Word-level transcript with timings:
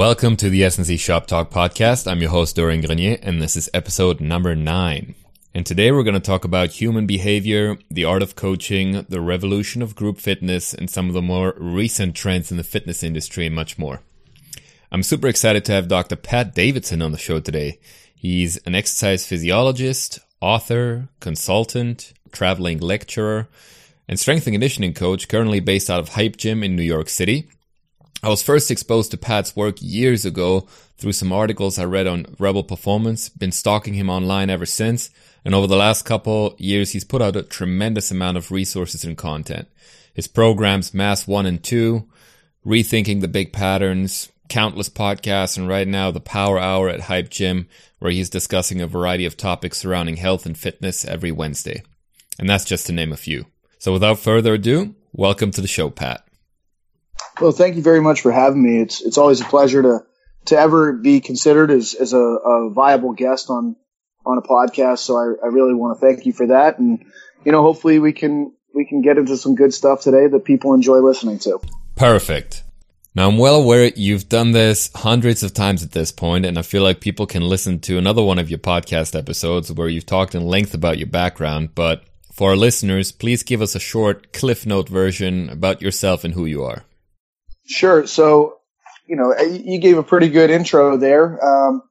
Welcome 0.00 0.36
to 0.38 0.48
the 0.48 0.62
SNC 0.62 0.98
Shop 0.98 1.26
Talk 1.26 1.50
podcast. 1.50 2.10
I'm 2.10 2.22
your 2.22 2.30
host, 2.30 2.56
Dorian 2.56 2.80
Grenier, 2.80 3.18
and 3.22 3.42
this 3.42 3.54
is 3.54 3.68
episode 3.74 4.18
number 4.18 4.56
nine. 4.56 5.14
And 5.52 5.66
today 5.66 5.92
we're 5.92 6.04
going 6.04 6.14
to 6.14 6.20
talk 6.20 6.46
about 6.46 6.70
human 6.70 7.06
behavior, 7.06 7.76
the 7.90 8.06
art 8.06 8.22
of 8.22 8.34
coaching, 8.34 9.04
the 9.10 9.20
revolution 9.20 9.82
of 9.82 9.94
group 9.94 10.16
fitness, 10.16 10.72
and 10.72 10.88
some 10.88 11.08
of 11.08 11.12
the 11.12 11.20
more 11.20 11.52
recent 11.58 12.16
trends 12.16 12.50
in 12.50 12.56
the 12.56 12.64
fitness 12.64 13.02
industry 13.02 13.44
and 13.44 13.54
much 13.54 13.78
more. 13.78 14.00
I'm 14.90 15.02
super 15.02 15.28
excited 15.28 15.66
to 15.66 15.72
have 15.72 15.88
Dr. 15.88 16.16
Pat 16.16 16.54
Davidson 16.54 17.02
on 17.02 17.12
the 17.12 17.18
show 17.18 17.38
today. 17.38 17.78
He's 18.16 18.56
an 18.64 18.74
exercise 18.74 19.26
physiologist, 19.26 20.18
author, 20.40 21.10
consultant, 21.20 22.14
traveling 22.32 22.78
lecturer, 22.78 23.50
and 24.08 24.18
strength 24.18 24.46
and 24.46 24.54
conditioning 24.54 24.94
coach 24.94 25.28
currently 25.28 25.60
based 25.60 25.90
out 25.90 26.00
of 26.00 26.08
Hype 26.08 26.38
Gym 26.38 26.64
in 26.64 26.74
New 26.74 26.82
York 26.82 27.10
City. 27.10 27.50
I 28.22 28.28
was 28.28 28.42
first 28.42 28.70
exposed 28.70 29.10
to 29.12 29.16
Pat's 29.16 29.56
work 29.56 29.76
years 29.80 30.26
ago 30.26 30.66
through 30.98 31.12
some 31.12 31.32
articles 31.32 31.78
I 31.78 31.84
read 31.86 32.06
on 32.06 32.26
Rebel 32.38 32.62
Performance, 32.62 33.30
been 33.30 33.50
stalking 33.50 33.94
him 33.94 34.10
online 34.10 34.50
ever 34.50 34.66
since, 34.66 35.08
and 35.42 35.54
over 35.54 35.66
the 35.66 35.76
last 35.76 36.04
couple 36.04 36.54
years 36.58 36.90
he's 36.90 37.04
put 37.04 37.22
out 37.22 37.36
a 37.36 37.42
tremendous 37.42 38.10
amount 38.10 38.36
of 38.36 38.50
resources 38.50 39.04
and 39.04 39.16
content. 39.16 39.68
His 40.12 40.28
programs 40.28 40.92
Mass 40.92 41.26
1 41.26 41.46
and 41.46 41.62
2, 41.62 42.06
Rethinking 42.66 43.22
the 43.22 43.28
Big 43.28 43.54
Patterns, 43.54 44.30
countless 44.50 44.90
podcasts, 44.90 45.56
and 45.56 45.66
right 45.66 45.88
now 45.88 46.10
the 46.10 46.20
Power 46.20 46.58
Hour 46.58 46.90
at 46.90 47.02
Hype 47.02 47.30
Gym, 47.30 47.68
where 48.00 48.12
he's 48.12 48.28
discussing 48.28 48.82
a 48.82 48.86
variety 48.86 49.24
of 49.24 49.38
topics 49.38 49.78
surrounding 49.78 50.16
health 50.16 50.44
and 50.44 50.58
fitness 50.58 51.06
every 51.06 51.32
Wednesday. 51.32 51.82
And 52.38 52.46
that's 52.46 52.66
just 52.66 52.86
to 52.86 52.92
name 52.92 53.12
a 53.12 53.16
few. 53.16 53.46
So 53.78 53.94
without 53.94 54.18
further 54.18 54.54
ado, 54.54 54.94
welcome 55.14 55.52
to 55.52 55.62
the 55.62 55.66
show, 55.66 55.88
Pat. 55.88 56.26
Well, 57.40 57.52
thank 57.52 57.76
you 57.76 57.82
very 57.82 58.00
much 58.00 58.20
for 58.20 58.32
having 58.32 58.62
me. 58.62 58.82
It's 58.82 59.00
it's 59.00 59.18
always 59.18 59.40
a 59.40 59.44
pleasure 59.44 59.82
to 59.82 60.04
to 60.46 60.58
ever 60.58 60.92
be 60.92 61.20
considered 61.20 61.70
as 61.70 61.94
as 61.94 62.12
a, 62.12 62.18
a 62.18 62.70
viable 62.70 63.12
guest 63.12 63.50
on 63.50 63.76
on 64.26 64.38
a 64.38 64.42
podcast. 64.42 64.98
So 64.98 65.16
I, 65.16 65.46
I 65.46 65.48
really 65.48 65.74
want 65.74 65.98
to 65.98 66.06
thank 66.06 66.26
you 66.26 66.32
for 66.32 66.48
that, 66.48 66.78
and 66.78 67.04
you 67.44 67.52
know, 67.52 67.62
hopefully 67.62 67.98
we 67.98 68.12
can 68.12 68.52
we 68.74 68.84
can 68.84 69.00
get 69.00 69.16
into 69.16 69.36
some 69.36 69.54
good 69.54 69.72
stuff 69.72 70.02
today 70.02 70.26
that 70.26 70.44
people 70.44 70.74
enjoy 70.74 70.98
listening 70.98 71.38
to. 71.40 71.60
Perfect. 71.96 72.62
Now 73.14 73.28
I'm 73.28 73.38
well 73.38 73.56
aware 73.56 73.90
you've 73.96 74.28
done 74.28 74.52
this 74.52 74.90
hundreds 74.94 75.42
of 75.42 75.52
times 75.52 75.82
at 75.82 75.92
this 75.92 76.12
point, 76.12 76.44
and 76.44 76.58
I 76.58 76.62
feel 76.62 76.82
like 76.82 77.00
people 77.00 77.26
can 77.26 77.42
listen 77.42 77.80
to 77.80 77.98
another 77.98 78.22
one 78.22 78.38
of 78.38 78.50
your 78.50 78.60
podcast 78.60 79.18
episodes 79.18 79.72
where 79.72 79.88
you've 79.88 80.06
talked 80.06 80.34
in 80.34 80.46
length 80.46 80.74
about 80.74 80.98
your 80.98 81.08
background. 81.08 81.74
But 81.74 82.04
for 82.32 82.50
our 82.50 82.56
listeners, 82.56 83.10
please 83.10 83.42
give 83.42 83.62
us 83.62 83.74
a 83.74 83.80
short 83.80 84.32
cliff 84.32 84.64
note 84.64 84.88
version 84.88 85.48
about 85.48 85.82
yourself 85.82 86.22
and 86.22 86.34
who 86.34 86.44
you 86.44 86.62
are. 86.62 86.84
Sure. 87.66 88.06
So, 88.06 88.58
you 89.06 89.16
know, 89.16 89.36
you 89.38 89.80
gave 89.80 89.98
a 89.98 90.02
pretty 90.02 90.28
good 90.28 90.50
intro 90.50 90.96
there. 90.96 91.44
Um, 91.44 91.82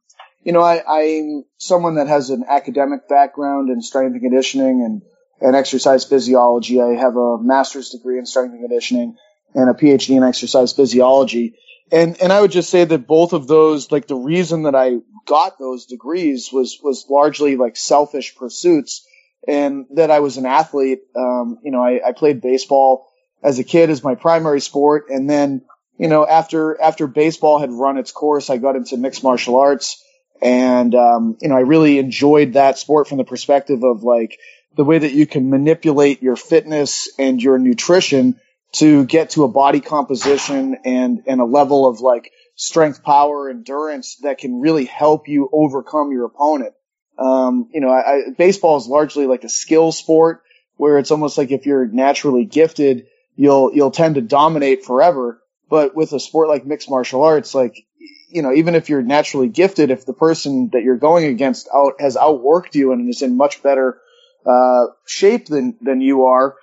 you 0.43 0.53
know, 0.53 0.61
I, 0.61 0.83
I'm 0.87 1.43
someone 1.57 1.95
that 1.95 2.07
has 2.07 2.29
an 2.29 2.45
academic 2.47 3.07
background 3.07 3.69
in 3.69 3.81
strength 3.81 4.13
and 4.13 4.21
conditioning 4.21 4.83
and, 4.83 5.01
and 5.41 5.55
exercise 5.55 6.05
physiology. 6.05 6.81
I 6.81 6.95
have 6.95 7.17
a 7.17 7.37
master's 7.37 7.89
degree 7.89 8.17
in 8.17 8.25
strength 8.25 8.53
and 8.53 8.61
conditioning 8.61 9.17
and 9.53 9.69
a 9.69 9.73
PhD 9.73 10.15
in 10.15 10.23
exercise 10.23 10.73
physiology. 10.73 11.55
And, 11.91 12.21
and 12.21 12.31
I 12.31 12.39
would 12.39 12.51
just 12.51 12.69
say 12.69 12.85
that 12.85 13.07
both 13.07 13.33
of 13.33 13.47
those, 13.47 13.91
like 13.91 14.07
the 14.07 14.15
reason 14.15 14.63
that 14.63 14.75
I 14.75 14.97
got 15.25 15.57
those 15.59 15.85
degrees 15.85 16.49
was, 16.53 16.79
was 16.83 17.05
largely 17.09 17.55
like 17.55 17.75
selfish 17.75 18.35
pursuits 18.35 19.05
and 19.47 19.87
that 19.95 20.11
I 20.11 20.19
was 20.19 20.37
an 20.37 20.45
athlete. 20.45 20.99
Um, 21.15 21.57
you 21.63 21.71
know, 21.71 21.83
I, 21.83 21.99
I 22.09 22.11
played 22.11 22.41
baseball 22.41 23.08
as 23.43 23.59
a 23.59 23.63
kid 23.63 23.89
as 23.89 24.03
my 24.03 24.15
primary 24.15 24.61
sport. 24.61 25.05
And 25.09 25.29
then, 25.29 25.63
you 25.97 26.07
know, 26.07 26.25
after, 26.25 26.79
after 26.81 27.07
baseball 27.07 27.59
had 27.59 27.71
run 27.71 27.97
its 27.97 28.11
course, 28.11 28.49
I 28.49 28.57
got 28.57 28.75
into 28.75 28.97
mixed 28.97 29.23
martial 29.23 29.57
arts. 29.57 30.03
And, 30.41 30.95
um, 30.95 31.37
you 31.41 31.49
know, 31.49 31.55
I 31.55 31.61
really 31.61 31.99
enjoyed 31.99 32.53
that 32.53 32.77
sport 32.77 33.07
from 33.07 33.17
the 33.17 33.25
perspective 33.25 33.83
of 33.83 34.03
like 34.03 34.37
the 34.75 34.85
way 34.85 34.97
that 34.97 35.13
you 35.13 35.25
can 35.25 35.49
manipulate 35.49 36.21
your 36.21 36.35
fitness 36.35 37.09
and 37.19 37.41
your 37.41 37.57
nutrition 37.57 38.39
to 38.71 39.05
get 39.05 39.31
to 39.31 39.43
a 39.43 39.47
body 39.47 39.81
composition 39.81 40.77
and, 40.85 41.23
and 41.25 41.41
a 41.41 41.45
level 41.45 41.87
of 41.87 41.99
like 42.01 42.31
strength, 42.55 43.03
power, 43.03 43.49
endurance 43.49 44.17
that 44.21 44.37
can 44.37 44.59
really 44.59 44.85
help 44.85 45.27
you 45.27 45.49
overcome 45.51 46.11
your 46.11 46.25
opponent. 46.25 46.73
Um, 47.17 47.69
you 47.73 47.81
know, 47.81 47.89
I, 47.89 47.99
I, 47.99 48.21
baseball 48.37 48.77
is 48.77 48.87
largely 48.87 49.25
like 49.25 49.43
a 49.43 49.49
skill 49.49 49.91
sport 49.91 50.43
where 50.77 50.97
it's 50.97 51.11
almost 51.11 51.37
like 51.37 51.51
if 51.51 51.65
you're 51.65 51.85
naturally 51.85 52.45
gifted, 52.45 53.07
you'll 53.39 53.73
you'll 53.73 53.91
tend 53.91 54.15
to 54.15 54.21
dominate 54.21 54.83
forever. 54.83 55.41
But 55.69 55.95
with 55.95 56.11
a 56.11 56.19
sport 56.19 56.49
like 56.49 56.65
mixed 56.65 56.89
martial 56.89 57.23
arts, 57.23 57.55
like 57.55 57.85
you 58.29 58.41
know, 58.41 58.53
even 58.53 58.75
if 58.75 58.89
you're 58.89 59.01
naturally 59.01 59.47
gifted, 59.47 59.91
if 59.91 60.05
the 60.05 60.13
person 60.13 60.69
that 60.73 60.83
you're 60.83 60.97
going 60.97 61.25
against 61.25 61.69
out 61.73 61.93
has 62.01 62.17
outworked 62.17 62.75
you 62.75 62.91
and 62.91 63.09
is 63.09 63.21
in 63.21 63.37
much 63.37 63.63
better 63.63 63.97
uh, 64.45 64.87
shape 65.07 65.45
than 65.45 65.77
than 65.79 66.01
you 66.01 66.25
are, 66.25 66.55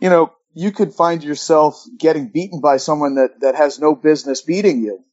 you 0.00 0.10
know, 0.10 0.32
you 0.54 0.72
could 0.72 0.92
find 0.92 1.22
yourself 1.22 1.84
getting 1.98 2.28
beaten 2.28 2.60
by 2.60 2.78
someone 2.78 3.14
that 3.14 3.40
that 3.40 3.54
has 3.54 3.78
no 3.78 3.94
business 3.94 4.42
beating 4.42 4.82
you. 4.82 5.04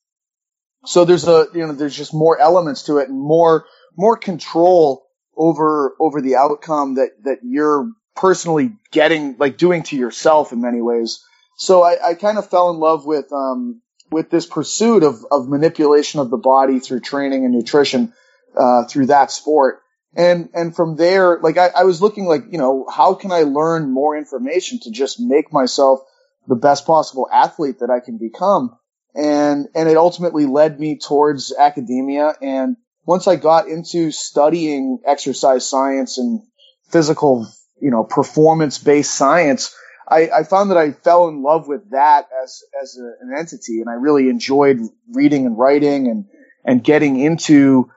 So 0.85 1.05
there's 1.05 1.27
a 1.27 1.45
you 1.53 1.67
know 1.67 1.73
there's 1.73 1.95
just 1.95 2.15
more 2.15 2.39
elements 2.39 2.83
to 2.83 2.97
it 2.97 3.09
and 3.09 3.19
more 3.19 3.65
more 3.95 4.17
control 4.17 5.05
over 5.37 5.93
over 5.99 6.19
the 6.19 6.37
outcome 6.37 6.95
that 6.95 7.11
that 7.25 7.39
you're 7.43 7.91
personally 8.15 8.73
getting, 8.91 9.37
like 9.37 9.57
doing 9.57 9.83
to 9.83 9.95
yourself 9.95 10.51
in 10.51 10.61
many 10.61 10.81
ways. 10.81 11.23
So 11.57 11.83
I, 11.83 12.09
I 12.09 12.13
kind 12.15 12.37
of 12.37 12.49
fell 12.49 12.69
in 12.69 12.77
love 12.77 13.05
with, 13.05 13.31
um, 13.31 13.81
with 14.11 14.29
this 14.29 14.45
pursuit 14.45 15.03
of, 15.03 15.25
of 15.31 15.47
manipulation 15.47 16.19
of 16.19 16.29
the 16.29 16.37
body 16.37 16.79
through 16.79 17.01
training 17.01 17.45
and 17.45 17.53
nutrition, 17.53 18.13
uh, 18.57 18.85
through 18.85 19.07
that 19.07 19.31
sport. 19.31 19.79
And, 20.13 20.49
and 20.53 20.75
from 20.75 20.97
there, 20.97 21.39
like 21.39 21.57
I, 21.57 21.69
I 21.69 21.83
was 21.85 22.01
looking 22.01 22.25
like, 22.25 22.43
you 22.51 22.57
know, 22.57 22.85
how 22.91 23.13
can 23.13 23.31
I 23.31 23.43
learn 23.43 23.91
more 23.91 24.17
information 24.17 24.79
to 24.83 24.91
just 24.91 25.19
make 25.19 25.53
myself 25.53 26.01
the 26.47 26.55
best 26.55 26.85
possible 26.85 27.29
athlete 27.31 27.79
that 27.79 27.89
I 27.89 28.03
can 28.03 28.17
become? 28.17 28.75
And, 29.15 29.67
and 29.73 29.89
it 29.89 29.97
ultimately 29.97 30.45
led 30.45 30.79
me 30.79 30.97
towards 30.97 31.53
academia. 31.57 32.33
And 32.41 32.75
once 33.05 33.27
I 33.27 33.35
got 33.37 33.67
into 33.67 34.11
studying 34.11 34.99
exercise 35.05 35.67
science 35.67 36.17
and 36.17 36.41
physical 36.89 37.47
you 37.81 37.89
know, 37.89 38.03
performance 38.03 38.77
based 38.77 39.13
science, 39.13 39.75
I, 40.07 40.29
I, 40.29 40.43
found 40.43 40.71
that 40.71 40.77
I 40.77 40.91
fell 40.91 41.27
in 41.27 41.41
love 41.41 41.67
with 41.67 41.91
that 41.91 42.27
as, 42.43 42.63
as 42.81 42.97
a, 42.97 43.25
an 43.25 43.35
entity. 43.37 43.81
And 43.81 43.89
I 43.89 43.93
really 43.93 44.29
enjoyed 44.29 44.79
reading 45.11 45.45
and 45.45 45.57
writing 45.57 46.07
and, 46.07 46.25
and 46.63 46.83
getting 46.83 47.19
into, 47.19 47.89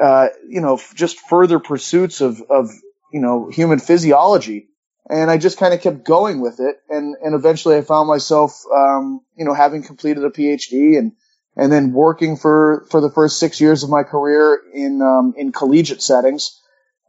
uh, 0.00 0.28
you 0.48 0.60
know, 0.60 0.80
just 0.94 1.18
further 1.20 1.58
pursuits 1.58 2.20
of, 2.20 2.40
of, 2.42 2.70
you 3.12 3.20
know, 3.20 3.48
human 3.50 3.78
physiology. 3.78 4.68
And 5.08 5.30
I 5.30 5.38
just 5.38 5.58
kind 5.58 5.74
of 5.74 5.80
kept 5.80 6.04
going 6.04 6.40
with 6.40 6.60
it. 6.60 6.76
And, 6.88 7.16
and 7.22 7.34
eventually 7.34 7.76
I 7.76 7.82
found 7.82 8.08
myself, 8.08 8.62
um, 8.72 9.20
you 9.36 9.44
know, 9.44 9.54
having 9.54 9.82
completed 9.82 10.24
a 10.24 10.30
PhD 10.30 10.98
and, 10.98 11.12
and 11.56 11.72
then 11.72 11.92
working 11.92 12.36
for, 12.36 12.86
for 12.90 13.00
the 13.00 13.10
first 13.10 13.40
six 13.40 13.60
years 13.60 13.82
of 13.82 13.90
my 13.90 14.04
career 14.04 14.60
in, 14.72 15.02
um, 15.02 15.34
in 15.36 15.52
collegiate 15.52 16.02
settings 16.02 16.61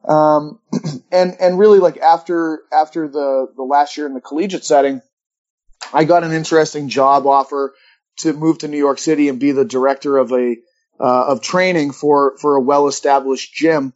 um, 0.07 0.59
and, 1.11 1.35
and 1.39 1.59
really 1.59 1.79
like 1.79 1.97
after, 1.97 2.61
after 2.71 3.07
the, 3.07 3.47
the 3.55 3.63
last 3.63 3.97
year 3.97 4.05
in 4.07 4.13
the 4.13 4.21
collegiate 4.21 4.65
setting, 4.65 5.01
I 5.93 6.03
got 6.03 6.23
an 6.23 6.31
interesting 6.31 6.89
job 6.89 7.25
offer 7.27 7.73
to 8.17 8.33
move 8.33 8.59
to 8.59 8.67
New 8.67 8.77
York 8.77 8.99
City 8.99 9.29
and 9.29 9.39
be 9.39 9.51
the 9.51 9.65
director 9.65 10.17
of 10.17 10.31
a, 10.31 10.57
uh, 10.99 11.25
of 11.27 11.41
training 11.41 11.91
for, 11.91 12.37
for 12.37 12.55
a 12.55 12.61
well-established 12.61 13.53
gym. 13.53 13.93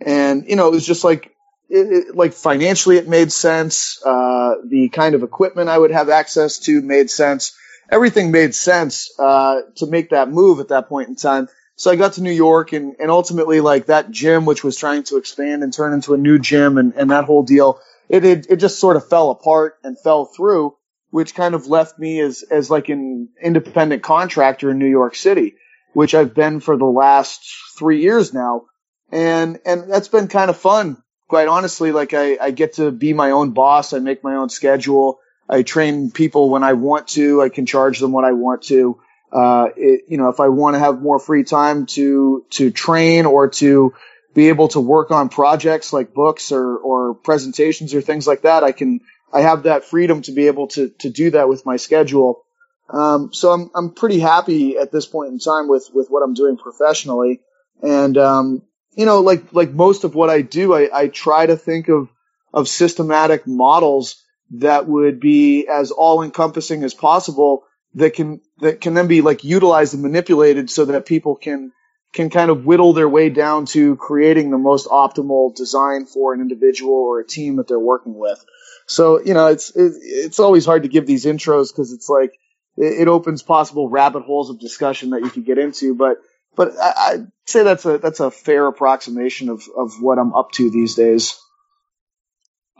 And, 0.00 0.48
you 0.48 0.56
know, 0.56 0.68
it 0.68 0.72
was 0.72 0.86
just 0.86 1.04
like, 1.04 1.34
it, 1.68 2.08
it, 2.08 2.16
like 2.16 2.32
financially 2.32 2.96
it 2.96 3.08
made 3.08 3.30
sense. 3.32 4.02
Uh, 4.04 4.56
the 4.66 4.88
kind 4.88 5.14
of 5.14 5.22
equipment 5.22 5.68
I 5.68 5.78
would 5.78 5.92
have 5.92 6.08
access 6.08 6.58
to 6.60 6.82
made 6.82 7.10
sense. 7.10 7.56
Everything 7.90 8.30
made 8.30 8.54
sense, 8.54 9.10
uh, 9.18 9.60
to 9.76 9.86
make 9.86 10.10
that 10.10 10.28
move 10.28 10.60
at 10.60 10.68
that 10.68 10.88
point 10.88 11.08
in 11.08 11.16
time. 11.16 11.48
So 11.80 11.90
I 11.90 11.96
got 11.96 12.12
to 12.14 12.22
New 12.22 12.30
York 12.30 12.74
and, 12.74 12.96
and 13.00 13.10
ultimately 13.10 13.62
like 13.62 13.86
that 13.86 14.10
gym, 14.10 14.44
which 14.44 14.62
was 14.62 14.76
trying 14.76 15.04
to 15.04 15.16
expand 15.16 15.62
and 15.62 15.72
turn 15.72 15.94
into 15.94 16.12
a 16.12 16.18
new 16.18 16.38
gym 16.38 16.76
and, 16.76 16.92
and 16.92 17.10
that 17.10 17.24
whole 17.24 17.42
deal, 17.42 17.80
it, 18.10 18.22
it, 18.22 18.46
it 18.50 18.56
just 18.56 18.78
sort 18.78 18.96
of 18.96 19.08
fell 19.08 19.30
apart 19.30 19.78
and 19.82 19.98
fell 19.98 20.26
through, 20.26 20.76
which 21.08 21.34
kind 21.34 21.54
of 21.54 21.68
left 21.68 21.98
me 21.98 22.20
as, 22.20 22.42
as 22.42 22.68
like 22.70 22.90
an 22.90 23.30
independent 23.42 24.02
contractor 24.02 24.70
in 24.70 24.78
New 24.78 24.90
York 24.90 25.16
City, 25.16 25.54
which 25.94 26.14
I've 26.14 26.34
been 26.34 26.60
for 26.60 26.76
the 26.76 26.84
last 26.84 27.50
three 27.78 28.02
years 28.02 28.34
now. 28.34 28.64
And, 29.10 29.58
and 29.64 29.90
that's 29.90 30.08
been 30.08 30.28
kind 30.28 30.50
of 30.50 30.58
fun. 30.58 31.02
Quite 31.28 31.48
honestly, 31.48 31.92
like 31.92 32.12
I, 32.12 32.36
I 32.38 32.50
get 32.50 32.74
to 32.74 32.90
be 32.90 33.14
my 33.14 33.30
own 33.30 33.52
boss. 33.52 33.94
I 33.94 34.00
make 34.00 34.22
my 34.22 34.34
own 34.34 34.50
schedule. 34.50 35.18
I 35.48 35.62
train 35.62 36.10
people 36.10 36.50
when 36.50 36.62
I 36.62 36.74
want 36.74 37.08
to. 37.08 37.40
I 37.40 37.48
can 37.48 37.64
charge 37.64 38.00
them 38.00 38.12
what 38.12 38.26
I 38.26 38.32
want 38.32 38.64
to 38.64 39.00
uh, 39.32 39.68
it, 39.76 40.04
you 40.08 40.18
know, 40.18 40.28
if 40.28 40.40
I 40.40 40.48
want 40.48 40.74
to 40.74 40.80
have 40.80 41.00
more 41.00 41.18
free 41.18 41.44
time 41.44 41.86
to, 41.86 42.44
to 42.50 42.70
train 42.70 43.26
or 43.26 43.48
to 43.48 43.94
be 44.34 44.48
able 44.48 44.68
to 44.68 44.80
work 44.80 45.10
on 45.10 45.28
projects 45.28 45.92
like 45.92 46.14
books 46.14 46.52
or, 46.52 46.76
or 46.76 47.14
presentations 47.14 47.94
or 47.94 48.00
things 48.00 48.26
like 48.26 48.42
that, 48.42 48.64
I 48.64 48.72
can, 48.72 49.00
I 49.32 49.42
have 49.42 49.64
that 49.64 49.84
freedom 49.84 50.22
to 50.22 50.32
be 50.32 50.46
able 50.46 50.68
to, 50.68 50.90
to 51.00 51.10
do 51.10 51.30
that 51.30 51.48
with 51.48 51.66
my 51.66 51.76
schedule. 51.76 52.44
Um, 52.92 53.32
so 53.32 53.52
I'm 53.52 53.70
I'm 53.74 53.90
pretty 53.92 54.18
happy 54.18 54.76
at 54.76 54.90
this 54.90 55.06
point 55.06 55.32
in 55.32 55.38
time 55.38 55.68
with 55.68 55.90
with 55.94 56.08
what 56.08 56.22
I'm 56.22 56.34
doing 56.34 56.56
professionally, 56.56 57.40
and 57.82 58.18
um, 58.18 58.62
you 58.94 59.06
know, 59.06 59.20
like 59.20 59.52
like 59.52 59.70
most 59.70 60.04
of 60.04 60.14
what 60.14 60.30
I 60.30 60.42
do, 60.42 60.74
I, 60.74 60.88
I 60.92 61.08
try 61.08 61.46
to 61.46 61.56
think 61.56 61.88
of 61.88 62.08
of 62.52 62.68
systematic 62.68 63.46
models 63.46 64.22
that 64.52 64.88
would 64.88 65.20
be 65.20 65.68
as 65.68 65.92
all 65.92 66.22
encompassing 66.22 66.82
as 66.82 66.94
possible 66.94 67.62
that 67.94 68.14
can 68.14 68.40
that 68.60 68.80
can 68.80 68.94
then 68.94 69.08
be 69.08 69.20
like 69.20 69.44
utilized 69.44 69.94
and 69.94 70.02
manipulated 70.02 70.70
so 70.70 70.84
that 70.86 71.06
people 71.06 71.36
can 71.36 71.72
can 72.12 72.30
kind 72.30 72.50
of 72.50 72.64
whittle 72.64 72.92
their 72.92 73.08
way 73.08 73.30
down 73.30 73.66
to 73.66 73.96
creating 73.96 74.50
the 74.50 74.58
most 74.58 74.88
optimal 74.88 75.54
design 75.54 76.06
for 76.06 76.34
an 76.34 76.40
individual 76.40 76.94
or 76.94 77.20
a 77.20 77.26
team 77.26 77.56
that 77.56 77.68
they're 77.68 77.78
working 77.78 78.14
with. 78.14 78.44
So, 78.86 79.20
you 79.22 79.34
know, 79.34 79.46
it's, 79.46 79.70
it, 79.70 79.92
it's 80.02 80.40
always 80.40 80.66
hard 80.66 80.82
to 80.82 80.88
give 80.88 81.06
these 81.06 81.24
intros 81.24 81.70
because 81.70 81.92
it's 81.92 82.08
like, 82.08 82.32
it, 82.76 83.02
it, 83.02 83.08
opens 83.08 83.42
possible 83.42 83.88
rabbit 83.88 84.24
holes 84.24 84.50
of 84.50 84.58
discussion 84.58 85.10
that 85.10 85.22
you 85.22 85.30
could 85.30 85.44
get 85.44 85.58
into, 85.58 85.94
but, 85.94 86.16
but 86.56 86.72
I, 86.76 87.16
would 87.16 87.32
say 87.46 87.62
that's 87.62 87.84
a, 87.84 87.98
that's 87.98 88.18
a 88.18 88.32
fair 88.32 88.66
approximation 88.66 89.48
of, 89.48 89.62
of 89.76 89.92
what 90.00 90.18
I'm 90.18 90.34
up 90.34 90.50
to 90.52 90.70
these 90.70 90.96
days. 90.96 91.40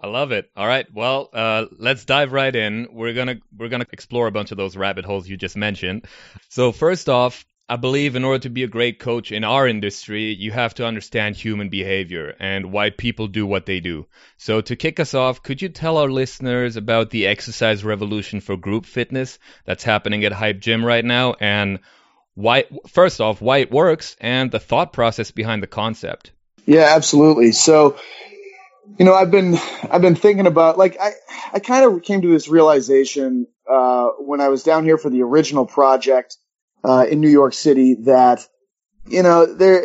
I 0.02 0.06
love 0.06 0.32
it. 0.32 0.50
All 0.56 0.66
right. 0.66 0.86
Well, 0.92 1.28
uh, 1.32 1.66
let's 1.78 2.04
dive 2.04 2.32
right 2.32 2.54
in. 2.54 2.88
We're 2.92 3.14
gonna 3.14 3.36
we're 3.56 3.68
gonna 3.68 3.86
explore 3.92 4.26
a 4.26 4.32
bunch 4.32 4.50
of 4.50 4.56
those 4.56 4.76
rabbit 4.76 5.04
holes 5.04 5.28
you 5.28 5.36
just 5.36 5.56
mentioned. 5.56 6.06
So 6.48 6.72
first 6.72 7.08
off, 7.08 7.44
I 7.70 7.76
believe 7.76 8.16
in 8.16 8.24
order 8.24 8.40
to 8.40 8.50
be 8.50 8.64
a 8.64 8.66
great 8.68 8.98
coach 8.98 9.30
in 9.30 9.44
our 9.44 9.68
industry, 9.68 10.34
you 10.34 10.50
have 10.50 10.74
to 10.74 10.86
understand 10.86 11.36
human 11.36 11.68
behavior 11.68 12.34
and 12.40 12.72
why 12.72 12.90
people 12.90 13.28
do 13.28 13.46
what 13.46 13.64
they 13.64 13.78
do. 13.78 14.06
So, 14.38 14.60
to 14.60 14.74
kick 14.74 14.98
us 14.98 15.14
off, 15.14 15.44
could 15.44 15.62
you 15.62 15.68
tell 15.68 15.96
our 15.96 16.10
listeners 16.10 16.74
about 16.74 17.10
the 17.10 17.28
exercise 17.28 17.84
revolution 17.84 18.40
for 18.40 18.56
group 18.56 18.86
fitness 18.86 19.38
that's 19.64 19.84
happening 19.84 20.24
at 20.24 20.32
Hype 20.32 20.58
Gym 20.58 20.84
right 20.84 21.04
now 21.04 21.36
and 21.38 21.78
why, 22.34 22.64
first 22.88 23.20
off, 23.20 23.40
why 23.40 23.58
it 23.58 23.70
works 23.70 24.16
and 24.20 24.50
the 24.50 24.58
thought 24.58 24.92
process 24.92 25.30
behind 25.30 25.62
the 25.62 25.68
concept? 25.68 26.32
Yeah, 26.66 26.92
absolutely. 26.96 27.52
So, 27.52 27.96
you 28.98 29.04
know, 29.04 29.14
I've 29.14 29.30
been 29.30 29.58
I've 29.90 30.02
been 30.02 30.14
thinking 30.14 30.46
about 30.46 30.78
like 30.78 30.96
I 31.00 31.12
I 31.52 31.58
kind 31.58 31.84
of 31.84 32.02
came 32.02 32.22
to 32.22 32.28
this 32.28 32.48
realization 32.48 33.46
uh, 33.70 34.08
when 34.18 34.40
I 34.40 34.48
was 34.48 34.62
down 34.62 34.84
here 34.84 34.98
for 34.98 35.10
the 35.10 35.22
original 35.22 35.64
project 35.64 36.36
uh, 36.84 37.06
in 37.08 37.20
New 37.20 37.28
York 37.28 37.54
City 37.54 37.94
that, 38.02 38.46
you 39.06 39.22
know, 39.22 39.46
there 39.46 39.84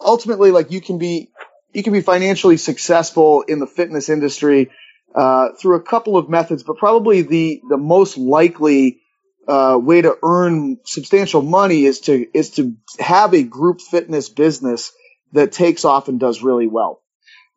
ultimately 0.00 0.50
like 0.50 0.70
you 0.70 0.80
can 0.80 0.98
be, 0.98 1.30
you 1.72 1.82
can 1.82 1.92
be 1.92 2.00
financially 2.00 2.56
successful 2.56 3.42
in 3.42 3.58
the 3.58 3.66
fitness 3.66 4.08
industry, 4.08 4.70
uh, 5.14 5.50
through 5.60 5.76
a 5.76 5.82
couple 5.82 6.16
of 6.16 6.28
methods, 6.28 6.62
but 6.62 6.76
probably 6.76 7.22
the, 7.22 7.62
the 7.68 7.76
most 7.76 8.18
likely, 8.18 9.00
uh, 9.46 9.78
way 9.80 10.00
to 10.00 10.16
earn 10.22 10.78
substantial 10.84 11.42
money 11.42 11.84
is 11.84 12.00
to, 12.00 12.26
is 12.32 12.50
to 12.50 12.76
have 12.98 13.34
a 13.34 13.42
group 13.42 13.80
fitness 13.80 14.28
business 14.28 14.92
that 15.32 15.52
takes 15.52 15.84
off 15.84 16.08
and 16.08 16.18
does 16.18 16.42
really 16.42 16.66
well. 16.66 17.00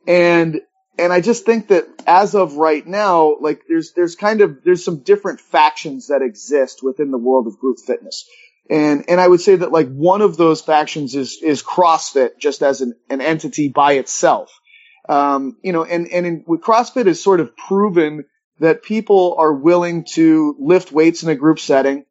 And 0.08 0.62
and 0.98 1.14
I 1.14 1.22
just 1.22 1.46
think 1.46 1.68
that 1.68 1.86
as 2.08 2.34
of 2.34 2.56
right 2.56 2.86
now, 2.86 3.38
like 3.40 3.62
there's 3.68 3.92
there's 3.94 4.16
kind 4.16 4.42
of 4.42 4.64
there's 4.64 4.84
some 4.84 5.04
different 5.04 5.42
factions 5.42 6.08
that 6.08 6.22
exist 6.22 6.82
within 6.82 7.12
the 7.12 7.18
world 7.18 7.46
of 7.46 7.60
group 7.60 7.78
fitness. 7.86 8.26
And 8.70 9.06
and 9.08 9.22
I 9.22 9.28
would 9.28 9.42
say 9.42 9.58
that 9.58 9.72
like 9.72 9.90
one 9.90 10.22
of 10.22 10.38
those 10.38 10.62
factions 10.62 11.14
is 11.14 11.40
is 11.44 11.62
CrossFit 11.62 12.40
just 12.40 12.64
as 12.64 12.82
an, 12.82 12.96
an 13.10 13.22
entity 13.22 13.70
by 13.70 13.94
itself. 13.94 14.60
Um, 15.08 15.58
you 15.62 15.72
know, 15.72 15.84
and 15.84 16.08
and 16.08 16.26
in, 16.26 16.44
with 16.48 16.62
CrossFit 16.62 17.06
is 17.06 17.22
sort 17.22 17.40
of 17.40 17.56
proven 17.56 18.26
that 18.60 18.82
people 18.82 19.36
are 19.38 19.54
willing 19.54 20.04
to 20.04 20.56
lift 20.60 20.92
weights 20.92 21.22
in 21.22 21.30
a 21.30 21.36
group 21.36 21.60
setting, 21.60 22.06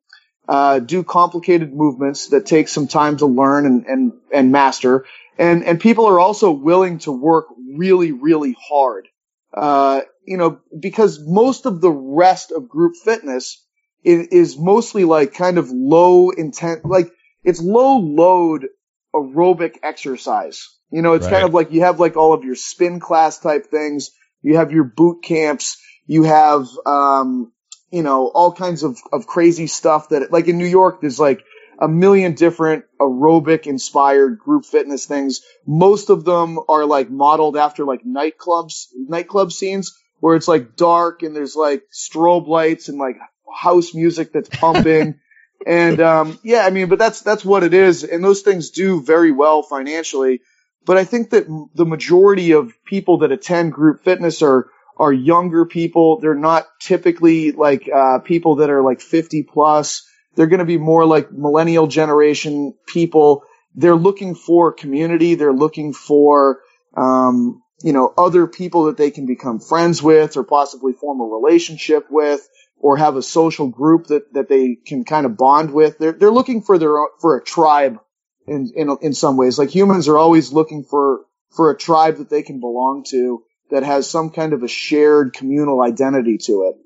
uh, 0.48 0.78
do 0.78 1.02
complicated 1.02 1.74
movements 1.74 2.28
that 2.28 2.46
take 2.46 2.68
some 2.68 2.86
time 2.86 3.16
to 3.18 3.26
learn 3.26 3.66
and 3.66 3.86
and 3.86 4.12
and 4.32 4.52
master, 4.52 5.04
and 5.38 5.64
and 5.64 5.80
people 5.80 6.06
are 6.06 6.20
also 6.20 6.50
willing 6.50 6.98
to 7.00 7.12
work 7.12 7.46
really 7.76 8.12
really 8.12 8.56
hard. 8.68 9.08
Uh, 9.52 10.02
you 10.26 10.36
know, 10.36 10.60
because 10.78 11.18
most 11.20 11.66
of 11.66 11.80
the 11.80 11.90
rest 11.90 12.52
of 12.52 12.68
group 12.68 12.94
fitness 13.02 13.64
is, 14.04 14.28
is 14.28 14.58
mostly 14.58 15.04
like 15.04 15.34
kind 15.34 15.56
of 15.56 15.70
low 15.70 16.30
intent, 16.30 16.84
like 16.84 17.10
it's 17.42 17.62
low 17.62 17.98
load 17.98 18.66
aerobic 19.14 19.76
exercise. 19.82 20.68
You 20.90 21.02
know, 21.02 21.14
it's 21.14 21.24
right. 21.26 21.32
kind 21.32 21.44
of 21.44 21.54
like 21.54 21.72
you 21.72 21.82
have 21.82 21.98
like 22.00 22.16
all 22.16 22.32
of 22.32 22.44
your 22.44 22.54
spin 22.54 23.00
class 23.00 23.38
type 23.38 23.66
things. 23.70 24.10
You 24.42 24.56
have 24.56 24.72
your 24.72 24.84
boot 24.84 25.22
camps. 25.22 25.80
You 26.06 26.24
have, 26.24 26.68
um, 26.84 27.52
you 27.90 28.02
know, 28.02 28.28
all 28.28 28.52
kinds 28.52 28.82
of, 28.84 28.98
of 29.12 29.26
crazy 29.26 29.66
stuff 29.66 30.10
that, 30.10 30.30
like 30.30 30.46
in 30.46 30.58
New 30.58 30.66
York, 30.66 31.00
there's 31.00 31.18
like 31.18 31.42
a 31.78 31.88
million 31.88 32.34
different 32.34 32.84
aerobic 33.00 33.66
inspired 33.66 34.38
group 34.38 34.64
fitness 34.64 35.06
things. 35.06 35.42
Most 35.66 36.10
of 36.10 36.24
them 36.24 36.58
are 36.68 36.86
like 36.86 37.10
modeled 37.10 37.56
after 37.56 37.84
like 37.84 38.04
nightclubs, 38.04 38.86
nightclub 38.94 39.52
scenes 39.52 39.98
where 40.20 40.36
it's 40.36 40.48
like 40.48 40.76
dark 40.76 41.22
and 41.22 41.36
there's 41.36 41.56
like 41.56 41.82
strobe 41.92 42.46
lights 42.46 42.88
and 42.88 42.98
like 42.98 43.16
house 43.52 43.94
music 43.94 44.32
that's 44.32 44.48
pumping. 44.48 45.20
and, 45.66 46.00
um, 46.00 46.38
yeah, 46.42 46.64
I 46.64 46.70
mean, 46.70 46.88
but 46.88 46.98
that's, 46.98 47.20
that's 47.20 47.44
what 47.44 47.62
it 47.62 47.74
is. 47.74 48.04
And 48.04 48.24
those 48.24 48.42
things 48.42 48.70
do 48.70 49.02
very 49.02 49.32
well 49.32 49.62
financially. 49.62 50.40
But 50.84 50.96
I 50.96 51.04
think 51.04 51.30
that 51.30 51.46
the 51.74 51.84
majority 51.84 52.52
of 52.52 52.72
people 52.84 53.18
that 53.18 53.32
attend 53.32 53.72
group 53.72 54.04
fitness 54.04 54.40
are, 54.40 54.68
are 54.96 55.12
younger 55.12 55.66
people. 55.66 56.20
They're 56.20 56.34
not 56.34 56.66
typically 56.80 57.52
like, 57.52 57.88
uh, 57.92 58.20
people 58.20 58.56
that 58.56 58.70
are 58.70 58.82
like 58.82 59.00
50 59.00 59.42
plus 59.42 60.05
they're 60.36 60.46
going 60.46 60.60
to 60.60 60.66
be 60.66 60.78
more 60.78 61.04
like 61.04 61.32
millennial 61.32 61.86
generation 61.86 62.74
people. 62.86 63.42
They're 63.74 63.96
looking 63.96 64.34
for 64.34 64.72
community. 64.72 65.34
They're 65.34 65.52
looking 65.52 65.92
for, 65.92 66.60
um, 66.96 67.62
you 67.82 67.92
know, 67.92 68.12
other 68.16 68.46
people 68.46 68.84
that 68.84 68.96
they 68.96 69.10
can 69.10 69.26
become 69.26 69.58
friends 69.58 70.02
with 70.02 70.36
or 70.36 70.44
possibly 70.44 70.92
form 70.92 71.20
a 71.20 71.24
relationship 71.24 72.06
with 72.10 72.46
or 72.78 72.98
have 72.98 73.16
a 73.16 73.22
social 73.22 73.68
group 73.68 74.08
that, 74.08 74.32
that 74.34 74.48
they 74.48 74.76
can 74.86 75.04
kind 75.04 75.26
of 75.26 75.36
bond 75.36 75.72
with. 75.72 75.98
They're, 75.98 76.12
they're 76.12 76.30
looking 76.30 76.62
for 76.62 76.78
their, 76.78 76.94
for 77.20 77.36
a 77.38 77.42
tribe 77.42 77.98
in, 78.46 78.72
in, 78.76 78.96
in 79.00 79.14
some 79.14 79.36
ways. 79.36 79.58
Like 79.58 79.70
humans 79.70 80.08
are 80.08 80.18
always 80.18 80.52
looking 80.52 80.84
for, 80.84 81.20
for 81.54 81.70
a 81.70 81.76
tribe 81.76 82.18
that 82.18 82.28
they 82.28 82.42
can 82.42 82.60
belong 82.60 83.04
to 83.08 83.42
that 83.70 83.82
has 83.82 84.08
some 84.08 84.30
kind 84.30 84.52
of 84.52 84.62
a 84.62 84.68
shared 84.68 85.32
communal 85.32 85.82
identity 85.82 86.38
to 86.38 86.70
it. 86.70 86.85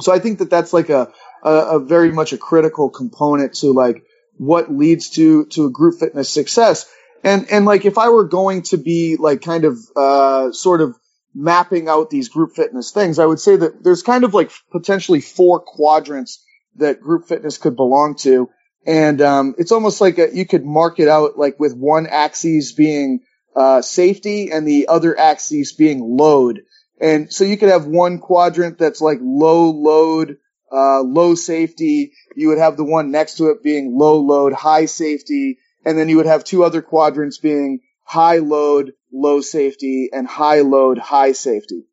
So 0.00 0.12
I 0.12 0.18
think 0.18 0.38
that 0.38 0.50
that's 0.50 0.72
like 0.72 0.90
a, 0.90 1.12
a, 1.42 1.50
a 1.50 1.80
very 1.80 2.10
much 2.10 2.32
a 2.32 2.38
critical 2.38 2.90
component 2.90 3.54
to 3.56 3.72
like 3.72 4.04
what 4.36 4.72
leads 4.72 5.10
to 5.10 5.46
to 5.46 5.66
a 5.66 5.70
group 5.70 6.00
fitness 6.00 6.28
success. 6.28 6.90
And 7.22 7.50
and 7.50 7.64
like 7.64 7.84
if 7.84 7.98
I 7.98 8.08
were 8.08 8.24
going 8.24 8.62
to 8.62 8.76
be 8.76 9.16
like 9.16 9.42
kind 9.42 9.64
of 9.64 9.78
uh, 9.96 10.52
sort 10.52 10.80
of 10.80 10.96
mapping 11.34 11.88
out 11.88 12.10
these 12.10 12.28
group 12.28 12.54
fitness 12.54 12.90
things, 12.92 13.18
I 13.18 13.26
would 13.26 13.40
say 13.40 13.56
that 13.56 13.82
there's 13.82 14.02
kind 14.02 14.24
of 14.24 14.34
like 14.34 14.50
potentially 14.70 15.20
four 15.20 15.60
quadrants 15.60 16.44
that 16.76 17.00
group 17.00 17.26
fitness 17.26 17.58
could 17.58 17.76
belong 17.76 18.16
to. 18.16 18.50
And 18.86 19.22
um, 19.22 19.54
it's 19.58 19.72
almost 19.72 20.00
like 20.00 20.18
a, 20.18 20.34
you 20.34 20.44
could 20.44 20.64
mark 20.64 21.00
it 21.00 21.08
out 21.08 21.38
like 21.38 21.58
with 21.58 21.74
one 21.74 22.06
axis 22.06 22.72
being 22.72 23.20
uh, 23.56 23.80
safety 23.80 24.50
and 24.52 24.66
the 24.66 24.88
other 24.88 25.18
axis 25.18 25.72
being 25.72 26.16
load. 26.16 26.62
And 27.00 27.32
so 27.32 27.44
you 27.44 27.56
could 27.56 27.68
have 27.68 27.86
one 27.86 28.18
quadrant 28.18 28.78
that's 28.78 29.00
like 29.00 29.18
low 29.20 29.70
load, 29.70 30.38
uh, 30.72 31.02
low 31.02 31.34
safety. 31.34 32.12
You 32.36 32.48
would 32.48 32.58
have 32.58 32.76
the 32.76 32.84
one 32.84 33.10
next 33.10 33.36
to 33.36 33.50
it 33.50 33.62
being 33.62 33.96
low 33.98 34.20
load, 34.20 34.52
high 34.52 34.86
safety. 34.86 35.58
And 35.84 35.98
then 35.98 36.08
you 36.08 36.16
would 36.16 36.26
have 36.26 36.44
two 36.44 36.64
other 36.64 36.82
quadrants 36.82 37.38
being 37.38 37.80
high 38.04 38.38
load, 38.38 38.92
low 39.12 39.40
safety 39.40 40.10
and 40.12 40.26
high 40.26 40.60
load, 40.60 40.98
high 40.98 41.32
safety. 41.32 41.84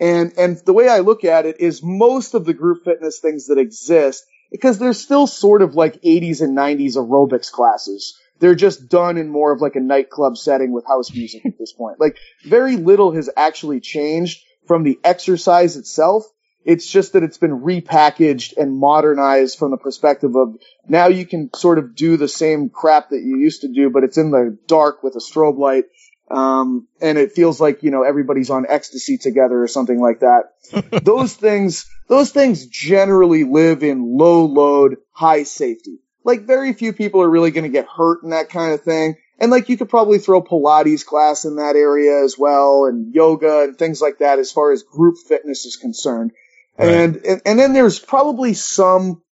And, 0.00 0.32
and 0.36 0.58
the 0.64 0.72
way 0.72 0.88
I 0.88 1.00
look 1.00 1.24
at 1.24 1.46
it 1.46 1.60
is 1.60 1.82
most 1.82 2.34
of 2.34 2.44
the 2.44 2.54
group 2.54 2.84
fitness 2.84 3.20
things 3.20 3.46
that 3.46 3.58
exist, 3.58 4.24
because 4.50 4.78
they're 4.78 4.92
still 4.92 5.26
sort 5.26 5.62
of 5.62 5.74
like 5.74 6.02
80s 6.02 6.40
and 6.40 6.56
90s 6.56 6.96
aerobics 6.96 7.50
classes. 7.50 8.18
They're 8.42 8.56
just 8.56 8.88
done 8.88 9.18
in 9.18 9.28
more 9.28 9.52
of 9.52 9.60
like 9.60 9.76
a 9.76 9.80
nightclub 9.80 10.36
setting 10.36 10.72
with 10.72 10.84
house 10.84 11.14
music 11.14 11.46
at 11.46 11.56
this 11.60 11.72
point. 11.72 12.00
Like 12.00 12.16
very 12.44 12.74
little 12.74 13.12
has 13.12 13.30
actually 13.36 13.78
changed 13.78 14.42
from 14.66 14.82
the 14.82 14.98
exercise 15.04 15.76
itself. 15.76 16.24
It's 16.64 16.84
just 16.84 17.12
that 17.12 17.22
it's 17.22 17.38
been 17.38 17.60
repackaged 17.60 18.56
and 18.56 18.76
modernized 18.76 19.60
from 19.60 19.70
the 19.70 19.76
perspective 19.76 20.34
of 20.34 20.56
now 20.88 21.06
you 21.06 21.24
can 21.24 21.54
sort 21.54 21.78
of 21.78 21.94
do 21.94 22.16
the 22.16 22.26
same 22.26 22.68
crap 22.68 23.10
that 23.10 23.22
you 23.22 23.38
used 23.38 23.60
to 23.60 23.72
do, 23.72 23.90
but 23.90 24.02
it's 24.02 24.18
in 24.18 24.32
the 24.32 24.58
dark 24.66 25.04
with 25.04 25.14
a 25.14 25.20
strobe 25.20 25.58
light. 25.58 25.84
Um, 26.28 26.88
and 27.00 27.18
it 27.18 27.30
feels 27.30 27.60
like, 27.60 27.84
you 27.84 27.92
know, 27.92 28.02
everybody's 28.02 28.50
on 28.50 28.66
ecstasy 28.68 29.18
together 29.18 29.62
or 29.62 29.68
something 29.68 30.00
like 30.00 30.18
that. 30.20 30.46
those 31.04 31.32
things, 31.32 31.88
those 32.08 32.32
things 32.32 32.66
generally 32.66 33.44
live 33.44 33.84
in 33.84 34.16
low 34.18 34.46
load, 34.46 34.96
high 35.12 35.44
safety. 35.44 36.00
Like 36.24 36.42
very 36.42 36.72
few 36.72 36.92
people 36.92 37.22
are 37.22 37.30
really 37.30 37.50
going 37.50 37.64
to 37.64 37.70
get 37.70 37.86
hurt 37.86 38.22
in 38.22 38.30
that 38.30 38.48
kind 38.48 38.72
of 38.72 38.82
thing. 38.82 39.16
And 39.38 39.50
like 39.50 39.68
you 39.68 39.76
could 39.76 39.88
probably 39.88 40.18
throw 40.18 40.42
Pilates 40.42 41.04
class 41.04 41.44
in 41.44 41.56
that 41.56 41.74
area 41.74 42.22
as 42.22 42.38
well 42.38 42.86
and 42.86 43.12
yoga 43.12 43.62
and 43.62 43.76
things 43.76 44.00
like 44.00 44.18
that 44.18 44.38
as 44.38 44.52
far 44.52 44.72
as 44.72 44.82
group 44.84 45.16
fitness 45.26 45.64
is 45.64 45.76
concerned. 45.76 46.32
Right. 46.78 46.88
And, 46.88 47.16
and, 47.26 47.42
and 47.44 47.58
then 47.58 47.72
there's 47.72 47.98
probably 47.98 48.54
some 48.54 49.22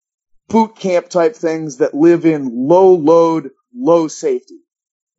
boot 0.49 0.77
camp 0.77 1.09
type 1.09 1.37
things 1.37 1.79
that 1.79 1.95
live 1.95 2.27
in 2.27 2.69
low 2.69 2.95
load, 2.95 3.51
low 3.75 4.09
safety, 4.09 4.59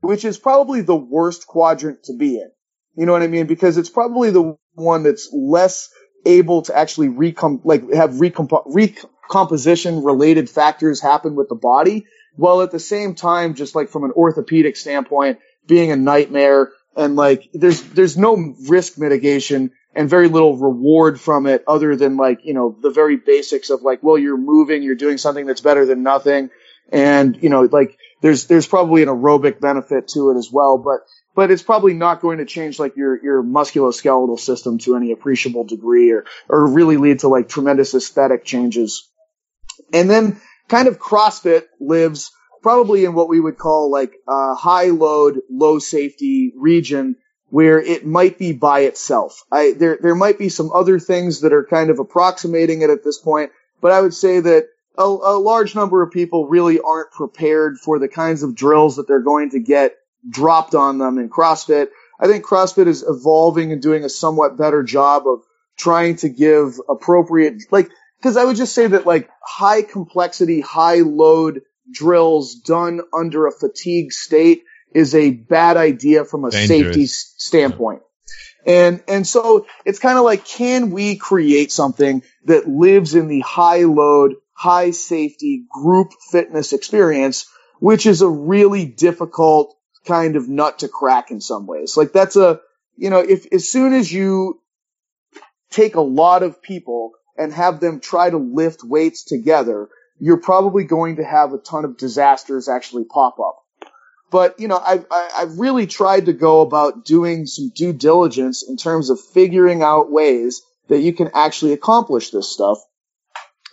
which 0.02 0.26
is 0.26 0.38
probably 0.38 0.82
the 0.82 0.96
worst 0.96 1.48
quadrant 1.48 2.04
to 2.04 2.14
be 2.18 2.36
in. 2.36 2.52
You 2.96 3.06
know 3.06 3.14
what 3.14 3.24
I 3.24 3.28
mean? 3.28 3.48
Because 3.48 3.78
it's 3.78 3.90
probably 3.90 4.32
the 4.32 4.58
one 4.74 5.04
that's 5.04 5.30
less 5.34 5.90
able 6.26 6.64
to 6.64 6.78
actually 6.78 7.08
recom, 7.08 7.62
like 7.64 7.92
have 7.94 8.12
recomp- 8.12 8.68
recomposition 9.32 10.04
related 10.04 10.50
factors 10.50 11.00
happen 11.00 11.36
with 11.36 11.48
the 11.48 11.56
body, 11.56 12.06
while 12.36 12.62
at 12.62 12.72
the 12.72 12.80
same 12.80 13.16
time, 13.16 13.54
just 13.54 13.76
like 13.76 13.90
from 13.90 14.04
an 14.04 14.12
orthopedic 14.12 14.76
standpoint, 14.76 15.40
being 15.68 15.92
a 15.92 15.96
nightmare 15.96 16.72
and 16.98 17.16
like 17.16 17.50
there's, 17.54 17.82
there's 17.82 18.18
no 18.18 18.56
risk 18.68 18.98
mitigation 18.98 19.72
and 19.96 20.10
very 20.10 20.28
little 20.28 20.58
reward 20.58 21.20
from 21.20 21.46
it 21.46 21.64
other 21.66 21.96
than 21.96 22.18
like, 22.18 22.40
you 22.44 22.54
know, 22.54 22.76
the 22.82 22.90
very 22.90 23.16
basics 23.16 23.70
of 23.70 23.84
like, 23.84 24.04
well, 24.04 24.18
you're 24.18 24.38
moving, 24.38 24.84
you're 24.84 24.96
doing 24.96 25.18
something 25.18 25.46
that's 25.46 25.62
better 25.62 25.86
than 25.86 26.04
nothing. 26.04 26.50
And, 26.92 27.42
you 27.42 27.48
know, 27.48 27.62
like 27.62 27.98
there's, 28.22 28.48
there's 28.48 28.68
probably 28.68 29.02
an 29.02 29.08
aerobic 29.08 29.62
benefit 29.62 30.10
to 30.10 30.32
it 30.32 30.38
as 30.38 30.52
well, 30.52 30.78
but, 30.78 31.02
but 31.36 31.52
it's 31.52 31.64
probably 31.64 31.94
not 31.94 32.20
going 32.20 32.40
to 32.40 32.46
change 32.46 32.80
like 32.80 32.98
your, 32.98 33.24
your 33.24 33.42
musculoskeletal 33.42 34.40
system 34.40 34.78
to 34.80 34.98
any 34.98 35.14
appreciable 35.14 35.64
degree 35.64 36.12
or, 36.12 36.26
or 36.50 36.68
really 36.68 36.98
lead 36.98 37.20
to 37.20 37.30
like 37.30 37.48
tremendous 37.48 37.94
aesthetic 37.94 38.44
changes. 38.44 39.08
And 39.94 40.10
then 40.10 40.40
kind 40.68 40.88
of 40.88 41.00
CrossFit 41.00 41.64
lives 41.80 42.32
probably 42.62 43.06
in 43.06 43.14
what 43.14 43.30
we 43.30 43.40
would 43.40 43.58
call 43.58 43.92
like 43.92 44.14
a 44.28 44.56
high 44.56 44.90
load, 44.90 45.42
low 45.50 45.80
safety 45.80 46.54
region 46.56 47.16
where 47.50 47.82
it 47.82 48.06
might 48.06 48.38
be 48.38 48.54
by 48.54 48.82
itself. 48.82 49.44
I, 49.52 49.74
there, 49.78 49.98
there 50.02 50.16
might 50.16 50.40
be 50.40 50.50
some 50.50 50.72
other 50.72 51.00
things 51.00 51.42
that 51.42 51.52
are 51.52 51.66
kind 51.66 51.90
of 51.90 52.00
approximating 52.00 52.82
it 52.82 52.90
at 52.90 53.04
this 53.04 53.18
point, 53.18 53.52
but 53.82 53.92
I 53.92 54.00
would 54.00 54.14
say 54.14 54.40
that 54.40 54.68
a, 54.98 55.04
a 55.04 55.38
large 55.40 55.76
number 55.76 56.02
of 56.02 56.12
people 56.12 56.48
really 56.48 56.80
aren't 56.80 57.12
prepared 57.12 57.78
for 57.78 58.00
the 58.00 58.08
kinds 58.08 58.44
of 58.44 58.56
drills 58.56 58.96
that 58.96 59.08
they're 59.08 59.20
going 59.20 59.50
to 59.52 59.60
get 59.60 59.96
dropped 60.30 60.76
on 60.76 60.98
them 60.98 61.18
in 61.18 61.30
CrossFit. 61.30 61.88
I 62.20 62.28
think 62.28 62.46
CrossFit 62.46 62.88
is 62.88 63.04
evolving 63.06 63.72
and 63.72 63.82
doing 63.82 64.06
a 64.06 64.10
somewhat 64.10 64.58
better 64.58 64.84
job 64.84 65.28
of 65.28 65.42
trying 65.78 66.18
to 66.18 66.30
give 66.30 66.80
appropriate, 66.88 67.64
like, 67.72 67.90
cause 68.22 68.38
I 68.38 68.44
would 68.46 68.56
just 68.56 68.74
say 68.74 68.88
that 68.88 69.06
like 69.06 69.30
high 69.44 69.82
complexity, 69.82 70.62
high 70.62 71.00
load 71.02 71.62
drills 71.92 72.56
done 72.56 73.02
under 73.14 73.48
a 73.48 73.52
fatigue 73.52 74.12
state 74.12 74.64
is 74.94 75.16
a 75.16 75.32
bad 75.32 75.78
idea 75.78 76.26
from 76.26 76.46
a 76.46 76.52
Dangerous. 76.52 76.68
safety 76.68 77.06
standpoint. 77.08 78.02
And, 78.66 79.04
and 79.08 79.26
so 79.26 79.66
it's 79.86 80.00
kind 80.00 80.18
of 80.18 80.24
like, 80.24 80.46
can 80.46 80.92
we 80.92 81.16
create 81.16 81.72
something 81.72 82.22
that 82.46 82.68
lives 82.68 83.16
in 83.16 83.28
the 83.28 83.40
high 83.40 83.84
load, 83.84 84.36
high 84.54 84.92
safety 84.92 85.66
group 85.72 86.12
fitness 86.32 86.74
experience, 86.74 87.50
which 87.80 88.06
is 88.06 88.22
a 88.22 88.30
really 88.30 88.86
difficult 88.86 89.76
kind 90.06 90.36
of 90.36 90.48
nut 90.48 90.80
to 90.80 90.88
crack 90.88 91.32
in 91.32 91.42
some 91.42 91.68
ways. 91.68 91.98
Like 91.98 92.12
that's 92.12 92.36
a, 92.36 92.60
you 92.98 93.10
know, 93.10 93.20
if 93.20 93.52
as 93.52 93.70
soon 93.70 93.94
as 93.94 94.12
you 94.12 94.62
take 95.70 95.96
a 95.96 96.02
lot 96.02 96.44
of 96.44 96.62
people 96.62 97.12
and 97.42 97.52
have 97.52 97.80
them 97.80 98.00
try 98.00 98.30
to 98.30 98.38
lift 98.38 98.84
weights 98.84 99.24
together, 99.24 99.90
you're 100.20 100.38
probably 100.38 100.84
going 100.84 101.16
to 101.16 101.24
have 101.24 101.54
a 101.54 101.58
ton 101.58 101.86
of 101.86 101.98
disasters 101.98 102.70
actually 102.70 103.04
pop 103.04 103.40
up. 103.40 103.58
But, 104.30 104.60
you 104.60 104.68
know, 104.68 104.78
I've, 104.78 105.06
I've 105.12 105.58
really 105.58 105.88
tried 105.88 106.28
to 106.28 106.34
go 106.34 106.62
about 106.62 107.04
doing 107.04 107.48
some 107.48 107.72
due 107.76 107.94
diligence 107.94 108.64
in 108.68 108.78
terms 108.78 109.10
of 109.10 109.20
figuring 109.20 109.82
out 109.82 110.12
ways 110.12 110.62
that 110.88 111.00
you 111.00 111.14
can 111.14 111.32
actually 111.34 111.74
accomplish 111.74 112.30
this 112.30 112.48
stuff. 112.48 112.78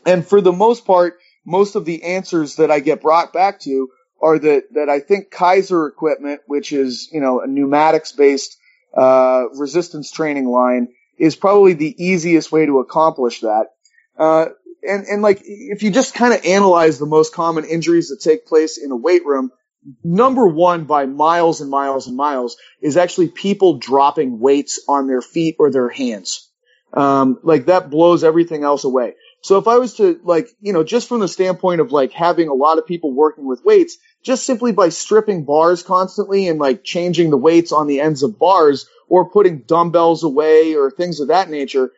And 0.06 0.26
for 0.26 0.40
the 0.40 0.52
most 0.52 0.86
part, 0.86 1.18
most 1.44 1.76
of 1.76 1.84
the 1.84 2.02
answers 2.04 2.56
that 2.56 2.70
I 2.70 2.80
get 2.80 3.02
brought 3.02 3.34
back 3.34 3.60
to 3.60 3.90
are 4.22 4.38
that, 4.38 4.62
that 4.72 4.88
I 4.88 5.00
think 5.00 5.30
Keiser 5.30 5.86
equipment, 5.86 6.40
which 6.46 6.72
is, 6.72 7.10
you 7.12 7.20
know, 7.20 7.40
a 7.42 7.46
pneumatics 7.46 8.12
based, 8.12 8.56
uh, 8.96 9.44
resistance 9.52 10.10
training 10.10 10.46
line 10.46 10.88
is 11.18 11.36
probably 11.36 11.74
the 11.74 11.94
easiest 12.02 12.52
way 12.52 12.66
to 12.66 12.80
accomplish 12.80 13.40
that. 13.40 13.66
Uh, 14.18 14.46
and, 14.82 15.06
and 15.06 15.22
like, 15.22 15.42
if 15.44 15.82
you 15.82 15.90
just 15.90 16.14
kind 16.14 16.32
of 16.32 16.44
analyze 16.44 16.98
the 16.98 17.06
most 17.06 17.34
common 17.34 17.64
injuries 17.64 18.08
that 18.08 18.20
take 18.20 18.46
place 18.46 18.78
in 18.78 18.90
a 18.90 18.96
weight 18.96 19.24
room, 19.24 19.50
number 20.04 20.46
one 20.46 20.84
by 20.84 21.06
miles 21.06 21.60
and 21.60 21.70
miles 21.70 22.06
and 22.06 22.16
miles 22.16 22.56
is 22.80 22.96
actually 22.96 23.28
people 23.28 23.78
dropping 23.78 24.38
weights 24.38 24.80
on 24.88 25.06
their 25.06 25.22
feet 25.22 25.56
or 25.58 25.70
their 25.70 25.88
hands. 25.88 26.48
Um, 26.92 27.38
like 27.42 27.66
that 27.66 27.90
blows 27.90 28.24
everything 28.24 28.64
else 28.64 28.84
away. 28.84 29.14
So 29.42 29.58
if 29.58 29.68
I 29.68 29.78
was 29.78 29.94
to 29.94 30.20
like, 30.24 30.48
you 30.60 30.72
know, 30.72 30.82
just 30.82 31.08
from 31.08 31.20
the 31.20 31.28
standpoint 31.28 31.80
of 31.80 31.92
like 31.92 32.12
having 32.12 32.48
a 32.48 32.54
lot 32.54 32.78
of 32.78 32.86
people 32.86 33.12
working 33.12 33.46
with 33.46 33.64
weights, 33.64 33.96
just 34.24 34.44
simply 34.44 34.72
by 34.72 34.88
stripping 34.88 35.44
bars 35.44 35.82
constantly 35.82 36.48
and 36.48 36.58
like 36.58 36.82
changing 36.82 37.30
the 37.30 37.36
weights 37.36 37.72
on 37.72 37.86
the 37.86 38.00
ends 38.00 38.22
of 38.22 38.38
bars 38.38 38.86
or 39.08 39.30
putting 39.30 39.60
dumbbells 39.60 40.24
away 40.24 40.74
or 40.74 40.90
things 40.90 41.20
of 41.20 41.28
that 41.28 41.48
nature, 41.50 41.92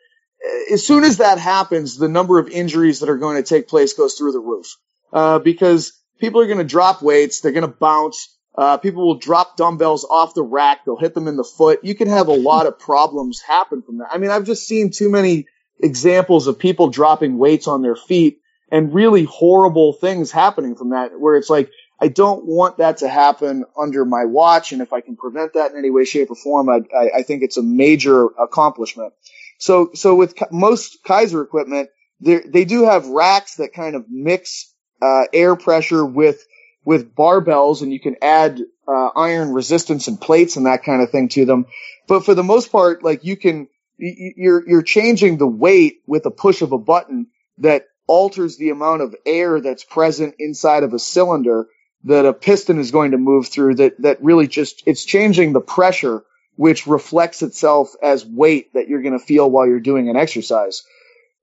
eh, 0.44 0.75
as 0.75 0.87
soon 0.87 1.02
as 1.02 1.16
that 1.16 1.38
happens, 1.38 1.97
the 1.97 2.09
number 2.09 2.38
of 2.38 2.49
injuries 2.49 3.00
that 3.00 3.09
are 3.09 3.18
going 3.18 3.37
to 3.37 3.42
take 3.42 3.68
place 3.68 3.94
goes 3.94 4.14
through 4.14 4.32
the 4.32 4.40
roof. 4.40 4.76
Uh, 5.12 5.38
because 5.38 5.92
people 6.20 6.40
are 6.40 6.47
going 6.47 6.59
to 6.59 6.64
drop 6.64 7.02
weights. 7.02 7.40
They're 7.40 7.52
going 7.52 7.62
to 7.62 7.76
bounce. 7.76 8.37
Uh, 8.56 8.76
people 8.76 9.06
will 9.06 9.18
drop 9.18 9.56
dumbbells 9.56 10.04
off 10.04 10.35
the 10.35 10.42
rack. 10.42 10.85
They'll 10.85 10.99
hit 10.99 11.14
them 11.14 11.28
in 11.28 11.37
the 11.37 11.44
foot. 11.44 11.80
You 11.82 11.94
can 11.94 12.09
have 12.09 12.28
a 12.28 12.35
lot 12.35 12.66
of 12.66 12.78
problems 12.78 13.40
happen 13.40 13.82
from 13.82 13.99
that. 13.99 14.09
I 14.12 14.18
mean, 14.18 14.30
I've 14.30 14.44
just 14.44 14.66
seen 14.66 14.90
too 14.90 15.11
many 15.11 15.47
examples 15.82 16.46
of 16.46 16.58
people 16.58 16.88
dropping 16.88 17.38
weights 17.38 17.66
on 17.68 17.82
their 17.82 17.96
feet 17.96 18.40
and 18.70 18.94
really 18.94 19.25
horrible 19.25 19.92
things 19.92 20.30
happening 20.30 20.76
from 20.76 20.90
that 20.90 21.18
where 21.18 21.37
it's 21.37 21.50
like, 21.50 21.70
I 22.00 22.08
don't 22.08 22.46
want 22.46 22.78
that 22.78 22.99
to 22.99 23.08
happen 23.08 23.64
under 23.78 24.04
my 24.04 24.25
watch. 24.25 24.72
And 24.72 24.80
if 24.80 24.92
I 24.92 25.00
can 25.00 25.16
prevent 25.16 25.54
that 25.54 25.72
in 25.72 25.78
any 25.78 25.90
way, 25.90 26.04
shape 26.04 26.30
or 26.30 26.37
form, 26.37 26.68
I, 26.68 26.80
I, 26.96 27.10
I 27.18 27.22
think 27.22 27.42
it's 27.42 27.56
a 27.56 27.62
major 27.62 28.26
accomplishment. 28.26 29.12
So, 29.58 29.90
so 29.94 30.14
with 30.14 30.34
most 30.50 31.04
Keiser 31.04 31.42
equipment, 31.42 31.90
they 32.20 32.64
do 32.64 32.84
have 32.84 33.06
racks 33.06 33.56
that 33.56 33.72
kind 33.72 33.96
of 33.96 34.06
mix 34.08 34.72
uh, 35.02 35.25
air 35.32 35.56
pressure 35.56 36.04
with 36.04 36.44
with 36.84 37.14
barbells, 37.14 37.82
and 37.82 37.92
you 37.92 38.00
can 38.00 38.16
add 38.22 38.58
uh, 38.88 39.08
iron 39.14 39.52
resistance 39.52 40.08
and 40.08 40.20
plates 40.20 40.56
and 40.56 40.66
that 40.66 40.82
kind 40.82 41.02
of 41.02 41.10
thing 41.10 41.28
to 41.28 41.44
them. 41.44 41.66
But 42.08 42.25
for 42.25 42.34
the 42.34 42.42
most 42.42 42.72
part, 42.72 43.02
like 43.04 43.22
you 43.22 43.37
can, 43.37 43.68
you're 44.00 44.69
you're 44.69 44.83
changing 44.83 45.37
the 45.37 45.47
weight 45.47 46.00
with 46.07 46.26
a 46.26 46.30
push 46.30 46.62
of 46.62 46.73
a 46.73 46.78
button 46.78 47.28
that 47.59 47.87
alters 48.07 48.57
the 48.57 48.71
amount 48.71 49.02
of 49.02 49.14
air 49.26 49.61
that's 49.61 49.85
present 49.85 50.35
inside 50.38 50.83
of 50.83 50.95
a 50.95 50.99
cylinder 50.99 51.66
that 52.04 52.26
a 52.26 52.33
piston 52.33 52.78
is 52.78 52.90
going 52.90 53.11
to 53.11 53.19
move 53.19 53.49
through. 53.49 53.76
That 53.76 54.00
that 54.02 54.23
really 54.23 54.49
just 54.49 54.83
it's 54.87 55.04
changing 55.04 55.52
the 55.52 55.61
pressure, 55.61 56.23
which 56.57 56.87
reflects 56.87 57.42
itself 57.42 57.95
as 58.02 58.25
weight 58.25 58.73
that 58.75 58.88
you're 58.88 59.02
going 59.02 59.19
to 59.19 59.25
feel 59.25 59.50
while 59.50 59.66
you're 59.66 59.80
doing 59.80 60.09
an 60.09 60.16
exercise. 60.16 60.83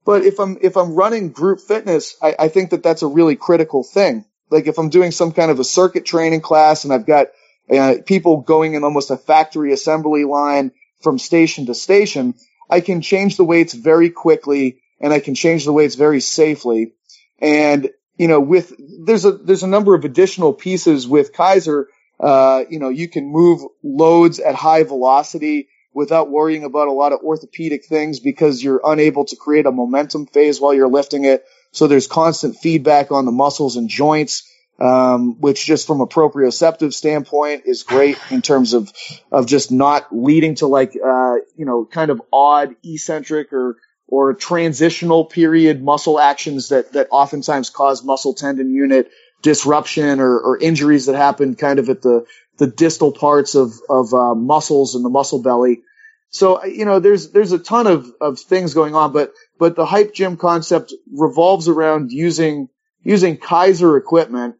But 0.04 0.24
if 0.24 0.40
I'm 0.40 0.58
if 0.62 0.76
I'm 0.76 0.94
running 0.94 1.30
group 1.32 1.60
fitness, 1.60 2.16
I, 2.20 2.34
I 2.38 2.48
think 2.48 2.70
that 2.70 2.82
that's 2.82 3.02
a 3.02 3.06
really 3.06 3.36
critical 3.36 3.84
thing. 3.84 4.24
Like 4.50 4.66
if 4.66 4.78
I'm 4.78 4.88
doing 4.88 5.10
some 5.10 5.32
kind 5.32 5.50
of 5.50 5.60
a 5.60 5.64
circuit 5.64 6.06
training 6.06 6.40
class 6.40 6.84
and 6.84 6.92
I've 6.92 7.06
got 7.06 7.28
uh, 7.70 7.96
people 8.06 8.38
going 8.38 8.74
in 8.74 8.84
almost 8.84 9.10
a 9.10 9.16
factory 9.16 9.72
assembly 9.72 10.24
line 10.24 10.72
from 11.02 11.18
station 11.18 11.66
to 11.66 11.74
station, 11.74 12.34
I 12.68 12.80
can 12.80 13.00
change 13.00 13.36
the 13.36 13.44
weights 13.44 13.74
very 13.74 14.10
quickly 14.10 14.80
and 15.00 15.12
I 15.12 15.20
can 15.20 15.34
change 15.34 15.64
the 15.64 15.72
weights 15.72 15.94
very 15.94 16.20
safely. 16.20 16.92
And 17.40 17.90
you 18.16 18.26
know, 18.26 18.40
with 18.40 18.74
there's 19.04 19.24
a 19.24 19.32
there's 19.32 19.62
a 19.62 19.68
number 19.68 19.94
of 19.94 20.04
additional 20.04 20.52
pieces 20.52 21.06
with 21.06 21.32
Keiser. 21.32 21.84
Uh, 22.18 22.64
you 22.68 22.80
know, 22.80 22.88
you 22.88 23.08
can 23.08 23.26
move 23.26 23.62
loads 23.84 24.40
at 24.40 24.56
high 24.56 24.82
velocity 24.82 25.68
without 25.94 26.30
worrying 26.30 26.64
about 26.64 26.88
a 26.88 26.92
lot 26.92 27.12
of 27.12 27.20
orthopedic 27.20 27.84
things 27.84 28.18
because 28.20 28.62
you're 28.62 28.80
unable 28.84 29.24
to 29.24 29.36
create 29.36 29.66
a 29.66 29.72
momentum 29.72 30.26
phase 30.26 30.60
while 30.60 30.74
you're 30.74 30.88
lifting 30.88 31.24
it. 31.24 31.44
So 31.72 31.86
there's 31.86 32.06
constant 32.06 32.56
feedback 32.56 33.12
on 33.12 33.24
the 33.24 33.32
muscles 33.32 33.76
and 33.76 33.88
joints, 33.88 34.50
um, 34.78 35.40
which 35.40 35.64
just 35.64 35.86
from 35.86 36.00
a 36.00 36.06
proprioceptive 36.06 36.92
standpoint 36.92 37.62
is 37.66 37.82
great 37.82 38.18
in 38.30 38.42
terms 38.42 38.74
of 38.74 38.92
of 39.32 39.46
just 39.46 39.72
not 39.72 40.06
leading 40.14 40.54
to 40.56 40.66
like 40.66 40.90
uh, 40.90 41.34
you 41.56 41.64
know 41.64 41.84
kind 41.84 42.10
of 42.10 42.22
odd 42.32 42.76
eccentric 42.84 43.52
or 43.52 43.76
or 44.06 44.34
transitional 44.34 45.24
period 45.24 45.82
muscle 45.82 46.18
actions 46.18 46.68
that 46.68 46.92
that 46.92 47.08
oftentimes 47.10 47.70
cause 47.70 48.04
muscle 48.04 48.34
tendon 48.34 48.70
unit 48.70 49.10
disruption 49.42 50.20
or, 50.20 50.38
or 50.38 50.58
injuries 50.58 51.06
that 51.06 51.16
happen 51.16 51.54
kind 51.54 51.78
of 51.78 51.88
at 51.88 52.02
the 52.02 52.24
the 52.58 52.66
distal 52.66 53.12
parts 53.12 53.54
of 53.54 53.72
of 53.88 54.12
uh, 54.14 54.34
muscles 54.34 54.94
and 54.94 55.04
the 55.04 55.10
muscle 55.10 55.42
belly. 55.42 55.82
So, 56.30 56.62
you 56.64 56.84
know, 56.84 57.00
there's, 57.00 57.30
there's 57.30 57.52
a 57.52 57.58
ton 57.58 57.86
of, 57.86 58.12
of 58.20 58.38
things 58.38 58.74
going 58.74 58.94
on, 58.94 59.12
but, 59.12 59.32
but 59.58 59.76
the 59.76 59.86
hype 59.86 60.12
gym 60.12 60.36
concept 60.36 60.92
revolves 61.10 61.68
around 61.68 62.12
using, 62.12 62.68
using 63.02 63.38
Keiser 63.38 63.98
equipment. 63.98 64.56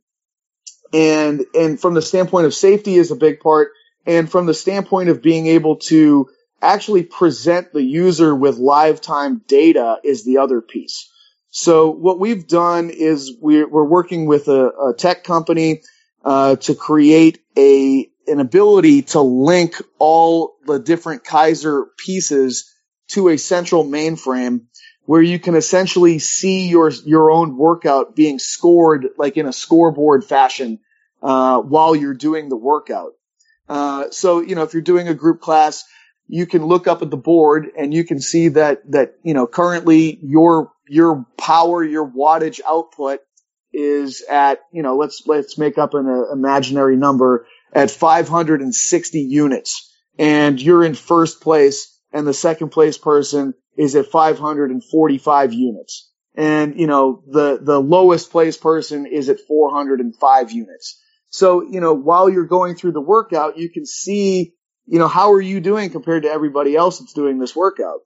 And, 0.93 1.45
and 1.55 1.81
from 1.81 1.95
the 1.95 2.03
standpoint 2.03 2.47
of 2.47 2.55
safety 2.55 2.97
is 2.97 3.11
a 3.11 3.17
big 3.17 3.41
part. 3.41 3.73
And 4.07 4.31
from 4.31 4.47
the 4.47 4.55
standpoint 4.55 5.11
of 5.11 5.23
being 5.23 5.47
able 5.47 5.77
to 5.77 6.29
actually 6.63 7.03
present 7.03 7.73
the 7.73 7.83
user 7.83 8.35
with 8.35 8.59
live 8.59 9.01
time 9.01 9.43
data 9.47 9.99
is 10.03 10.25
the 10.25 10.39
other 10.39 10.61
piece. 10.61 11.11
So 11.51 11.91
what 11.91 12.19
we've 12.19 12.47
done 12.47 12.91
is 12.91 13.33
we're, 13.41 13.69
we're 13.69 13.85
working 13.85 14.27
with 14.27 14.49
a, 14.49 14.69
a 14.69 14.95
tech 14.95 15.25
company 15.25 15.83
uh, 16.25 16.57
to 16.57 16.75
create 16.75 17.41
a 17.57 18.11
an 18.27 18.41
ability 18.41 19.03
to 19.03 19.21
link 19.21 19.81
all 19.99 20.57
the 20.67 20.79
different 20.79 21.25
Keiser 21.25 21.87
pieces 21.97 22.71
to 23.09 23.29
a 23.29 23.39
central 23.39 23.85
mainframe 23.85 24.68
where 25.09 25.23
you 25.23 25.39
can 25.39 25.55
essentially 25.55 26.19
see 26.19 26.69
your 26.69 26.91
your 27.07 27.31
own 27.31 27.57
workout 27.57 28.15
being 28.15 28.39
scored 28.39 29.07
like 29.17 29.39
in 29.39 29.47
a 29.47 29.53
scoreboard 29.55 30.23
fashion 30.23 30.81
uh, 31.23 31.59
while 31.63 31.97
you're 31.97 32.13
doing 32.13 32.51
the 32.51 32.57
workout. 32.57 33.13
Uh, 33.71 34.11
so 34.11 34.43
you 34.43 34.55
know 34.55 34.65
if 34.65 34.75
you're 34.75 34.83
doing 34.83 35.09
a 35.09 35.15
group 35.15 35.41
class, 35.41 35.85
you 36.27 36.45
can 36.45 36.67
look 36.67 36.87
up 36.87 37.01
at 37.01 37.09
the 37.09 37.17
board 37.17 37.71
and 37.75 37.95
you 37.95 38.05
can 38.05 38.21
see 38.21 38.49
that 38.49 38.83
that 38.93 39.15
you 39.23 39.33
know 39.33 39.47
currently 39.47 40.19
your 40.21 40.73
your 40.87 41.25
power, 41.39 41.83
your 41.83 42.07
wattage 42.07 42.61
output 42.69 43.21
is 43.73 44.23
at 44.29 44.59
you 44.75 44.83
know 44.83 44.99
let's 44.99 45.23
let's 45.25 45.57
make 45.57 45.79
up 45.79 45.95
an 45.95 46.07
uh, 46.07 46.31
imaginary 46.35 46.97
number 46.97 47.47
at 47.73 47.91
560 47.91 49.21
units, 49.21 49.91
and 50.19 50.61
you're 50.61 50.85
in 50.85 50.95
first 50.95 51.41
place, 51.41 51.99
and 52.13 52.27
the 52.27 52.35
second 52.35 52.69
place 52.69 52.99
person 52.99 53.55
is 53.79 53.95
at 53.95 54.07
545 54.07 55.53
units. 55.55 56.11
And, 56.35 56.79
you 56.79 56.87
know, 56.87 57.23
the, 57.27 57.59
the 57.63 57.81
lowest 57.81 58.31
place 58.31 58.57
person 58.57 59.07
is 59.07 59.29
at 59.29 59.41
405 59.41 60.53
units. 60.53 61.01
So, 61.31 61.63
you 61.63 61.81
know, 61.81 61.95
while 61.95 62.29
you're 62.29 62.47
going 62.47 62.75
through 62.75 62.93
the 62.93 63.01
workout, 63.01 63.57
you 63.57 63.71
can 63.71 63.87
see, 63.87 64.55
you 64.87 64.99
know, 64.99 65.09
how 65.09 65.33
are 65.33 65.41
you 65.41 65.61
doing 65.61 65.91
compared 65.91 66.25
to 66.25 66.31
everybody 66.31 66.77
else 66.77 66.99
that's 66.99 67.13
doing 67.13 67.39
this 67.39 67.55
workout? 67.55 68.01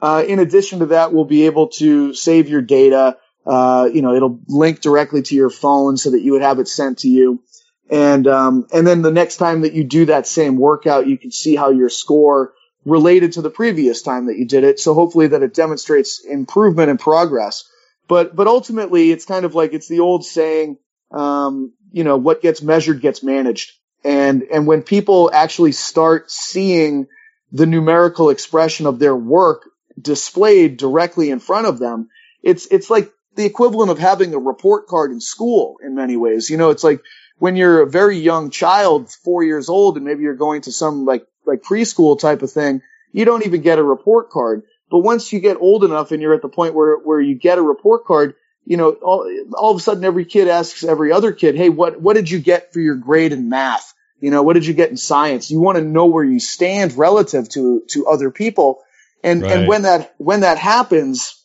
Uh, 0.00 0.24
in 0.26 0.38
addition 0.38 0.78
to 0.78 0.86
that, 0.86 1.12
we'll 1.12 1.24
be 1.24 1.46
able 1.46 1.68
to 1.68 2.14
save 2.14 2.48
your 2.48 2.62
data. 2.62 3.18
Uh, 3.44 3.88
you 3.92 4.00
know, 4.00 4.14
it'll 4.14 4.40
link 4.48 4.80
directly 4.80 5.22
to 5.22 5.34
your 5.34 5.50
phone 5.50 5.96
so 5.96 6.10
that 6.10 6.22
you 6.22 6.32
would 6.32 6.42
have 6.42 6.58
it 6.58 6.68
sent 6.68 6.98
to 6.98 7.08
you. 7.08 7.42
And, 7.90 8.26
um, 8.26 8.66
and 8.72 8.86
then 8.86 9.02
the 9.02 9.10
next 9.10 9.38
time 9.38 9.62
that 9.62 9.72
you 9.72 9.84
do 9.84 10.06
that 10.06 10.26
same 10.26 10.56
workout, 10.56 11.06
you 11.06 11.18
can 11.18 11.30
see 11.30 11.56
how 11.56 11.70
your 11.70 11.88
score 11.88 12.52
related 12.88 13.32
to 13.32 13.42
the 13.42 13.50
previous 13.50 14.02
time 14.02 14.26
that 14.26 14.38
you 14.38 14.46
did 14.46 14.64
it. 14.64 14.80
So 14.80 14.94
hopefully 14.94 15.28
that 15.28 15.42
it 15.42 15.54
demonstrates 15.54 16.24
improvement 16.24 16.90
and 16.90 16.98
progress. 16.98 17.68
But, 18.08 18.34
but 18.34 18.46
ultimately 18.46 19.10
it's 19.10 19.26
kind 19.26 19.44
of 19.44 19.54
like, 19.54 19.74
it's 19.74 19.88
the 19.88 20.00
old 20.00 20.24
saying, 20.24 20.78
um, 21.10 21.72
you 21.92 22.04
know, 22.04 22.16
what 22.16 22.40
gets 22.40 22.62
measured 22.62 23.00
gets 23.00 23.22
managed. 23.22 23.72
And, 24.04 24.44
and 24.44 24.66
when 24.66 24.82
people 24.82 25.30
actually 25.32 25.72
start 25.72 26.30
seeing 26.30 27.06
the 27.52 27.66
numerical 27.66 28.30
expression 28.30 28.86
of 28.86 28.98
their 28.98 29.16
work 29.16 29.68
displayed 30.00 30.76
directly 30.76 31.30
in 31.30 31.40
front 31.40 31.66
of 31.66 31.78
them, 31.78 32.08
it's, 32.42 32.66
it's 32.70 32.88
like 32.88 33.12
the 33.34 33.44
equivalent 33.44 33.90
of 33.90 33.98
having 33.98 34.34
a 34.34 34.38
report 34.38 34.86
card 34.86 35.10
in 35.10 35.20
school 35.20 35.76
in 35.82 35.94
many 35.94 36.16
ways. 36.16 36.48
You 36.48 36.56
know, 36.56 36.70
it's 36.70 36.84
like 36.84 37.02
when 37.38 37.56
you're 37.56 37.82
a 37.82 37.90
very 37.90 38.18
young 38.18 38.50
child, 38.50 39.10
four 39.10 39.44
years 39.44 39.68
old, 39.68 39.96
and 39.96 40.06
maybe 40.06 40.22
you're 40.22 40.34
going 40.34 40.62
to 40.62 40.72
some 40.72 41.04
like 41.04 41.26
like 41.48 41.62
preschool 41.62 42.18
type 42.18 42.42
of 42.42 42.52
thing, 42.52 42.82
you 43.12 43.24
don't 43.24 43.44
even 43.44 43.62
get 43.62 43.78
a 43.78 43.82
report 43.82 44.30
card. 44.30 44.62
But 44.90 45.00
once 45.00 45.32
you 45.32 45.40
get 45.40 45.56
old 45.58 45.84
enough 45.84 46.12
and 46.12 46.22
you're 46.22 46.34
at 46.34 46.42
the 46.42 46.48
point 46.48 46.74
where, 46.74 46.96
where 46.98 47.20
you 47.20 47.34
get 47.34 47.58
a 47.58 47.62
report 47.62 48.04
card, 48.04 48.34
you 48.64 48.76
know, 48.76 48.92
all, 48.92 49.28
all 49.54 49.70
of 49.70 49.76
a 49.76 49.80
sudden 49.80 50.04
every 50.04 50.24
kid 50.24 50.48
asks 50.48 50.84
every 50.84 51.10
other 51.10 51.32
kid, 51.32 51.56
Hey, 51.56 51.68
what, 51.68 52.00
what 52.00 52.14
did 52.14 52.30
you 52.30 52.38
get 52.38 52.72
for 52.72 52.80
your 52.80 52.96
grade 52.96 53.32
in 53.32 53.48
math? 53.48 53.94
You 54.20 54.30
know, 54.30 54.42
what 54.42 54.54
did 54.54 54.66
you 54.66 54.74
get 54.74 54.90
in 54.90 54.96
science? 54.96 55.50
You 55.50 55.60
want 55.60 55.78
to 55.78 55.84
know 55.84 56.06
where 56.06 56.24
you 56.24 56.40
stand 56.40 56.96
relative 56.96 57.48
to, 57.50 57.82
to 57.88 58.06
other 58.06 58.30
people. 58.30 58.82
And, 59.22 59.42
right. 59.42 59.52
and 59.52 59.68
when 59.68 59.82
that, 59.82 60.14
when 60.18 60.40
that 60.40 60.58
happens, 60.58 61.42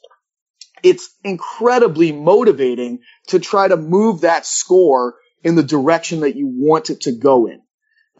it's 0.83 1.15
incredibly 1.23 2.11
motivating 2.11 2.99
to 3.27 3.39
try 3.39 3.67
to 3.67 3.77
move 3.77 4.21
that 4.21 4.45
score 4.45 5.15
in 5.43 5.55
the 5.55 5.63
direction 5.63 6.21
that 6.21 6.35
you 6.35 6.47
want 6.47 6.89
it 6.89 7.01
to 7.01 7.11
go 7.11 7.47
in. 7.47 7.61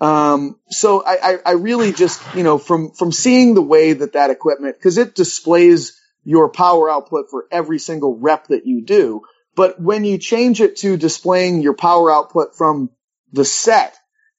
Um, 0.03 0.59
so 0.69 1.01
I, 1.01 1.17
I, 1.23 1.37
I 1.45 1.51
really 1.51 1.93
just, 1.93 2.21
you 2.35 2.43
know, 2.43 2.57
from, 2.57 2.91
from 2.91 3.13
seeing 3.13 3.53
the 3.53 3.61
way 3.61 3.93
that 3.93 4.13
that 4.13 4.31
equipment, 4.31 4.75
cause 4.81 4.97
it 4.97 5.15
displays 5.15 5.97
your 6.25 6.49
power 6.49 6.89
output 6.89 7.29
for 7.29 7.45
every 7.49 7.79
single 7.79 8.17
rep 8.17 8.47
that 8.47 8.65
you 8.65 8.83
do. 8.83 9.21
But 9.55 9.79
when 9.79 10.03
you 10.03 10.17
change 10.17 10.59
it 10.59 10.75
to 10.77 10.97
displaying 10.97 11.61
your 11.61 11.73
power 11.73 12.11
output 12.11 12.57
from 12.57 12.89
the 13.31 13.45
set 13.45 13.95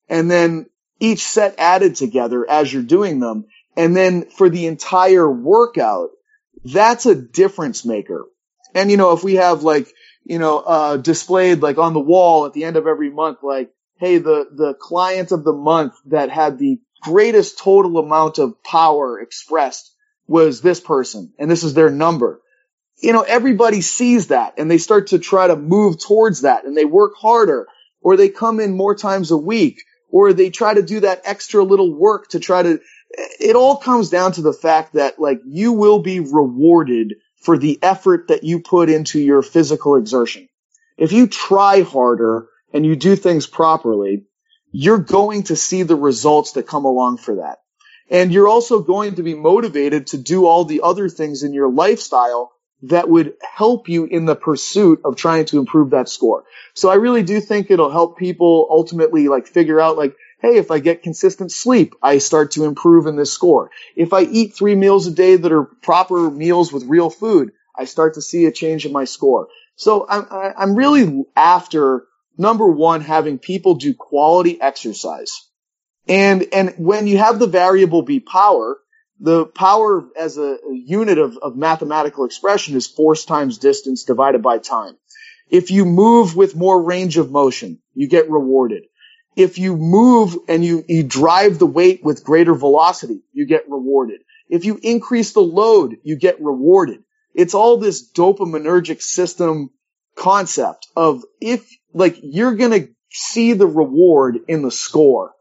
and 0.07 0.31
then 0.31 0.67
each 1.01 1.25
set 1.25 1.55
added 1.59 1.97
together 1.97 2.49
as 2.49 2.71
you're 2.71 2.83
doing 2.83 3.19
them, 3.19 3.47
and 3.75 3.97
then 3.97 4.27
for 4.27 4.51
the 4.51 4.67
entire 4.67 5.31
workout, 5.31 6.11
that's 6.63 7.07
a 7.07 7.15
difference 7.15 7.87
maker. 7.87 8.27
And 8.75 8.91
you 8.91 8.99
know, 8.99 9.13
if 9.13 9.25
we 9.25 9.37
have 9.37 9.63
like, 9.63 9.89
you 10.25 10.39
know, 10.39 10.59
uh, 10.59 10.97
displayed 10.99 11.63
like 11.63 11.79
on 11.79 11.95
the 11.95 12.01
wall 12.01 12.45
at 12.45 12.53
the 12.53 12.65
end 12.65 12.77
of 12.77 12.87
every 12.87 13.11
month, 13.11 13.39
like 13.43 13.71
hey, 13.99 14.19
the, 14.19 14.49
the 14.51 14.75
client 14.75 15.33
of 15.33 15.45
the 15.45 15.53
month 15.53 15.95
that 16.07 16.31
had 16.31 16.59
the 16.59 16.79
greatest 17.03 17.59
total 17.59 17.99
amount 17.99 18.39
of 18.39 18.63
power 18.63 19.21
expressed 19.21 19.93
was 20.27 20.61
this 20.61 20.81
person 20.81 21.33
and 21.39 21.51
this 21.51 21.65
is 21.65 21.75
their 21.75 21.91
number. 21.91 22.41
You 23.03 23.13
know, 23.13 23.23
everybody 23.23 23.83
sees 23.83 24.29
that 24.29 24.55
and 24.59 24.71
they 24.71 24.79
start 24.79 25.09
to 25.09 25.19
try 25.19 25.47
to 25.47 25.57
move 25.57 25.99
towards 26.01 26.43
that 26.43 26.65
and 26.65 26.77
they 26.77 26.85
work 26.85 27.13
harder 27.17 27.67
or 28.01 28.17
they 28.17 28.29
come 28.29 28.61
in 28.61 28.77
more 28.77 28.95
times 28.95 29.31
a 29.31 29.37
week 29.37 29.83
or 30.11 30.33
they 30.33 30.51
try 30.51 30.73
to 30.73 30.83
do 30.83 31.01
that 31.01 31.23
extra 31.25 31.63
little 31.63 31.93
work 31.93 32.29
to 32.29 32.41
try 32.41 32.63
to, 32.63 32.81
it 33.41 33.57
all 33.57 33.77
comes 33.77 34.11
down 34.11 34.33
to 34.33 34.43
the 34.43 34.53
fact 34.53 34.95
that 34.95 35.19
like 35.19 35.41
you 35.45 35.73
will 35.73 35.99
be 35.99 36.21
rewarded 36.21 37.15
for 37.37 37.59
the 37.59 37.79
effort 37.83 38.29
that 38.29 38.45
you 38.45 38.61
put 38.61 38.89
into 38.89 39.21
your 39.21 39.43
physical 39.43 39.97
exertion. 39.97 40.49
If 40.97 41.13
you 41.13 41.27
try 41.27 41.83
harder, 41.83 42.47
and 42.75 42.85
you 42.85 42.97
do 42.97 43.17
things 43.17 43.47
properly, 43.47 44.25
you're 44.73 44.99
going 44.99 45.45
to 45.45 45.57
see 45.57 45.85
the 45.85 45.97
results 45.97 46.53
that 46.53 46.67
come 46.67 46.85
along 46.85 47.19
for 47.19 47.37
that. 47.37 47.59
And 48.11 48.33
you're 48.33 48.49
also 48.49 48.81
going 48.81 49.15
to 49.15 49.23
be 49.23 49.35
motivated 49.35 50.09
to 50.09 50.19
do 50.19 50.45
all 50.47 50.65
the 50.65 50.83
other 50.83 51.09
things 51.09 51.45
in 51.45 51.55
your 51.55 51.71
lifestyle 51.71 52.53
that 52.83 53.09
would 53.09 53.35
help 53.41 53.89
you 53.89 54.05
in 54.05 54.27
the 54.27 54.35
pursuit 54.35 55.01
of 55.05 55.17
trying 55.17 55.47
to 55.47 55.59
improve 55.59 55.91
that 55.91 56.09
score. 56.09 56.45
So 56.75 56.91
I 56.91 56.97
really 56.97 57.23
do 57.23 57.41
think 57.41 57.71
it'll 57.71 57.91
help 57.91 58.19
people 58.19 58.67
ultimately 58.69 59.29
like 59.29 59.47
figure 59.47 59.81
out 59.81 59.97
like, 59.97 60.17
hey, 60.43 60.57
if 60.57 60.71
I 60.71 60.81
get 60.81 61.03
consistent 61.03 61.53
sleep, 61.53 61.95
I 62.03 62.19
start 62.19 62.51
to 62.53 62.65
improve 62.65 63.07
in 63.07 63.17
this 63.17 63.33
score. 63.33 63.71
If 63.97 64.13
I 64.13 64.23
eat 64.23 64.55
three 64.55 64.75
meals 64.75 65.07
a 65.07 65.13
day 65.13 65.37
that 65.37 65.53
are 65.53 65.65
proper 65.65 66.31
meals 66.31 66.73
with 66.73 66.85
real 66.85 67.09
food, 67.09 67.53
I 67.75 67.85
start 67.85 68.15
to 68.15 68.23
see 68.23 68.45
a 68.45 68.53
change 68.53 68.85
in 68.85 68.93
my 68.93 69.05
score. 69.05 69.49
So 69.77 70.07
I'm, 70.09 70.27
I'm 70.31 70.75
really 70.75 71.25
after 71.35 72.05
number 72.37 72.67
one, 72.67 73.01
having 73.01 73.39
people 73.39 73.75
do 73.75 73.95
quality 73.95 74.61
exercise. 74.61 75.33
And, 76.07 76.47
and 76.53 76.75
when 76.77 77.07
you 77.07 77.19
have 77.19 77.39
the 77.39 77.47
variable 77.47 78.03
be 78.03 78.21
power, 78.21 78.79
the 79.21 79.47
power 79.47 80.05
as 80.17 80.37
a, 80.39 80.59
unit 80.71 81.19
of, 81.19 81.39
of 81.39 81.57
mathematical 81.57 82.25
expression 82.25 82.77
is 82.77 82.87
force 82.87 83.25
times 83.25 83.59
distance 83.59 84.05
divided 84.05 84.43
by 84.43 84.59
time. 84.59 84.97
If 85.49 85.71
you 85.71 85.85
move 85.85 86.37
with 86.37 86.57
more 86.57 86.83
range 86.83 87.17
of 87.17 87.31
motion, 87.31 87.81
you 87.95 88.09
get 88.09 88.31
rewarded. 88.31 88.85
If 89.37 89.59
you 89.59 89.77
move 89.77 90.37
and 90.49 90.65
you, 90.65 90.85
you 90.89 91.03
drive 91.05 91.59
the 91.59 91.67
weight 91.67 92.05
with 92.05 92.25
greater 92.25 92.55
velocity, 92.55 93.23
you 93.33 93.47
get 93.47 93.69
rewarded. 93.69 94.21
If 94.49 94.65
you 94.65 94.79
increase 94.83 95.33
the 95.33 95.41
load, 95.41 95.97
you 96.03 96.17
get 96.17 96.41
rewarded. 96.41 97.03
It's 97.35 97.55
all 97.55 97.79
this 97.79 98.13
dopaminergic 98.13 99.03
system 99.03 99.71
concept 100.17 100.87
of 100.97 101.25
if 101.41 101.69
like 101.95 102.19
you're 102.23 102.57
to 102.57 102.89
see 103.11 103.53
the 103.53 103.67
reward 103.67 104.41
in 104.49 104.63
the 104.63 104.71
score, 104.71 105.33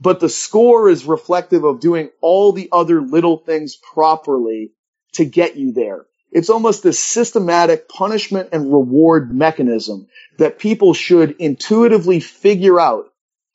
but 0.00 0.20
the 0.20 0.28
score 0.28 0.90
is 0.90 1.04
reflective 1.04 1.64
of 1.64 1.80
doing 1.80 2.10
all 2.20 2.52
the 2.52 2.68
other 2.72 3.00
little 3.00 3.38
things 3.38 3.76
properly 3.76 4.72
to 5.12 5.24
get 5.24 5.56
you 5.56 5.72
there. 5.72 6.06
It's 6.32 6.50
almost 6.50 6.82
this 6.82 6.98
systematic 6.98 7.88
punishment 7.88 8.50
and 8.52 8.72
reward 8.72 9.34
mechanism 9.34 10.08
that 10.38 10.58
people 10.58 10.94
should 10.94 11.36
intuitively 11.38 12.20
figure 12.20 12.78
out 12.78 13.06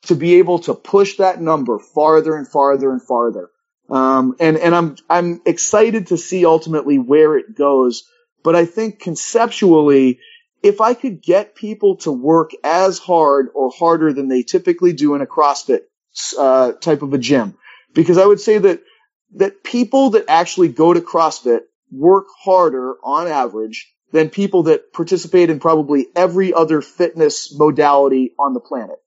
to 0.03 0.15
be 0.15 0.35
able 0.35 0.59
to 0.59 0.73
push 0.73 1.17
that 1.17 1.41
number 1.41 1.79
farther 1.79 2.35
and 2.35 2.47
farther 2.47 2.91
and 2.91 3.01
farther. 3.01 3.49
Um, 3.89 4.35
and, 4.39 4.57
and 4.57 4.75
I'm, 4.75 4.95
I'm 5.09 5.41
excited 5.45 6.07
to 6.07 6.17
see 6.17 6.45
ultimately 6.45 6.99
where 6.99 7.37
it 7.37 7.55
goes. 7.55 8.03
But 8.43 8.55
I 8.55 8.65
think 8.65 8.99
conceptually, 8.99 10.19
if 10.65 10.81
I 10.81 10.95
could 10.95 11.21
get 11.21 11.53
people 11.53 11.97
to 11.97 12.11
work 12.11 12.49
as 12.63 12.97
hard 12.97 13.49
or 13.53 13.69
harder 13.69 14.11
than 14.13 14.29
they 14.29 14.41
typically 14.41 14.93
do 14.93 15.13
in 15.13 15.21
a 15.21 15.27
CrossFit 15.27 15.81
uh, 16.39 16.71
type 16.71 17.03
of 17.03 17.13
a 17.13 17.19
gym, 17.19 17.55
because 17.93 18.17
I 18.17 18.25
would 18.25 18.39
say 18.39 18.57
that 18.57 18.81
that 19.35 19.63
people 19.63 20.11
that 20.11 20.25
actually 20.27 20.69
go 20.69 20.91
to 20.91 21.01
CrossFit 21.01 21.61
work 21.91 22.25
harder 22.43 22.95
on 23.03 23.27
average 23.27 23.93
than 24.11 24.31
people 24.31 24.63
that 24.63 24.91
participate 24.91 25.51
in 25.51 25.59
probably 25.59 26.07
every 26.15 26.51
other 26.51 26.81
fitness 26.81 27.55
modality 27.55 28.33
on 28.39 28.55
the 28.55 28.59
planet. 28.59 28.97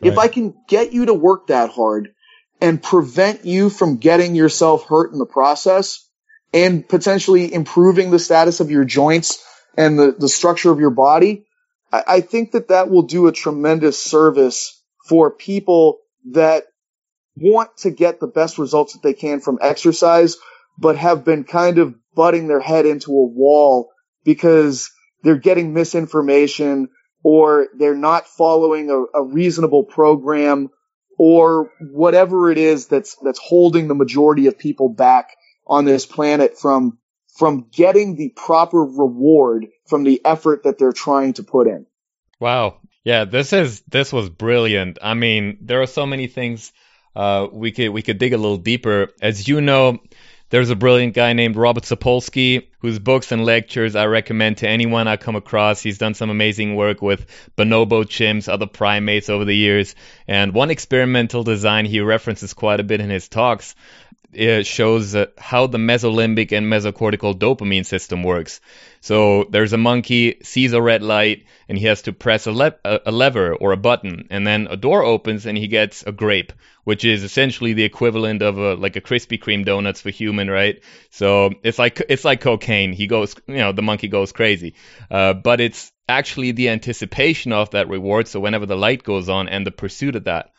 Right. 0.00 0.10
If 0.10 0.18
I 0.18 0.26
can 0.26 0.54
get 0.66 0.92
you 0.92 1.06
to 1.06 1.14
work 1.14 1.48
that 1.48 1.70
hard 1.70 2.14
and 2.60 2.82
prevent 2.82 3.44
you 3.44 3.70
from 3.70 3.98
getting 3.98 4.34
yourself 4.34 4.88
hurt 4.88 5.12
in 5.12 5.20
the 5.20 5.26
process, 5.26 6.08
and 6.52 6.86
potentially 6.86 7.52
improving 7.52 8.10
the 8.10 8.18
status 8.18 8.60
of 8.60 8.70
your 8.70 8.84
joints 8.84 9.42
and 9.76 9.98
the, 9.98 10.14
the 10.18 10.28
structure 10.28 10.70
of 10.70 10.80
your 10.80 10.90
body, 10.90 11.46
I, 11.92 12.04
I 12.06 12.20
think 12.20 12.52
that 12.52 12.68
that 12.68 12.90
will 12.90 13.02
do 13.02 13.26
a 13.26 13.32
tremendous 13.32 14.02
service 14.02 14.80
for 15.08 15.30
people 15.30 15.98
that 16.32 16.64
want 17.36 17.76
to 17.78 17.90
get 17.90 18.20
the 18.20 18.26
best 18.26 18.58
results 18.58 18.92
that 18.92 19.02
they 19.02 19.14
can 19.14 19.40
from 19.40 19.58
exercise, 19.60 20.36
but 20.78 20.96
have 20.96 21.24
been 21.24 21.44
kind 21.44 21.78
of 21.78 21.94
butting 22.14 22.46
their 22.46 22.60
head 22.60 22.86
into 22.86 23.10
a 23.10 23.26
wall 23.26 23.90
because 24.24 24.90
they're 25.22 25.36
getting 25.36 25.72
misinformation 25.72 26.88
or 27.24 27.68
they're 27.78 27.94
not 27.94 28.26
following 28.26 28.90
a, 28.90 29.18
a 29.18 29.22
reasonable 29.22 29.84
program 29.84 30.68
or 31.18 31.70
whatever 31.80 32.50
it 32.50 32.58
is 32.58 32.86
that's 32.86 33.16
that's 33.22 33.38
holding 33.38 33.88
the 33.88 33.94
majority 33.94 34.46
of 34.46 34.58
people 34.58 34.88
back 34.88 35.36
on 35.66 35.84
this 35.84 36.04
planet 36.06 36.58
from 36.58 36.98
from 37.32 37.66
getting 37.72 38.16
the 38.16 38.28
proper 38.30 38.84
reward 38.84 39.66
from 39.86 40.04
the 40.04 40.20
effort 40.24 40.64
that 40.64 40.78
they're 40.78 40.92
trying 40.92 41.32
to 41.34 41.42
put 41.42 41.66
in. 41.66 41.86
Wow. 42.38 42.78
Yeah, 43.04 43.24
this 43.24 43.52
is 43.52 43.80
this 43.82 44.12
was 44.12 44.28
brilliant. 44.28 44.98
I 45.02 45.14
mean, 45.14 45.58
there 45.62 45.82
are 45.82 45.86
so 45.86 46.06
many 46.06 46.28
things 46.28 46.72
uh, 47.16 47.48
we 47.50 47.72
could 47.72 47.88
we 47.88 48.02
could 48.02 48.18
dig 48.18 48.32
a 48.32 48.38
little 48.38 48.58
deeper. 48.58 49.08
As 49.20 49.48
you 49.48 49.60
know, 49.60 49.98
there's 50.50 50.70
a 50.70 50.76
brilliant 50.76 51.14
guy 51.14 51.32
named 51.32 51.56
Robert 51.56 51.84
Sapolsky, 51.84 52.68
whose 52.78 52.98
books 52.98 53.32
and 53.32 53.44
lectures 53.44 53.96
I 53.96 54.04
recommend 54.04 54.58
to 54.58 54.68
anyone 54.68 55.08
I 55.08 55.16
come 55.16 55.34
across. 55.34 55.80
He's 55.80 55.98
done 55.98 56.14
some 56.14 56.30
amazing 56.30 56.76
work 56.76 57.00
with 57.00 57.26
bonobo 57.56 58.04
chimps, 58.04 58.52
other 58.52 58.66
primates 58.66 59.30
over 59.30 59.46
the 59.46 59.56
years. 59.56 59.94
And 60.28 60.52
one 60.52 60.70
experimental 60.70 61.42
design 61.42 61.86
he 61.86 62.00
references 62.00 62.52
quite 62.52 62.80
a 62.80 62.84
bit 62.84 63.00
in 63.00 63.08
his 63.08 63.28
talks 63.28 63.74
it 64.32 64.66
shows 64.66 65.14
how 65.38 65.66
the 65.66 65.78
mesolimbic 65.78 66.52
and 66.52 66.66
mesocortical 66.66 67.38
dopamine 67.38 67.84
system 67.84 68.22
works. 68.22 68.60
So 69.00 69.44
there's 69.50 69.72
a 69.72 69.78
monkey, 69.78 70.38
sees 70.42 70.72
a 70.72 70.80
red 70.80 71.02
light, 71.02 71.44
and 71.68 71.76
he 71.76 71.86
has 71.86 72.02
to 72.02 72.12
press 72.12 72.46
a, 72.46 72.52
le- 72.52 72.76
a, 72.84 73.12
lever 73.12 73.54
or 73.54 73.72
a 73.72 73.76
button, 73.76 74.28
and 74.30 74.46
then 74.46 74.68
a 74.70 74.76
door 74.76 75.02
opens 75.02 75.44
and 75.46 75.58
he 75.58 75.68
gets 75.68 76.02
a 76.04 76.12
grape, 76.12 76.52
which 76.84 77.04
is 77.04 77.24
essentially 77.24 77.72
the 77.72 77.84
equivalent 77.84 78.42
of 78.42 78.58
a, 78.58 78.74
like 78.74 78.96
a 78.96 79.00
Krispy 79.00 79.42
Kreme 79.42 79.64
donuts 79.64 80.00
for 80.00 80.10
human, 80.10 80.50
right? 80.50 80.82
So 81.10 81.50
it's 81.62 81.78
like 81.78 82.02
it's 82.08 82.24
like 82.24 82.40
cocaine. 82.40 82.92
He 82.92 83.06
goes, 83.06 83.34
you 83.46 83.56
know, 83.56 83.72
the 83.72 83.82
monkey 83.82 84.08
goes 84.08 84.32
crazy, 84.32 84.74
uh, 85.10 85.34
but 85.34 85.60
it's 85.60 85.92
actually 86.08 86.52
the 86.52 86.70
anticipation 86.70 87.52
of 87.52 87.70
that 87.70 87.88
reward. 87.88 88.28
So 88.28 88.40
whenever 88.40 88.66
the 88.66 88.76
light 88.76 89.02
goes 89.02 89.28
on 89.28 89.48
and 89.48 89.66
the 89.66 89.70
pursuit 89.70 90.16
of 90.16 90.24
that. 90.24 90.52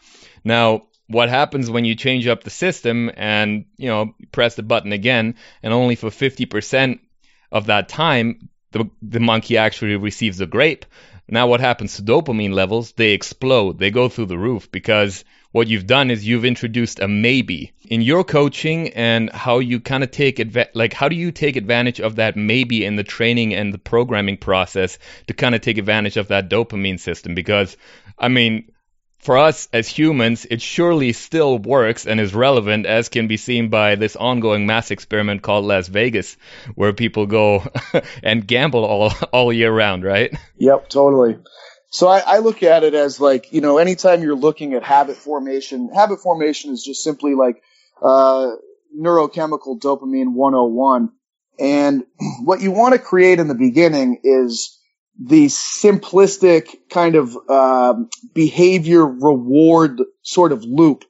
Now, 0.43 0.88
what 1.08 1.30
happens 1.30 1.70
when 1.70 1.86
you 1.86 1.96
change 1.96 2.28
up 2.28 2.44
the 2.44 2.50
system 2.50 3.12
and 3.16 3.66
you 3.78 3.88
know 3.88 4.16
press 4.32 4.56
the 4.56 4.63
button 4.63 4.92
again 4.92 5.36
and 5.62 5.74
only 5.74 5.96
for 5.96 6.10
50% 6.10 7.00
of 7.52 7.68
that 7.68 7.89
time 7.89 8.50
the, 8.74 8.89
the 9.02 9.20
monkey 9.20 9.58
actually 9.58 9.96
receives 9.96 10.42
a 10.42 10.46
grape. 10.46 10.86
Now 11.30 11.48
what 11.48 11.62
happens 11.62 11.96
to 11.96 12.04
dopamine 12.04 12.54
levels? 12.54 12.92
They 12.92 13.12
explode. 13.12 13.80
They 13.80 13.92
go 13.92 14.10
through 14.10 14.26
the 14.26 14.38
roof 14.38 14.70
because 14.72 15.24
what 15.52 15.68
you've 15.68 15.88
done 15.88 16.12
is 16.12 16.28
you've 16.28 16.44
introduced 16.44 17.00
a 17.00 17.08
maybe. 17.08 17.72
In 17.88 18.02
your 18.02 18.24
coaching 18.24 18.89
and 18.89 19.32
how 19.32 19.60
you 19.60 19.80
kind 19.80 20.04
of 20.04 20.12
take 20.12 20.38
adva- 20.38 20.72
like 20.74 20.94
how 20.94 21.08
do 21.08 21.16
you 21.16 21.32
take 21.32 21.56
advantage 21.56 22.02
of 22.02 22.16
that 22.18 22.36
maybe 22.36 22.84
in 22.84 22.96
the 22.96 23.04
training 23.04 23.54
and 23.54 23.74
the 23.74 23.78
programming 23.78 24.38
process 24.38 24.98
to 25.28 25.34
kind 25.34 25.56
of 25.56 25.62
take 25.62 25.78
advantage 25.78 26.18
of 26.18 26.28
that 26.28 26.50
dopamine 26.50 27.00
system? 27.00 27.36
Because 27.36 27.78
i 28.20 28.28
mean 28.28 28.72
for 29.23 29.38
us 29.38 29.69
as 29.71 29.88
humans, 29.88 30.45
it 30.49 30.62
surely 30.62 31.13
still 31.13 31.57
works 31.57 32.05
and 32.05 32.19
is 32.19 32.33
relevant, 32.33 32.86
as 32.86 33.09
can 33.09 33.27
be 33.27 33.38
seen 33.38 33.69
by 33.69 33.95
this 33.95 34.15
ongoing 34.15 34.65
mass 34.65 34.91
experiment 34.91 35.41
called 35.41 35.65
Las 35.65 35.88
Vegas, 35.88 36.36
where 36.75 36.93
people 36.93 37.25
go 37.25 37.63
and 38.23 38.45
gamble 38.45 38.83
all 38.83 39.13
all 39.31 39.53
year 39.53 39.71
round, 39.71 40.03
right? 40.03 40.33
Yep, 40.57 40.89
totally. 40.89 41.38
So 41.89 42.07
I, 42.07 42.23
I, 42.25 42.38
look 42.39 42.63
at 42.63 42.83
it 42.83 42.95
as 42.95 43.19
like, 43.19 43.53
you 43.53 43.62
know, 43.62 43.77
anytime 43.77 44.23
you're 44.23 44.36
looking 44.36 44.73
at 44.73 44.83
habit 44.83 45.15
formation, 45.15 45.89
habit 45.93 46.21
formation 46.21 46.73
is 46.73 46.83
just 46.83 47.03
simply 47.03 47.36
like 47.36 47.62
uh, 48.01 48.49
neurochemical 48.97 49.79
dopamine 49.79 50.33
101. 50.33 51.12
And 51.59 52.03
what 52.43 52.62
you 52.62 52.71
want 52.71 52.93
to 52.93 52.99
create 52.99 53.39
in 53.39 53.47
the 53.47 53.55
beginning 53.55 54.21
is 54.23 54.79
the 55.19 55.45
simplistic 55.45 56.76
kind 56.89 57.15
of 57.15 57.38
um, 57.49 58.10
behavior 58.34 59.06
reward 59.06 60.02
sort 60.21 60.52
of 60.52 60.63
loop. 60.63 61.06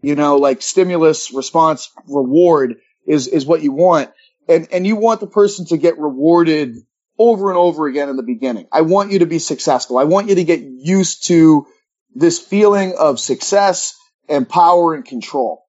You 0.00 0.14
know, 0.14 0.36
like 0.36 0.62
stimulus, 0.62 1.32
response, 1.32 1.90
reward 2.06 2.76
is 3.06 3.26
is 3.26 3.44
what 3.44 3.62
you 3.62 3.72
want, 3.72 4.10
and 4.48 4.68
and 4.70 4.86
you 4.86 4.94
want 4.94 5.20
the 5.20 5.26
person 5.26 5.66
to 5.66 5.76
get 5.76 5.98
rewarded 5.98 6.76
over 7.18 7.50
and 7.50 7.58
over 7.58 7.88
again 7.88 8.08
in 8.08 8.16
the 8.16 8.22
beginning. 8.22 8.68
I 8.70 8.82
want 8.82 9.10
you 9.10 9.20
to 9.20 9.26
be 9.26 9.40
successful. 9.40 9.98
I 9.98 10.04
want 10.04 10.28
you 10.28 10.36
to 10.36 10.44
get 10.44 10.60
used 10.60 11.26
to 11.26 11.66
this 12.14 12.38
feeling 12.38 12.94
of 12.96 13.18
success 13.18 13.96
and 14.28 14.48
power 14.48 14.94
and 14.94 15.04
control. 15.04 15.64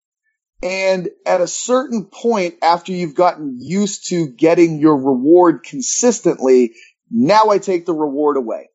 And 0.62 1.10
at 1.26 1.42
a 1.42 1.48
certain 1.48 2.06
point, 2.06 2.56
after 2.62 2.92
you've 2.92 3.16
gotten 3.16 3.58
used 3.60 4.10
to 4.10 4.28
getting 4.28 4.80
your 4.80 4.98
reward 4.98 5.64
consistently, 5.64 6.74
now 7.12 7.50
I 7.50 7.58
take 7.58 7.86
the 7.86 7.94
reward 7.94 8.38
away. 8.38 8.70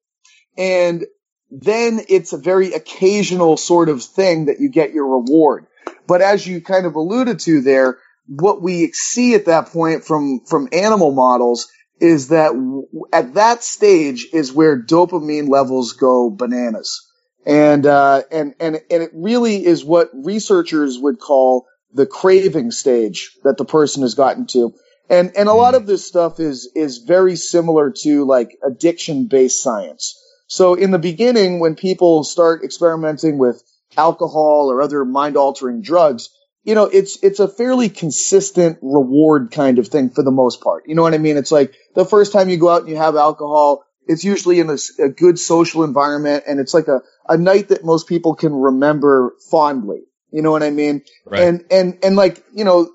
And 0.56 1.04
then 1.50 2.00
it's 2.08 2.32
a 2.32 2.38
very 2.38 2.72
occasional 2.72 3.56
sort 3.56 3.88
of 3.88 4.02
thing 4.02 4.46
that 4.46 4.60
you 4.60 4.70
get 4.70 4.92
your 4.92 5.18
reward. 5.18 5.66
But 6.06 6.20
as 6.20 6.46
you 6.46 6.60
kind 6.60 6.86
of 6.86 6.96
alluded 6.96 7.40
to 7.40 7.60
there, 7.60 7.98
what 8.26 8.62
we 8.62 8.90
see 8.92 9.34
at 9.34 9.46
that 9.46 9.66
point 9.66 10.04
from, 10.04 10.40
from 10.46 10.68
animal 10.72 11.12
models 11.12 11.68
is 12.00 12.28
that 12.28 12.48
w- 12.48 12.86
at 13.12 13.34
that 13.34 13.62
stage 13.62 14.26
is 14.32 14.52
where 14.52 14.80
dopamine 14.82 15.48
levels 15.48 15.92
go 15.92 16.30
bananas. 16.30 17.06
And, 17.46 17.86
uh, 17.86 18.22
and, 18.30 18.54
and, 18.58 18.80
and 18.90 19.02
it 19.02 19.10
really 19.14 19.64
is 19.64 19.84
what 19.84 20.10
researchers 20.14 20.98
would 20.98 21.18
call 21.18 21.66
the 21.92 22.06
craving 22.06 22.70
stage 22.70 23.30
that 23.44 23.58
the 23.58 23.64
person 23.64 24.02
has 24.02 24.14
gotten 24.14 24.46
to. 24.48 24.74
And 25.08 25.36
and 25.36 25.48
a 25.48 25.52
lot 25.52 25.74
hmm. 25.74 25.80
of 25.80 25.86
this 25.86 26.06
stuff 26.06 26.40
is 26.40 26.70
is 26.74 26.98
very 26.98 27.36
similar 27.36 27.92
to 28.02 28.24
like 28.24 28.58
addiction 28.64 29.26
based 29.26 29.62
science. 29.62 30.20
So 30.46 30.74
in 30.74 30.90
the 30.90 30.98
beginning, 30.98 31.60
when 31.60 31.74
people 31.74 32.24
start 32.24 32.64
experimenting 32.64 33.38
with 33.38 33.62
alcohol 33.96 34.70
or 34.70 34.82
other 34.82 35.04
mind 35.04 35.36
altering 35.36 35.82
drugs, 35.82 36.30
you 36.64 36.74
know, 36.74 36.84
it's 36.84 37.22
it's 37.22 37.40
a 37.40 37.48
fairly 37.48 37.88
consistent 37.88 38.78
reward 38.80 39.50
kind 39.50 39.78
of 39.78 39.88
thing 39.88 40.10
for 40.10 40.22
the 40.22 40.30
most 40.30 40.62
part. 40.62 40.84
You 40.86 40.94
know 40.94 41.02
what 41.02 41.14
I 41.14 41.18
mean? 41.18 41.36
It's 41.36 41.52
like 41.52 41.74
the 41.94 42.06
first 42.06 42.32
time 42.32 42.48
you 42.48 42.56
go 42.56 42.70
out 42.70 42.80
and 42.80 42.88
you 42.88 42.96
have 42.96 43.16
alcohol, 43.16 43.84
it's 44.06 44.24
usually 44.24 44.60
in 44.60 44.70
a, 44.70 44.78
a 45.02 45.08
good 45.08 45.38
social 45.38 45.84
environment, 45.84 46.44
and 46.46 46.58
it's 46.58 46.72
like 46.72 46.88
a 46.88 47.02
a 47.28 47.36
night 47.36 47.68
that 47.68 47.84
most 47.84 48.08
people 48.08 48.34
can 48.34 48.54
remember 48.54 49.34
fondly. 49.50 50.04
You 50.30 50.42
know 50.42 50.50
what 50.50 50.62
I 50.62 50.70
mean? 50.70 51.02
Right. 51.26 51.42
And 51.42 51.64
and 51.70 51.98
and 52.02 52.16
like 52.16 52.42
you 52.54 52.64
know, 52.64 52.90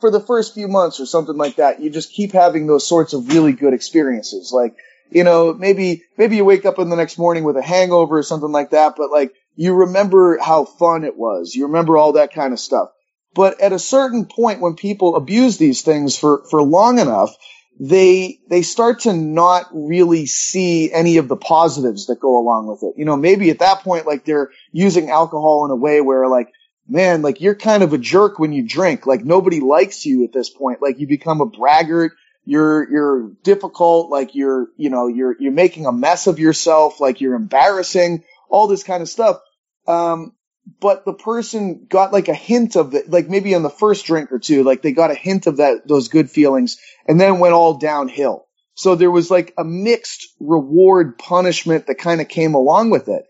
for 0.00 0.10
the 0.10 0.20
first 0.20 0.54
few 0.54 0.68
months 0.68 1.00
or 1.00 1.06
something 1.06 1.36
like 1.36 1.56
that, 1.56 1.80
you 1.80 1.90
just 1.90 2.12
keep 2.12 2.32
having 2.32 2.66
those 2.66 2.86
sorts 2.86 3.12
of 3.12 3.28
really 3.28 3.52
good 3.52 3.74
experiences. 3.74 4.52
Like, 4.52 4.76
you 5.10 5.24
know, 5.24 5.52
maybe, 5.52 6.02
maybe 6.16 6.36
you 6.36 6.44
wake 6.44 6.66
up 6.66 6.78
in 6.78 6.90
the 6.90 6.96
next 6.96 7.18
morning 7.18 7.44
with 7.44 7.56
a 7.56 7.62
hangover 7.62 8.18
or 8.18 8.22
something 8.22 8.52
like 8.52 8.70
that, 8.70 8.94
but 8.96 9.10
like, 9.10 9.32
you 9.54 9.74
remember 9.74 10.38
how 10.38 10.64
fun 10.64 11.04
it 11.04 11.16
was. 11.16 11.54
You 11.54 11.66
remember 11.66 11.96
all 11.96 12.12
that 12.12 12.32
kind 12.32 12.52
of 12.52 12.60
stuff. 12.60 12.90
But 13.34 13.60
at 13.60 13.72
a 13.72 13.78
certain 13.78 14.26
point 14.26 14.60
when 14.60 14.74
people 14.74 15.16
abuse 15.16 15.58
these 15.58 15.82
things 15.82 16.16
for, 16.16 16.44
for 16.50 16.62
long 16.62 16.98
enough, 16.98 17.34
they, 17.78 18.38
they 18.48 18.62
start 18.62 19.00
to 19.00 19.12
not 19.12 19.66
really 19.72 20.26
see 20.26 20.90
any 20.92 21.18
of 21.18 21.28
the 21.28 21.36
positives 21.36 22.06
that 22.06 22.20
go 22.20 22.38
along 22.38 22.66
with 22.66 22.82
it. 22.82 22.98
You 22.98 23.04
know, 23.04 23.16
maybe 23.16 23.50
at 23.50 23.58
that 23.58 23.80
point, 23.80 24.06
like 24.06 24.24
they're 24.24 24.50
using 24.72 25.10
alcohol 25.10 25.64
in 25.66 25.70
a 25.70 25.76
way 25.76 26.00
where 26.00 26.26
like 26.28 26.52
man, 26.88 27.22
like 27.22 27.40
you're 27.40 27.54
kind 27.54 27.82
of 27.82 27.92
a 27.92 27.98
jerk 27.98 28.38
when 28.38 28.52
you 28.52 28.66
drink. 28.66 29.06
Like 29.06 29.24
nobody 29.24 29.60
likes 29.60 30.04
you 30.06 30.24
at 30.24 30.32
this 30.32 30.50
point. 30.50 30.82
Like 30.82 30.98
you 30.98 31.06
become 31.06 31.40
a 31.40 31.46
braggart. 31.46 32.12
You're, 32.44 32.88
you're 32.90 33.30
difficult. 33.42 34.10
Like 34.10 34.34
you're, 34.34 34.68
you 34.76 34.90
know, 34.90 35.08
you're, 35.08 35.34
you're 35.38 35.52
making 35.52 35.86
a 35.86 35.92
mess 35.92 36.26
of 36.26 36.38
yourself. 36.38 37.00
Like 37.00 37.20
you're 37.20 37.34
embarrassing, 37.34 38.24
all 38.48 38.68
this 38.68 38.84
kind 38.84 39.02
of 39.02 39.08
stuff. 39.08 39.40
Um, 39.88 40.32
but 40.80 41.04
the 41.04 41.12
person 41.12 41.86
got 41.88 42.12
like 42.12 42.28
a 42.28 42.34
hint 42.34 42.76
of 42.76 42.94
it, 42.94 43.08
like 43.10 43.28
maybe 43.28 43.54
on 43.54 43.62
the 43.62 43.70
first 43.70 44.06
drink 44.06 44.32
or 44.32 44.38
two, 44.38 44.64
like 44.64 44.82
they 44.82 44.92
got 44.92 45.10
a 45.10 45.14
hint 45.14 45.46
of 45.46 45.58
that, 45.58 45.86
those 45.86 46.08
good 46.08 46.30
feelings 46.30 46.78
and 47.06 47.20
then 47.20 47.38
went 47.38 47.54
all 47.54 47.78
downhill. 47.78 48.46
So 48.74 48.94
there 48.94 49.10
was 49.10 49.30
like 49.30 49.54
a 49.56 49.64
mixed 49.64 50.28
reward 50.38 51.18
punishment 51.18 51.86
that 51.86 51.96
kind 51.96 52.20
of 52.20 52.28
came 52.28 52.54
along 52.54 52.90
with 52.90 53.08
it 53.08 53.24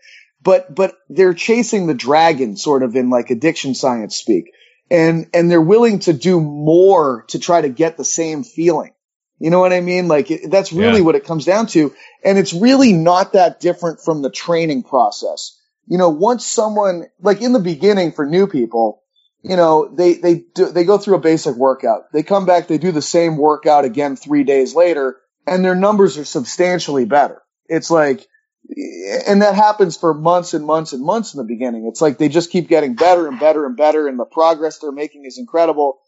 but 0.47 0.73
but 0.73 0.95
they're 1.09 1.33
chasing 1.33 1.87
the 1.87 1.93
dragon 1.93 2.55
sort 2.55 2.81
of 2.81 2.95
in 2.95 3.09
like 3.09 3.29
addiction 3.29 3.75
science 3.75 4.15
speak 4.15 4.53
and 4.89 5.27
and 5.33 5.51
they're 5.51 5.59
willing 5.59 5.99
to 5.99 6.13
do 6.13 6.39
more 6.39 7.25
to 7.27 7.37
try 7.37 7.59
to 7.59 7.67
get 7.67 7.97
the 7.97 8.05
same 8.05 8.45
feeling 8.45 8.93
you 9.39 9.49
know 9.49 9.59
what 9.59 9.73
i 9.73 9.81
mean 9.81 10.07
like 10.07 10.31
it, 10.31 10.49
that's 10.49 10.71
really 10.71 10.99
yeah. 10.99 11.05
what 11.05 11.15
it 11.15 11.25
comes 11.25 11.43
down 11.43 11.67
to 11.67 11.93
and 12.23 12.37
it's 12.37 12.53
really 12.53 12.93
not 12.93 13.33
that 13.33 13.59
different 13.59 13.99
from 13.99 14.21
the 14.21 14.31
training 14.31 14.83
process 14.83 15.59
you 15.85 15.97
know 15.97 16.09
once 16.09 16.45
someone 16.45 17.07
like 17.19 17.41
in 17.41 17.51
the 17.51 17.59
beginning 17.59 18.13
for 18.13 18.25
new 18.25 18.47
people 18.47 19.03
you 19.43 19.55
know, 19.55 19.87
they, 19.95 20.15
they 20.15 20.43
do, 20.55 20.71
they 20.71 20.83
go 20.83 20.97
through 20.97 21.15
a 21.15 21.19
basic 21.21 21.55
workout. 21.55 22.11
They 22.11 22.21
come 22.21 22.45
back, 22.45 22.67
they 22.67 22.79
do 22.79 22.91
the 22.91 23.03
same 23.03 23.37
workout 23.37 23.85
again 23.85 24.17
three 24.17 24.43
days 24.43 24.75
later, 24.75 25.17
and 25.45 25.63
their 25.63 25.75
numbers 25.75 26.17
are 26.17 26.25
substantially 26.25 27.05
better. 27.05 27.41
It's 27.69 27.89
like, 27.89 28.27
and 28.75 29.41
that 29.41 29.55
happens 29.55 29.97
for 29.97 30.13
months 30.13 30.53
and 30.53 30.65
months 30.65 30.93
and 30.93 31.03
months 31.03 31.33
in 31.33 31.37
the 31.37 31.43
beginning. 31.45 31.87
It's 31.87 32.01
like 32.01 32.17
they 32.17 32.29
just 32.29 32.51
keep 32.51 32.67
getting 32.67 32.95
better 32.95 33.27
and 33.27 33.39
better 33.39 33.65
and 33.65 33.77
better, 33.77 34.07
and 34.07 34.19
the 34.19 34.25
progress 34.25 34.79
they're 34.79 34.91
making 34.91 35.25
is 35.25 35.37
incredible. 35.37 35.99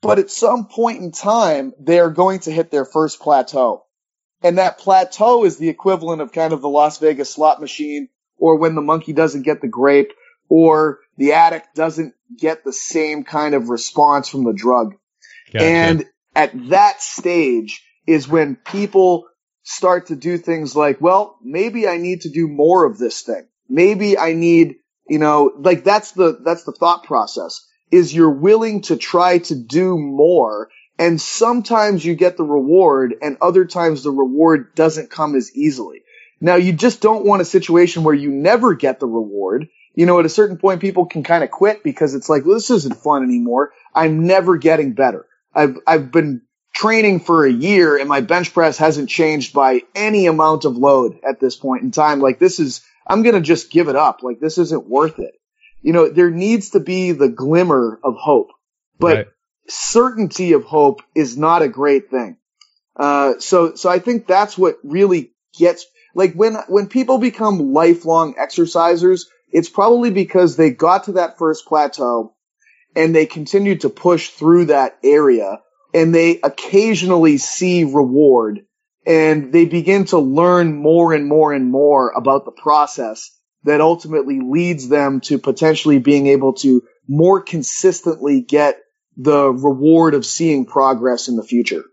But 0.00 0.18
at 0.18 0.30
some 0.30 0.66
point 0.66 1.00
in 1.00 1.12
time, 1.12 1.72
they're 1.78 2.10
going 2.10 2.40
to 2.40 2.52
hit 2.52 2.70
their 2.70 2.84
first 2.84 3.20
plateau. 3.20 3.84
And 4.42 4.58
that 4.58 4.78
plateau 4.78 5.44
is 5.44 5.56
the 5.56 5.70
equivalent 5.70 6.20
of 6.20 6.32
kind 6.32 6.52
of 6.52 6.60
the 6.60 6.68
Las 6.68 6.98
Vegas 6.98 7.30
slot 7.30 7.60
machine, 7.60 8.08
or 8.36 8.58
when 8.58 8.74
the 8.74 8.82
monkey 8.82 9.12
doesn't 9.12 9.42
get 9.42 9.62
the 9.62 9.68
grape, 9.68 10.12
or 10.48 11.00
the 11.16 11.32
addict 11.32 11.74
doesn't 11.74 12.14
get 12.38 12.64
the 12.64 12.72
same 12.72 13.24
kind 13.24 13.54
of 13.54 13.70
response 13.70 14.28
from 14.28 14.44
the 14.44 14.52
drug. 14.52 14.94
Gotcha. 15.52 15.64
And 15.64 16.04
at 16.34 16.52
that 16.68 17.00
stage 17.00 17.82
is 18.06 18.28
when 18.28 18.56
people 18.56 19.26
start 19.64 20.06
to 20.06 20.16
do 20.16 20.38
things 20.38 20.76
like, 20.76 21.00
well, 21.00 21.38
maybe 21.42 21.88
I 21.88 21.96
need 21.96 22.22
to 22.22 22.30
do 22.30 22.46
more 22.46 22.84
of 22.84 22.98
this 22.98 23.22
thing. 23.22 23.48
Maybe 23.68 24.16
I 24.16 24.34
need, 24.34 24.76
you 25.08 25.18
know, 25.18 25.52
like 25.58 25.82
that's 25.82 26.12
the, 26.12 26.38
that's 26.44 26.64
the 26.64 26.72
thought 26.72 27.04
process 27.04 27.66
is 27.90 28.14
you're 28.14 28.30
willing 28.30 28.82
to 28.82 28.96
try 28.96 29.38
to 29.38 29.54
do 29.54 29.98
more. 29.98 30.68
And 30.98 31.20
sometimes 31.20 32.04
you 32.04 32.14
get 32.14 32.36
the 32.36 32.44
reward 32.44 33.16
and 33.20 33.38
other 33.40 33.64
times 33.64 34.02
the 34.02 34.12
reward 34.12 34.74
doesn't 34.74 35.10
come 35.10 35.34
as 35.34 35.54
easily. 35.56 36.02
Now 36.40 36.56
you 36.56 36.72
just 36.72 37.00
don't 37.00 37.26
want 37.26 37.42
a 37.42 37.46
situation 37.46 38.04
where 38.04 38.14
you 38.14 38.30
never 38.30 38.74
get 38.74 39.00
the 39.00 39.06
reward 39.06 39.68
you 39.94 40.06
know, 40.06 40.18
at 40.18 40.26
a 40.26 40.30
certain 40.30 40.58
point, 40.58 40.80
people 40.80 41.06
can 41.06 41.22
kind 41.22 41.44
of 41.44 41.50
quit 41.50 41.82
because 41.82 42.14
it's 42.14 42.28
like, 42.28 42.44
well, 42.44 42.54
this 42.54 42.70
isn't 42.70 42.96
fun 42.96 43.22
anymore. 43.22 43.72
I'm 43.94 44.26
never 44.26 44.56
getting 44.56 44.92
better. 44.92 45.26
I've, 45.54 45.76
I've 45.86 46.10
been 46.10 46.42
training 46.74 47.20
for 47.20 47.46
a 47.46 47.52
year 47.52 47.96
and 47.96 48.08
my 48.08 48.20
bench 48.20 48.52
press 48.52 48.76
hasn't 48.76 49.08
changed 49.08 49.54
by 49.54 49.82
any 49.94 50.26
amount 50.26 50.64
of 50.64 50.76
load 50.76 51.20
at 51.26 51.40
this 51.40 51.56
point 51.56 51.82
in 51.82 51.92
time. 51.92 52.20
Like 52.20 52.38
this 52.38 52.58
is, 52.58 52.82
I'm 53.06 53.22
going 53.22 53.36
to 53.36 53.40
just 53.40 53.70
give 53.70 53.88
it 53.88 53.96
up. 53.96 54.22
Like 54.22 54.40
this 54.40 54.58
isn't 54.58 54.88
worth 54.88 55.18
it. 55.20 55.34
You 55.82 55.92
know, 55.92 56.08
there 56.08 56.30
needs 56.30 56.70
to 56.70 56.80
be 56.80 57.12
the 57.12 57.28
glimmer 57.28 58.00
of 58.02 58.16
hope, 58.16 58.50
but 58.98 59.16
right. 59.16 59.26
certainty 59.68 60.52
of 60.52 60.64
hope 60.64 61.02
is 61.14 61.36
not 61.36 61.62
a 61.62 61.68
great 61.68 62.10
thing. 62.10 62.38
Uh, 62.96 63.34
so, 63.38 63.74
so 63.74 63.88
I 63.88 63.98
think 63.98 64.26
that's 64.26 64.58
what 64.58 64.78
really 64.82 65.32
gets, 65.56 65.86
like 66.14 66.34
when, 66.34 66.54
when 66.68 66.88
people 66.88 67.18
become 67.18 67.72
lifelong 67.72 68.34
exercisers, 68.34 69.26
it's 69.50 69.68
probably 69.68 70.10
because 70.10 70.56
they 70.56 70.70
got 70.70 71.04
to 71.04 71.12
that 71.12 71.38
first 71.38 71.66
plateau 71.66 72.34
and 72.96 73.14
they 73.14 73.26
continued 73.26 73.82
to 73.82 73.90
push 73.90 74.30
through 74.30 74.66
that 74.66 74.98
area 75.04 75.60
and 75.94 76.14
they 76.14 76.40
occasionally 76.42 77.38
see 77.38 77.84
reward 77.84 78.66
and 79.06 79.52
they 79.52 79.64
begin 79.64 80.04
to 80.06 80.18
learn 80.18 80.74
more 80.74 81.14
and 81.14 81.26
more 81.26 81.52
and 81.52 81.70
more 81.70 82.10
about 82.10 82.44
the 82.44 82.50
process 82.50 83.30
that 83.62 83.80
ultimately 83.80 84.40
leads 84.40 84.88
them 84.88 85.20
to 85.20 85.38
potentially 85.38 85.98
being 85.98 86.26
able 86.26 86.54
to 86.54 86.82
more 87.08 87.40
consistently 87.40 88.42
get 88.42 88.78
the 89.16 89.50
reward 89.50 90.14
of 90.14 90.26
seeing 90.26 90.66
progress 90.66 91.28
in 91.28 91.36
the 91.36 91.44
future. 91.44 91.84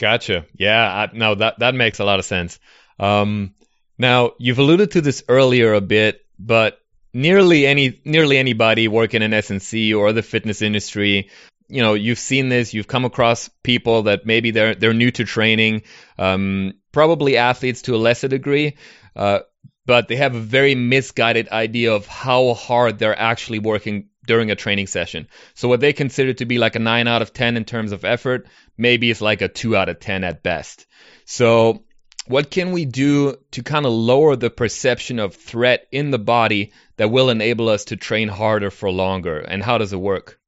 Gotcha. 0.00 0.46
Yeah, 0.54 0.82
I, 0.82 1.16
no, 1.16 1.36
that 1.36 1.60
that 1.60 1.74
makes 1.74 2.00
a 2.00 2.04
lot 2.04 2.18
of 2.18 2.24
sense. 2.24 2.58
Um, 2.98 3.54
now, 3.96 4.32
you've 4.38 4.58
alluded 4.58 4.92
to 4.92 5.00
this 5.00 5.22
earlier 5.28 5.74
a 5.74 5.80
bit, 5.80 6.20
but 6.38 6.80
nearly 7.12 7.64
any 7.66 8.00
nearly 8.04 8.38
anybody 8.38 8.88
working 8.88 9.22
in 9.22 9.32
S&C 9.32 9.94
or 9.94 10.12
the 10.12 10.22
fitness 10.22 10.62
industry, 10.62 11.30
you 11.68 11.82
know, 11.82 11.94
you've 11.94 12.18
seen 12.18 12.48
this, 12.48 12.74
you've 12.74 12.88
come 12.88 13.04
across 13.04 13.48
people 13.62 14.04
that 14.04 14.26
maybe 14.26 14.50
they're 14.50 14.74
they're 14.74 14.94
new 14.94 15.10
to 15.12 15.24
training, 15.24 15.82
um, 16.18 16.74
probably 16.92 17.36
athletes 17.36 17.82
to 17.82 17.94
a 17.94 17.96
lesser 17.96 18.28
degree, 18.28 18.76
uh, 19.16 19.40
but 19.86 20.08
they 20.08 20.16
have 20.16 20.34
a 20.34 20.40
very 20.40 20.74
misguided 20.74 21.48
idea 21.48 21.92
of 21.92 22.06
how 22.06 22.54
hard 22.54 22.98
they're 22.98 23.18
actually 23.18 23.58
working 23.58 24.08
during 24.26 24.50
a 24.50 24.56
training 24.56 24.86
session. 24.86 25.28
So 25.54 25.68
what 25.68 25.80
they 25.80 25.92
consider 25.92 26.32
to 26.34 26.46
be 26.46 26.58
like 26.58 26.76
a 26.76 26.78
9 26.78 27.06
out 27.06 27.22
of 27.22 27.32
10 27.32 27.56
in 27.56 27.64
terms 27.64 27.92
of 27.92 28.04
effort, 28.04 28.46
maybe 28.78 29.10
it's 29.10 29.20
like 29.20 29.42
a 29.42 29.48
2 29.48 29.76
out 29.76 29.88
of 29.88 30.00
10 30.00 30.24
at 30.24 30.42
best. 30.42 30.86
So 31.26 31.84
what 32.26 32.50
can 32.50 32.72
we 32.72 32.86
do 32.86 33.36
to 33.52 33.62
kind 33.62 33.84
of 33.84 33.92
lower 33.92 34.36
the 34.36 34.50
perception 34.50 35.18
of 35.18 35.34
threat 35.34 35.86
in 35.92 36.10
the 36.10 36.18
body 36.18 36.72
that 36.96 37.10
will 37.10 37.28
enable 37.28 37.68
us 37.68 37.86
to 37.86 37.96
train 37.96 38.28
harder 38.28 38.70
for 38.70 38.90
longer? 38.90 39.38
And 39.38 39.62
how 39.62 39.78
does 39.78 39.92
it 39.92 40.00
work? 40.00 40.40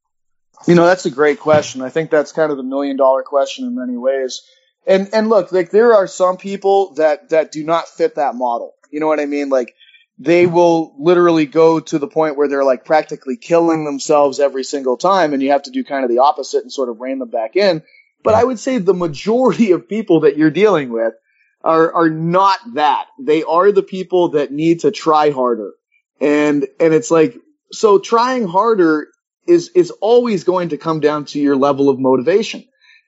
You 0.66 0.74
know, 0.74 0.86
that's 0.86 1.06
a 1.06 1.10
great 1.10 1.38
question. 1.38 1.82
I 1.82 1.90
think 1.90 2.10
that's 2.10 2.32
kind 2.32 2.50
of 2.50 2.56
the 2.56 2.62
million 2.62 2.96
dollar 2.96 3.22
question 3.22 3.66
in 3.66 3.74
many 3.74 3.96
ways. 3.96 4.42
And 4.86 5.10
and 5.12 5.28
look, 5.28 5.52
like 5.52 5.70
there 5.70 5.94
are 5.94 6.06
some 6.06 6.36
people 6.36 6.94
that 6.94 7.30
that 7.30 7.52
do 7.52 7.64
not 7.64 7.88
fit 7.88 8.14
that 8.16 8.34
model. 8.34 8.74
You 8.90 9.00
know 9.00 9.06
what 9.06 9.20
I 9.20 9.26
mean? 9.26 9.48
Like 9.48 9.74
they 10.18 10.46
will 10.46 10.94
literally 10.98 11.46
go 11.46 11.80
to 11.80 11.98
the 11.98 12.08
point 12.08 12.36
where 12.36 12.48
they're 12.48 12.64
like 12.64 12.84
practically 12.84 13.36
killing 13.36 13.84
themselves 13.84 14.40
every 14.40 14.64
single 14.64 14.96
time 14.96 15.34
and 15.34 15.42
you 15.42 15.50
have 15.50 15.64
to 15.64 15.70
do 15.70 15.84
kind 15.84 16.04
of 16.04 16.10
the 16.10 16.20
opposite 16.20 16.62
and 16.62 16.72
sort 16.72 16.88
of 16.88 17.00
rein 17.00 17.18
them 17.18 17.28
back 17.28 17.54
in. 17.56 17.82
But 18.24 18.34
I 18.34 18.42
would 18.42 18.58
say 18.58 18.78
the 18.78 18.94
majority 18.94 19.72
of 19.72 19.88
people 19.88 20.20
that 20.20 20.36
you're 20.36 20.50
dealing 20.50 20.90
with 20.90 21.14
are 21.62 21.92
are 21.92 22.10
not 22.10 22.58
that. 22.74 23.06
They 23.20 23.42
are 23.42 23.72
the 23.72 23.82
people 23.82 24.30
that 24.30 24.52
need 24.52 24.80
to 24.80 24.90
try 24.90 25.30
harder. 25.30 25.72
And 26.20 26.66
and 26.80 26.94
it's 26.94 27.10
like 27.10 27.38
so 27.72 27.98
trying 27.98 28.46
harder 28.46 29.08
is 29.46 29.70
is 29.74 29.90
always 29.90 30.44
going 30.44 30.70
to 30.70 30.76
come 30.76 31.00
down 31.00 31.24
to 31.26 31.40
your 31.40 31.56
level 31.56 31.88
of 31.88 31.98
motivation. 31.98 32.64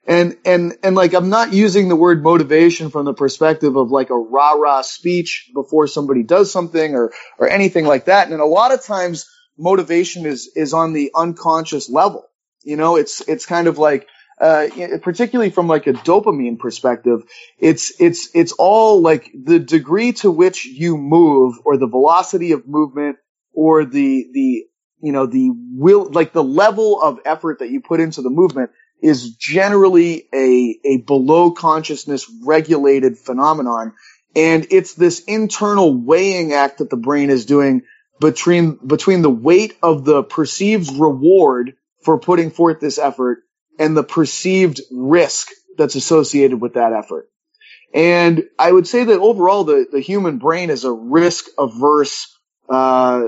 And 0.06 0.36
and 0.44 0.76
and 0.82 0.96
like 0.96 1.12
I'm 1.14 1.28
not 1.28 1.52
using 1.52 1.88
the 1.88 1.96
word 1.96 2.22
motivation 2.22 2.90
from 2.90 3.04
the 3.04 3.14
perspective 3.14 3.76
of 3.76 3.90
like 3.90 4.10
a 4.10 4.16
rah-rah 4.16 4.82
speech 4.82 5.50
before 5.54 5.86
somebody 5.86 6.22
does 6.22 6.50
something 6.50 6.94
or 6.94 7.12
or 7.38 7.48
anything 7.48 7.84
like 7.84 8.06
that. 8.06 8.30
And 8.30 8.40
a 8.40 8.46
lot 8.46 8.72
of 8.72 8.82
times 8.84 9.28
motivation 9.58 10.24
is 10.24 10.50
is 10.56 10.72
on 10.72 10.92
the 10.92 11.10
unconscious 11.14 11.90
level. 11.90 12.24
You 12.62 12.76
know, 12.76 12.96
it's 12.96 13.20
it's 13.28 13.44
kind 13.44 13.68
of 13.68 13.78
like 13.78 14.08
uh, 14.40 14.68
particularly 15.02 15.50
from 15.50 15.66
like 15.66 15.86
a 15.86 15.92
dopamine 15.92 16.58
perspective, 16.58 17.22
it's, 17.58 18.00
it's, 18.00 18.30
it's 18.34 18.52
all 18.52 19.00
like 19.00 19.30
the 19.34 19.58
degree 19.58 20.12
to 20.12 20.30
which 20.30 20.64
you 20.64 20.96
move 20.96 21.56
or 21.64 21.76
the 21.76 21.88
velocity 21.88 22.52
of 22.52 22.66
movement 22.68 23.16
or 23.52 23.84
the, 23.84 24.28
the, 24.32 24.64
you 25.00 25.12
know, 25.12 25.26
the 25.26 25.50
will, 25.52 26.10
like 26.10 26.32
the 26.32 26.44
level 26.44 27.00
of 27.00 27.20
effort 27.24 27.60
that 27.60 27.70
you 27.70 27.80
put 27.80 28.00
into 28.00 28.22
the 28.22 28.30
movement 28.30 28.70
is 29.00 29.30
generally 29.36 30.28
a, 30.34 30.78
a 30.84 30.96
below 30.98 31.52
consciousness 31.52 32.30
regulated 32.44 33.16
phenomenon. 33.16 33.94
And 34.34 34.66
it's 34.70 34.94
this 34.94 35.20
internal 35.24 35.94
weighing 35.94 36.52
act 36.52 36.78
that 36.78 36.90
the 36.90 36.96
brain 36.96 37.30
is 37.30 37.46
doing 37.46 37.82
between, 38.20 38.78
between 38.84 39.22
the 39.22 39.30
weight 39.30 39.76
of 39.82 40.04
the 40.04 40.22
perceived 40.22 40.92
reward 40.98 41.74
for 42.02 42.18
putting 42.18 42.50
forth 42.50 42.80
this 42.80 42.98
effort 42.98 43.38
and 43.78 43.96
the 43.96 44.02
perceived 44.02 44.80
risk 44.90 45.48
that's 45.76 45.94
associated 45.94 46.60
with 46.60 46.74
that 46.74 46.92
effort. 46.92 47.28
And 47.94 48.44
I 48.58 48.70
would 48.70 48.86
say 48.86 49.04
that 49.04 49.18
overall, 49.18 49.64
the, 49.64 49.86
the 49.90 50.00
human 50.00 50.38
brain 50.38 50.70
is 50.70 50.84
a 50.84 50.92
risk 50.92 51.46
averse, 51.56 52.36
uh, 52.68 53.24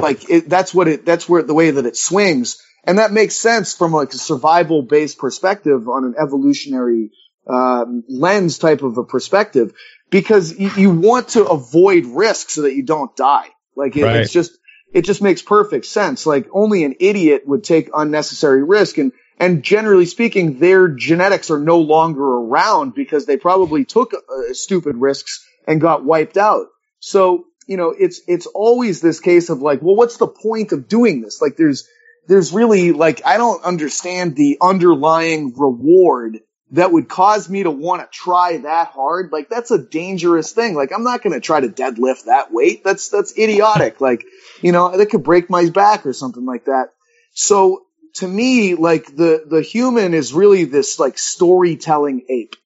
like 0.00 0.28
it, 0.30 0.48
that's 0.48 0.74
what 0.74 0.88
it, 0.88 1.04
that's 1.04 1.28
where 1.28 1.42
the 1.42 1.54
way 1.54 1.70
that 1.70 1.86
it 1.86 1.96
swings. 1.96 2.64
And 2.84 2.98
that 2.98 3.12
makes 3.12 3.34
sense 3.34 3.74
from 3.74 3.92
like 3.92 4.12
a 4.12 4.18
survival 4.18 4.82
based 4.82 5.18
perspective 5.18 5.88
on 5.88 6.04
an 6.04 6.14
evolutionary, 6.18 7.10
um, 7.46 8.04
lens 8.08 8.58
type 8.58 8.82
of 8.82 8.96
a 8.96 9.04
perspective 9.04 9.72
because 10.10 10.58
you, 10.58 10.70
you, 10.76 10.90
want 10.90 11.28
to 11.30 11.46
avoid 11.46 12.06
risk 12.06 12.50
so 12.50 12.62
that 12.62 12.74
you 12.74 12.82
don't 12.82 13.14
die. 13.16 13.48
Like 13.76 13.96
it, 13.96 14.04
right. 14.04 14.16
it's 14.16 14.32
just, 14.32 14.56
it 14.92 15.02
just 15.02 15.22
makes 15.22 15.42
perfect 15.42 15.86
sense. 15.86 16.26
Like 16.26 16.48
only 16.52 16.84
an 16.84 16.96
idiot 17.00 17.42
would 17.46 17.64
take 17.64 17.90
unnecessary 17.94 18.62
risk. 18.62 18.98
And 18.98 19.12
and 19.40 19.62
generally 19.62 20.04
speaking, 20.04 20.58
their 20.58 20.86
genetics 20.88 21.50
are 21.50 21.58
no 21.58 21.78
longer 21.78 22.22
around 22.22 22.94
because 22.94 23.24
they 23.24 23.38
probably 23.38 23.86
took 23.86 24.12
uh, 24.12 24.52
stupid 24.52 24.96
risks 24.98 25.46
and 25.66 25.80
got 25.80 26.04
wiped 26.04 26.36
out. 26.36 26.66
So, 27.00 27.46
you 27.66 27.76
know, 27.76 27.90
it's, 27.90 28.20
it's 28.26 28.46
always 28.46 29.00
this 29.00 29.20
case 29.20 29.48
of 29.50 29.62
like, 29.62 29.82
well, 29.82 29.96
what's 29.96 30.16
the 30.16 30.26
point 30.26 30.72
of 30.72 30.88
doing 30.88 31.20
this? 31.20 31.40
Like 31.40 31.56
there's, 31.56 31.88
there's 32.26 32.52
really 32.52 32.92
like, 32.92 33.22
I 33.24 33.36
don't 33.36 33.62
understand 33.64 34.36
the 34.36 34.58
underlying 34.60 35.54
reward 35.56 36.40
that 36.72 36.92
would 36.92 37.08
cause 37.08 37.48
me 37.48 37.64
to 37.64 37.70
want 37.70 38.00
to 38.00 38.08
try 38.16 38.58
that 38.58 38.88
hard. 38.88 39.32
Like 39.32 39.48
that's 39.48 39.70
a 39.70 39.78
dangerous 39.78 40.52
thing. 40.52 40.74
Like 40.74 40.92
I'm 40.92 41.02
not 41.02 41.22
going 41.22 41.32
to 41.32 41.40
try 41.40 41.60
to 41.60 41.68
deadlift 41.68 42.26
that 42.26 42.52
weight. 42.52 42.84
That's, 42.84 43.08
that's 43.08 43.36
idiotic. 43.36 44.00
like, 44.00 44.24
you 44.60 44.72
know, 44.72 44.96
that 44.96 45.06
could 45.06 45.24
break 45.24 45.50
my 45.50 45.68
back 45.70 46.06
or 46.06 46.12
something 46.12 46.44
like 46.44 46.66
that. 46.66 46.90
So 47.34 47.82
to 48.16 48.28
me, 48.28 48.74
like 48.74 49.06
the, 49.16 49.44
the 49.48 49.62
human 49.62 50.14
is 50.14 50.32
really 50.32 50.64
this 50.64 50.98
like 50.98 51.18
storytelling 51.18 52.26
ape. 52.28 52.56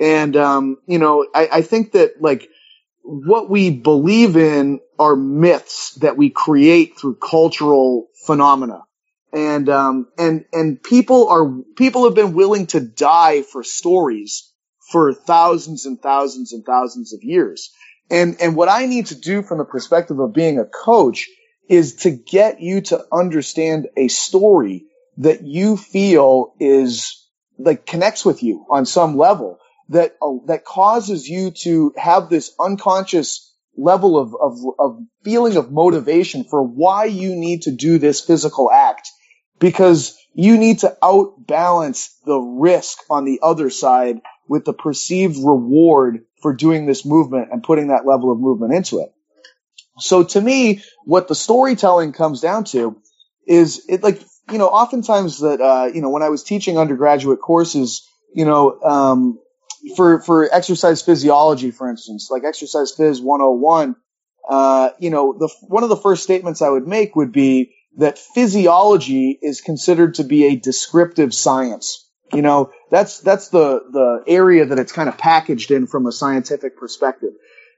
And, 0.00 0.36
um, 0.36 0.78
you 0.86 0.98
know, 0.98 1.26
I, 1.32 1.48
I 1.52 1.62
think 1.62 1.92
that 1.92 2.20
like 2.20 2.48
what 3.02 3.50
we 3.50 3.70
believe 3.70 4.36
in 4.36 4.80
are 4.98 5.16
myths 5.16 5.94
that 5.96 6.16
we 6.16 6.30
create 6.30 6.98
through 6.98 7.16
cultural 7.16 8.08
phenomena. 8.26 8.82
And, 9.32 9.68
um, 9.68 10.08
and, 10.18 10.44
and 10.52 10.82
people 10.82 11.28
are, 11.28 11.50
people 11.76 12.04
have 12.04 12.14
been 12.14 12.34
willing 12.34 12.66
to 12.68 12.80
die 12.80 13.42
for 13.42 13.64
stories 13.64 14.52
for 14.90 15.14
thousands 15.14 15.86
and 15.86 16.00
thousands 16.00 16.52
and 16.52 16.64
thousands 16.64 17.14
of 17.14 17.22
years. 17.22 17.70
And, 18.10 18.36
and 18.40 18.54
what 18.56 18.68
I 18.68 18.86
need 18.86 19.06
to 19.06 19.14
do 19.14 19.42
from 19.42 19.58
the 19.58 19.64
perspective 19.64 20.18
of 20.18 20.34
being 20.34 20.58
a 20.58 20.66
coach 20.66 21.28
is 21.68 21.94
to 21.96 22.10
get 22.10 22.60
you 22.60 22.82
to 22.82 23.04
understand 23.10 23.88
a 23.96 24.08
story 24.08 24.84
that 25.18 25.42
you 25.42 25.76
feel 25.76 26.54
is 26.60 27.26
like 27.58 27.86
connects 27.86 28.24
with 28.24 28.42
you 28.42 28.66
on 28.70 28.84
some 28.84 29.16
level 29.16 29.58
that, 29.88 30.16
uh, 30.22 30.32
that 30.46 30.64
causes 30.64 31.28
you 31.28 31.50
to 31.62 31.92
have 31.96 32.28
this 32.28 32.52
unconscious 32.58 33.52
level 33.76 34.18
of, 34.18 34.34
of, 34.34 34.58
of 34.78 34.98
feeling 35.24 35.56
of 35.56 35.72
motivation 35.72 36.44
for 36.44 36.62
why 36.62 37.04
you 37.04 37.34
need 37.34 37.62
to 37.62 37.70
do 37.72 37.98
this 37.98 38.20
physical 38.20 38.70
act 38.70 39.08
because 39.58 40.18
you 40.34 40.58
need 40.58 40.80
to 40.80 40.96
outbalance 41.02 42.10
the 42.24 42.38
risk 42.38 42.98
on 43.10 43.24
the 43.24 43.40
other 43.42 43.70
side 43.70 44.20
with 44.48 44.64
the 44.64 44.72
perceived 44.72 45.36
reward 45.36 46.24
for 46.40 46.54
doing 46.54 46.86
this 46.86 47.06
movement 47.06 47.48
and 47.52 47.62
putting 47.62 47.88
that 47.88 48.06
level 48.06 48.32
of 48.32 48.38
movement 48.38 48.74
into 48.74 49.00
it. 49.00 49.12
So 49.98 50.24
to 50.24 50.40
me, 50.40 50.82
what 51.04 51.28
the 51.28 51.34
storytelling 51.34 52.12
comes 52.12 52.40
down 52.40 52.64
to 52.64 53.00
is 53.46 53.84
it 53.88 54.02
like, 54.02 54.20
you 54.50 54.58
know, 54.58 54.68
oftentimes 54.68 55.40
that, 55.40 55.60
uh, 55.60 55.90
you 55.92 56.00
know, 56.00 56.10
when 56.10 56.22
I 56.22 56.28
was 56.30 56.42
teaching 56.42 56.78
undergraduate 56.78 57.40
courses, 57.40 58.06
you 58.34 58.44
know, 58.44 58.80
um, 58.82 59.38
for, 59.96 60.20
for 60.20 60.52
exercise 60.52 61.02
physiology, 61.02 61.70
for 61.70 61.90
instance, 61.90 62.28
like 62.30 62.44
exercise 62.44 62.94
phys 62.96 63.22
101, 63.22 63.96
uh, 64.48 64.90
you 64.98 65.10
know, 65.10 65.32
the, 65.32 65.48
one 65.62 65.82
of 65.82 65.88
the 65.88 65.96
first 65.96 66.22
statements 66.22 66.62
I 66.62 66.68
would 66.68 66.86
make 66.86 67.16
would 67.16 67.32
be 67.32 67.74
that 67.98 68.18
physiology 68.18 69.38
is 69.40 69.60
considered 69.60 70.14
to 70.14 70.24
be 70.24 70.46
a 70.46 70.56
descriptive 70.56 71.34
science. 71.34 72.08
You 72.32 72.42
know, 72.42 72.72
that's, 72.90 73.20
that's 73.20 73.48
the, 73.48 73.82
the 73.90 74.24
area 74.26 74.64
that 74.66 74.78
it's 74.78 74.92
kind 74.92 75.08
of 75.08 75.18
packaged 75.18 75.70
in 75.70 75.86
from 75.86 76.06
a 76.06 76.12
scientific 76.12 76.78
perspective, 76.78 77.32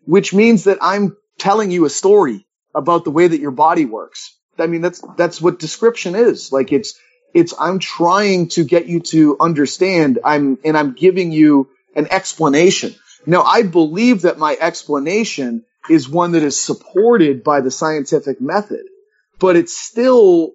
which 0.04 0.32
means 0.32 0.64
that 0.64 0.78
I'm 0.80 1.16
telling 1.38 1.70
you 1.70 1.84
a 1.84 1.90
story 1.90 2.46
about 2.74 3.04
the 3.04 3.10
way 3.10 3.26
that 3.26 3.40
your 3.40 3.50
body 3.50 3.84
works. 3.84 4.36
I 4.58 4.66
mean, 4.66 4.82
that's, 4.82 5.02
that's 5.16 5.40
what 5.40 5.58
description 5.58 6.14
is. 6.14 6.52
Like 6.52 6.72
it's, 6.72 6.98
it's, 7.34 7.52
I'm 7.58 7.80
trying 7.80 8.48
to 8.50 8.64
get 8.64 8.86
you 8.86 9.00
to 9.00 9.36
understand. 9.40 10.20
I'm, 10.24 10.58
and 10.64 10.78
I'm 10.78 10.92
giving 10.92 11.32
you 11.32 11.68
an 11.94 12.08
explanation. 12.10 12.94
Now, 13.26 13.42
I 13.42 13.62
believe 13.62 14.22
that 14.22 14.38
my 14.38 14.56
explanation 14.60 15.64
is 15.88 16.08
one 16.08 16.32
that 16.32 16.42
is 16.42 16.58
supported 16.58 17.44
by 17.44 17.60
the 17.60 17.70
scientific 17.70 18.40
method, 18.40 18.84
but 19.38 19.56
it's 19.56 19.76
still 19.76 20.52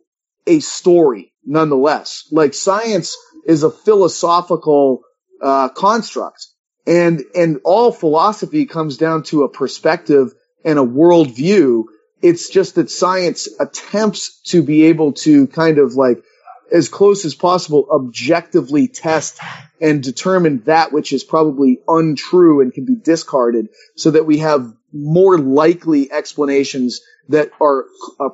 a 0.48 0.60
story 0.60 1.34
nonetheless. 1.46 2.28
Like 2.32 2.54
science 2.54 3.16
is 3.46 3.64
a 3.64 3.72
philosophical 3.72 5.02
uh, 5.42 5.70
construct, 5.70 6.48
and 6.86 7.24
and 7.36 7.60
all 7.64 7.92
philosophy 7.92 8.66
comes 8.66 8.98
down 8.98 9.24
to 9.24 9.44
a 9.44 9.50
perspective 9.50 10.34
and 10.66 10.80
a 10.80 10.84
worldview. 10.84 11.86
It's 12.22 12.50
just 12.50 12.76
that 12.76 12.92
science 12.92 13.48
attempts 13.60 14.42
to 14.48 14.62
be 14.62 14.86
able 14.86 15.14
to 15.14 15.48
kind 15.48 15.78
of 15.78 15.94
like 15.94 16.24
as 16.72 16.90
close 16.90 17.26
as 17.26 17.36
possible 17.36 17.88
objectively 17.92 18.88
test 18.88 19.40
and 19.82 20.04
determine 20.04 20.62
that 20.66 20.92
which 20.92 21.14
is 21.14 21.24
probably 21.24 21.80
untrue 21.88 22.62
and 22.62 22.74
can 22.74 22.86
be 22.86 22.96
discarded 22.96 23.70
so 23.96 24.12
that 24.12 24.26
we 24.26 24.40
have 24.40 24.74
more 24.92 25.38
likely 25.38 26.12
explanations 26.12 27.02
that 27.30 27.52
are 27.62 27.86
a 28.20 28.30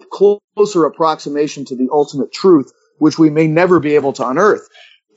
closer 0.56 0.86
approximation 0.86 1.66
to 1.66 1.76
the 1.76 1.90
ultimate 1.92 2.32
truth, 2.32 2.72
which 2.98 3.20
we 3.20 3.30
may 3.30 3.48
never 3.48 3.80
be 3.80 3.96
able 3.96 4.14
to 4.14 4.28
unearth. 4.28 4.68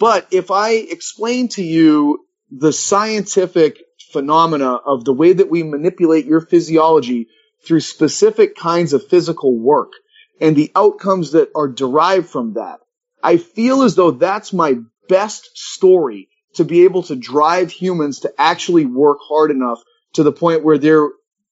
But 0.00 0.28
if 0.32 0.50
I 0.50 0.70
explain 0.72 1.48
to 1.48 1.62
you 1.62 2.26
the 2.50 2.72
scientific 2.72 3.78
phenomena 4.12 4.74
of 4.74 5.04
the 5.04 5.12
way 5.12 5.32
that 5.32 5.50
we 5.50 5.62
manipulate 5.62 6.26
your 6.26 6.40
physiology 6.40 7.28
through 7.64 7.80
specific 7.80 8.56
kinds 8.56 8.92
of 8.92 9.06
physical 9.06 9.56
work 9.56 9.92
and 10.40 10.56
the 10.56 10.72
outcomes 10.74 11.32
that 11.32 11.50
are 11.54 11.68
derived 11.68 12.28
from 12.28 12.54
that, 12.54 12.80
I 13.22 13.36
feel 13.36 13.82
as 13.82 13.94
though 13.94 14.12
that's 14.12 14.52
my 14.52 14.78
best 15.08 15.56
story 15.56 16.28
to 16.54 16.64
be 16.64 16.84
able 16.84 17.02
to 17.04 17.16
drive 17.16 17.70
humans 17.70 18.20
to 18.20 18.32
actually 18.38 18.84
work 18.86 19.18
hard 19.22 19.50
enough 19.50 19.82
to 20.14 20.22
the 20.22 20.32
point 20.32 20.64
where 20.64 20.78
they're, 20.78 21.08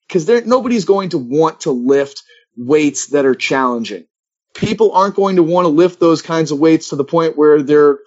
cause 0.09 0.27
they're, 0.27 0.45
nobody's 0.45 0.85
going 0.85 1.11
to 1.11 1.19
want 1.19 1.61
to 1.61 1.71
lift 1.71 2.23
weights 2.57 3.09
that 3.09 3.27
are 3.27 3.35
challenging. 3.35 4.07
People 4.55 4.93
aren't 4.93 5.15
going 5.17 5.37
to 5.37 5.43
want 5.43 5.67
to 5.67 5.71
lift 5.71 6.01
those 6.01 6.23
kinds 6.23 6.51
of 6.51 6.59
weights 6.59 6.89
to 6.89 6.97
the 6.97 7.05
point 7.05 7.37
where 7.37 7.63
they're 7.63 7.99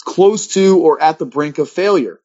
close 0.00 0.48
to 0.48 0.78
or 0.78 1.00
at 1.02 1.18
the 1.18 1.26
brink 1.26 1.58
of 1.58 1.68
failure. 1.68 2.18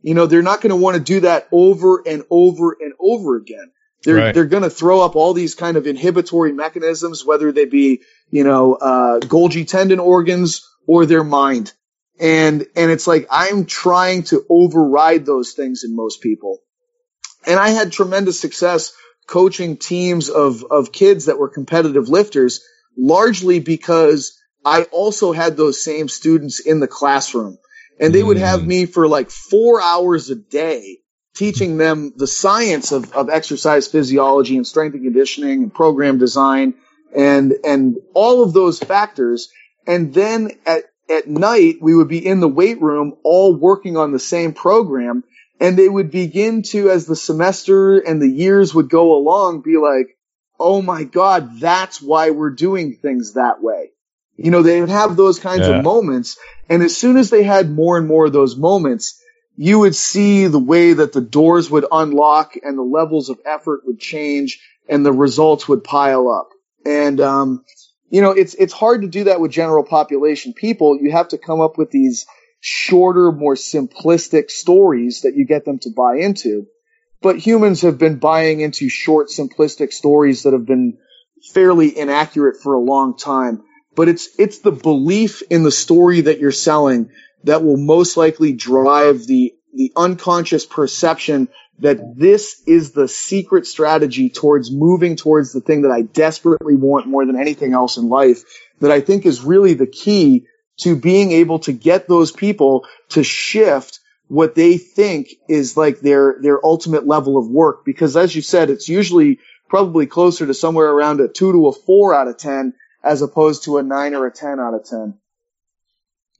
You 0.00 0.14
know, 0.14 0.26
they're 0.26 0.42
not 0.42 0.62
going 0.62 0.70
to 0.70 0.76
want 0.76 0.96
to 0.96 1.02
do 1.02 1.20
that 1.20 1.46
over 1.52 2.02
and 2.06 2.24
over 2.30 2.76
and 2.80 2.94
over 2.98 3.36
again. 3.36 3.70
They're, 4.02 4.16
right. 4.16 4.34
they're 4.34 4.46
going 4.46 4.62
to 4.62 4.70
throw 4.70 5.02
up 5.02 5.14
all 5.14 5.34
these 5.34 5.54
kind 5.54 5.76
of 5.76 5.86
inhibitory 5.86 6.52
mechanisms, 6.52 7.24
whether 7.24 7.52
they 7.52 7.66
be, 7.66 8.00
you 8.30 8.44
know, 8.44 8.74
uh, 8.74 9.20
Golgi 9.20 9.66
tendon 9.66 10.00
organs 10.00 10.68
or 10.86 11.06
their 11.06 11.24
mind. 11.24 11.72
And, 12.18 12.66
and 12.76 12.90
it's 12.90 13.06
like, 13.06 13.26
I'm 13.30 13.64
trying 13.64 14.24
to 14.24 14.44
override 14.48 15.24
those 15.24 15.52
things 15.52 15.84
in 15.84 15.96
most 15.96 16.20
people. 16.20 16.58
And 17.46 17.58
I 17.58 17.70
had 17.70 17.92
tremendous 17.92 18.38
success 18.38 18.92
coaching 19.26 19.76
teams 19.76 20.28
of, 20.28 20.64
of 20.64 20.92
kids 20.92 21.26
that 21.26 21.38
were 21.38 21.48
competitive 21.48 22.08
lifters, 22.08 22.60
largely 22.96 23.60
because 23.60 24.38
I 24.64 24.82
also 24.84 25.32
had 25.32 25.56
those 25.56 25.82
same 25.82 26.08
students 26.08 26.60
in 26.60 26.80
the 26.80 26.88
classroom 26.88 27.58
and 28.00 28.14
they 28.14 28.22
would 28.22 28.38
have 28.38 28.60
mm. 28.60 28.66
me 28.66 28.86
for 28.86 29.06
like 29.06 29.30
four 29.30 29.80
hours 29.80 30.30
a 30.30 30.34
day 30.34 30.98
teaching 31.36 31.76
them 31.76 32.12
the 32.16 32.26
science 32.26 32.92
of, 32.92 33.12
of 33.12 33.28
exercise 33.30 33.86
physiology 33.86 34.56
and 34.56 34.66
strength 34.66 34.94
and 34.94 35.04
conditioning 35.04 35.62
and 35.62 35.74
program 35.74 36.18
design 36.18 36.74
and, 37.14 37.54
and 37.64 37.98
all 38.14 38.42
of 38.42 38.52
those 38.52 38.78
factors. 38.78 39.50
And 39.86 40.12
then 40.14 40.50
at, 40.66 40.84
at 41.08 41.28
night, 41.28 41.76
we 41.80 41.94
would 41.94 42.08
be 42.08 42.24
in 42.24 42.40
the 42.40 42.48
weight 42.48 42.80
room 42.80 43.16
all 43.24 43.54
working 43.54 43.96
on 43.96 44.12
the 44.12 44.18
same 44.18 44.52
program 44.52 45.24
and 45.60 45.76
they 45.76 45.88
would 45.88 46.10
begin 46.10 46.62
to, 46.62 46.90
as 46.90 47.04
the 47.04 47.14
semester 47.14 47.98
and 47.98 48.20
the 48.20 48.28
years 48.28 48.74
would 48.74 48.88
go 48.88 49.14
along, 49.14 49.60
be 49.60 49.76
like, 49.76 50.16
Oh 50.58 50.82
my 50.82 51.04
God, 51.04 51.58
that's 51.58 52.02
why 52.02 52.30
we're 52.30 52.50
doing 52.50 52.94
things 52.94 53.34
that 53.34 53.62
way. 53.62 53.92
You 54.36 54.50
know, 54.50 54.62
they 54.62 54.80
would 54.80 54.90
have 54.90 55.16
those 55.16 55.38
kinds 55.38 55.66
yeah. 55.66 55.76
of 55.76 55.84
moments. 55.84 56.38
And 56.68 56.82
as 56.82 56.96
soon 56.96 57.16
as 57.16 57.30
they 57.30 57.42
had 57.42 57.70
more 57.70 57.96
and 57.96 58.06
more 58.06 58.26
of 58.26 58.32
those 58.32 58.56
moments, 58.56 59.22
you 59.56 59.78
would 59.80 59.94
see 59.94 60.46
the 60.46 60.58
way 60.58 60.92
that 60.94 61.12
the 61.12 61.20
doors 61.20 61.70
would 61.70 61.86
unlock 61.90 62.56
and 62.62 62.76
the 62.76 62.82
levels 62.82 63.30
of 63.30 63.38
effort 63.44 63.80
would 63.84 63.98
change 63.98 64.60
and 64.88 65.04
the 65.04 65.12
results 65.12 65.68
would 65.68 65.84
pile 65.84 66.28
up. 66.28 66.50
And, 66.84 67.20
um, 67.20 67.64
you 68.08 68.20
know, 68.22 68.30
it's, 68.30 68.54
it's 68.54 68.72
hard 68.72 69.02
to 69.02 69.08
do 69.08 69.24
that 69.24 69.40
with 69.40 69.50
general 69.52 69.84
population 69.84 70.52
people. 70.52 70.98
You 71.00 71.12
have 71.12 71.28
to 71.28 71.38
come 71.38 71.60
up 71.60 71.78
with 71.78 71.90
these 71.90 72.26
shorter, 72.60 73.32
more 73.32 73.54
simplistic 73.54 74.50
stories 74.50 75.22
that 75.22 75.34
you 75.34 75.46
get 75.46 75.64
them 75.64 75.78
to 75.80 75.90
buy 75.96 76.16
into. 76.16 76.66
But 77.22 77.38
humans 77.38 77.82
have 77.82 77.98
been 77.98 78.18
buying 78.18 78.60
into 78.60 78.88
short, 78.88 79.28
simplistic 79.28 79.92
stories 79.92 80.44
that 80.44 80.52
have 80.52 80.66
been 80.66 80.98
fairly 81.52 81.96
inaccurate 81.96 82.62
for 82.62 82.74
a 82.74 82.80
long 82.80 83.16
time. 83.16 83.62
But 83.94 84.08
it's, 84.08 84.28
it's 84.38 84.60
the 84.60 84.72
belief 84.72 85.42
in 85.50 85.62
the 85.62 85.70
story 85.70 86.22
that 86.22 86.38
you're 86.38 86.52
selling 86.52 87.10
that 87.44 87.62
will 87.62 87.76
most 87.76 88.16
likely 88.16 88.52
drive 88.52 89.26
the, 89.26 89.54
the 89.74 89.92
unconscious 89.96 90.66
perception 90.66 91.48
that 91.80 92.16
this 92.16 92.62
is 92.66 92.92
the 92.92 93.08
secret 93.08 93.66
strategy 93.66 94.28
towards 94.28 94.70
moving 94.70 95.16
towards 95.16 95.52
the 95.52 95.60
thing 95.60 95.82
that 95.82 95.90
I 95.90 96.02
desperately 96.02 96.76
want 96.76 97.06
more 97.06 97.26
than 97.26 97.40
anything 97.40 97.72
else 97.72 97.96
in 97.96 98.08
life 98.08 98.44
that 98.80 98.90
I 98.90 99.00
think 99.00 99.26
is 99.26 99.42
really 99.42 99.74
the 99.74 99.86
key 99.86 100.46
to 100.78 100.96
being 100.96 101.32
able 101.32 101.58
to 101.60 101.72
get 101.72 102.08
those 102.08 102.32
people 102.32 102.86
to 103.10 103.22
shift 103.22 104.00
what 104.28 104.54
they 104.54 104.78
think 104.78 105.28
is 105.48 105.76
like 105.76 106.00
their, 106.00 106.36
their 106.40 106.64
ultimate 106.64 107.06
level 107.06 107.36
of 107.36 107.48
work. 107.48 107.84
Because 107.84 108.16
as 108.16 108.34
you 108.34 108.42
said, 108.42 108.70
it's 108.70 108.88
usually 108.88 109.40
probably 109.68 110.06
closer 110.06 110.46
to 110.46 110.54
somewhere 110.54 110.88
around 110.90 111.20
a 111.20 111.28
two 111.28 111.52
to 111.52 111.68
a 111.68 111.72
four 111.72 112.14
out 112.14 112.28
of 112.28 112.36
10 112.36 112.74
as 113.02 113.22
opposed 113.22 113.64
to 113.64 113.78
a 113.78 113.82
nine 113.82 114.14
or 114.14 114.26
a 114.26 114.32
10 114.32 114.60
out 114.60 114.74
of 114.74 114.84
10. 114.84 115.14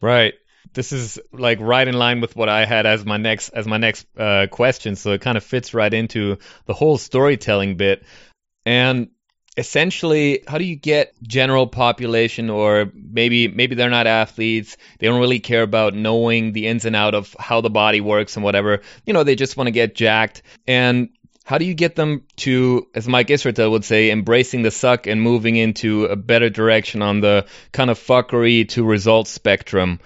Right 0.03 0.35
this 0.75 0.93
is 0.93 1.19
like 1.33 1.61
right 1.61 1.87
in 1.87 1.95
line 1.95 2.21
with 2.21 2.37
what 2.37 2.49
I 2.49 2.65
had 2.65 2.87
as 2.87 3.05
my 3.05 3.17
next 3.17 3.51
as 3.51 3.67
my 3.67 3.79
next 3.79 4.07
uh, 4.17 4.47
question. 4.51 4.97
So 4.97 5.13
it 5.13 5.21
kind 5.21 5.37
of 5.37 5.45
fits 5.45 5.75
right 5.75 5.93
into 5.93 6.39
the 6.67 6.75
whole 6.75 6.99
storytelling 6.99 7.77
bit. 7.77 8.05
And 8.65 9.09
essentially, 9.57 10.43
how 10.47 10.59
do 10.59 10.65
you 10.65 10.77
get 10.77 11.15
general 11.23 11.67
population, 11.67 12.51
or 12.51 12.91
maybe 12.95 13.49
maybe 13.49 13.75
they're 13.75 13.91
not 13.91 14.07
athletes, 14.07 14.77
they 14.99 15.07
don't 15.07 15.21
really 15.21 15.41
care 15.41 15.63
about 15.63 15.95
knowing 15.95 16.53
the 16.53 16.67
ins 16.67 16.85
and 16.85 16.97
out 16.97 17.15
of 17.15 17.35
how 17.39 17.61
the 17.61 17.71
body 17.71 18.01
works 18.01 18.37
and 18.37 18.45
whatever. 18.45 18.81
You 19.05 19.13
know, 19.13 19.25
they 19.25 19.37
just 19.37 19.57
want 19.57 19.67
to 19.67 19.73
get 19.73 19.95
jacked. 19.95 20.43
And 20.67 21.11
how 21.45 21.59
do 21.59 21.65
you 21.65 21.75
get 21.75 21.97
them 21.97 22.23
to, 22.37 22.87
as 22.95 23.09
Mike 23.09 23.27
Israetel 23.27 23.73
would 23.73 23.85
say, 23.85 24.11
embracing 24.11 24.63
the 24.63 24.71
suck 24.71 25.09
and 25.09 25.21
moving 25.21 25.57
into 25.57 26.05
a 26.05 26.15
better 26.15 26.49
direction 26.49 27.03
on 27.03 27.21
the 27.21 27.47
kind 27.73 27.91
of 27.91 27.99
fuckery 27.99 28.69
to 28.69 28.85
results 28.85 29.31
spectrum? 29.31 29.99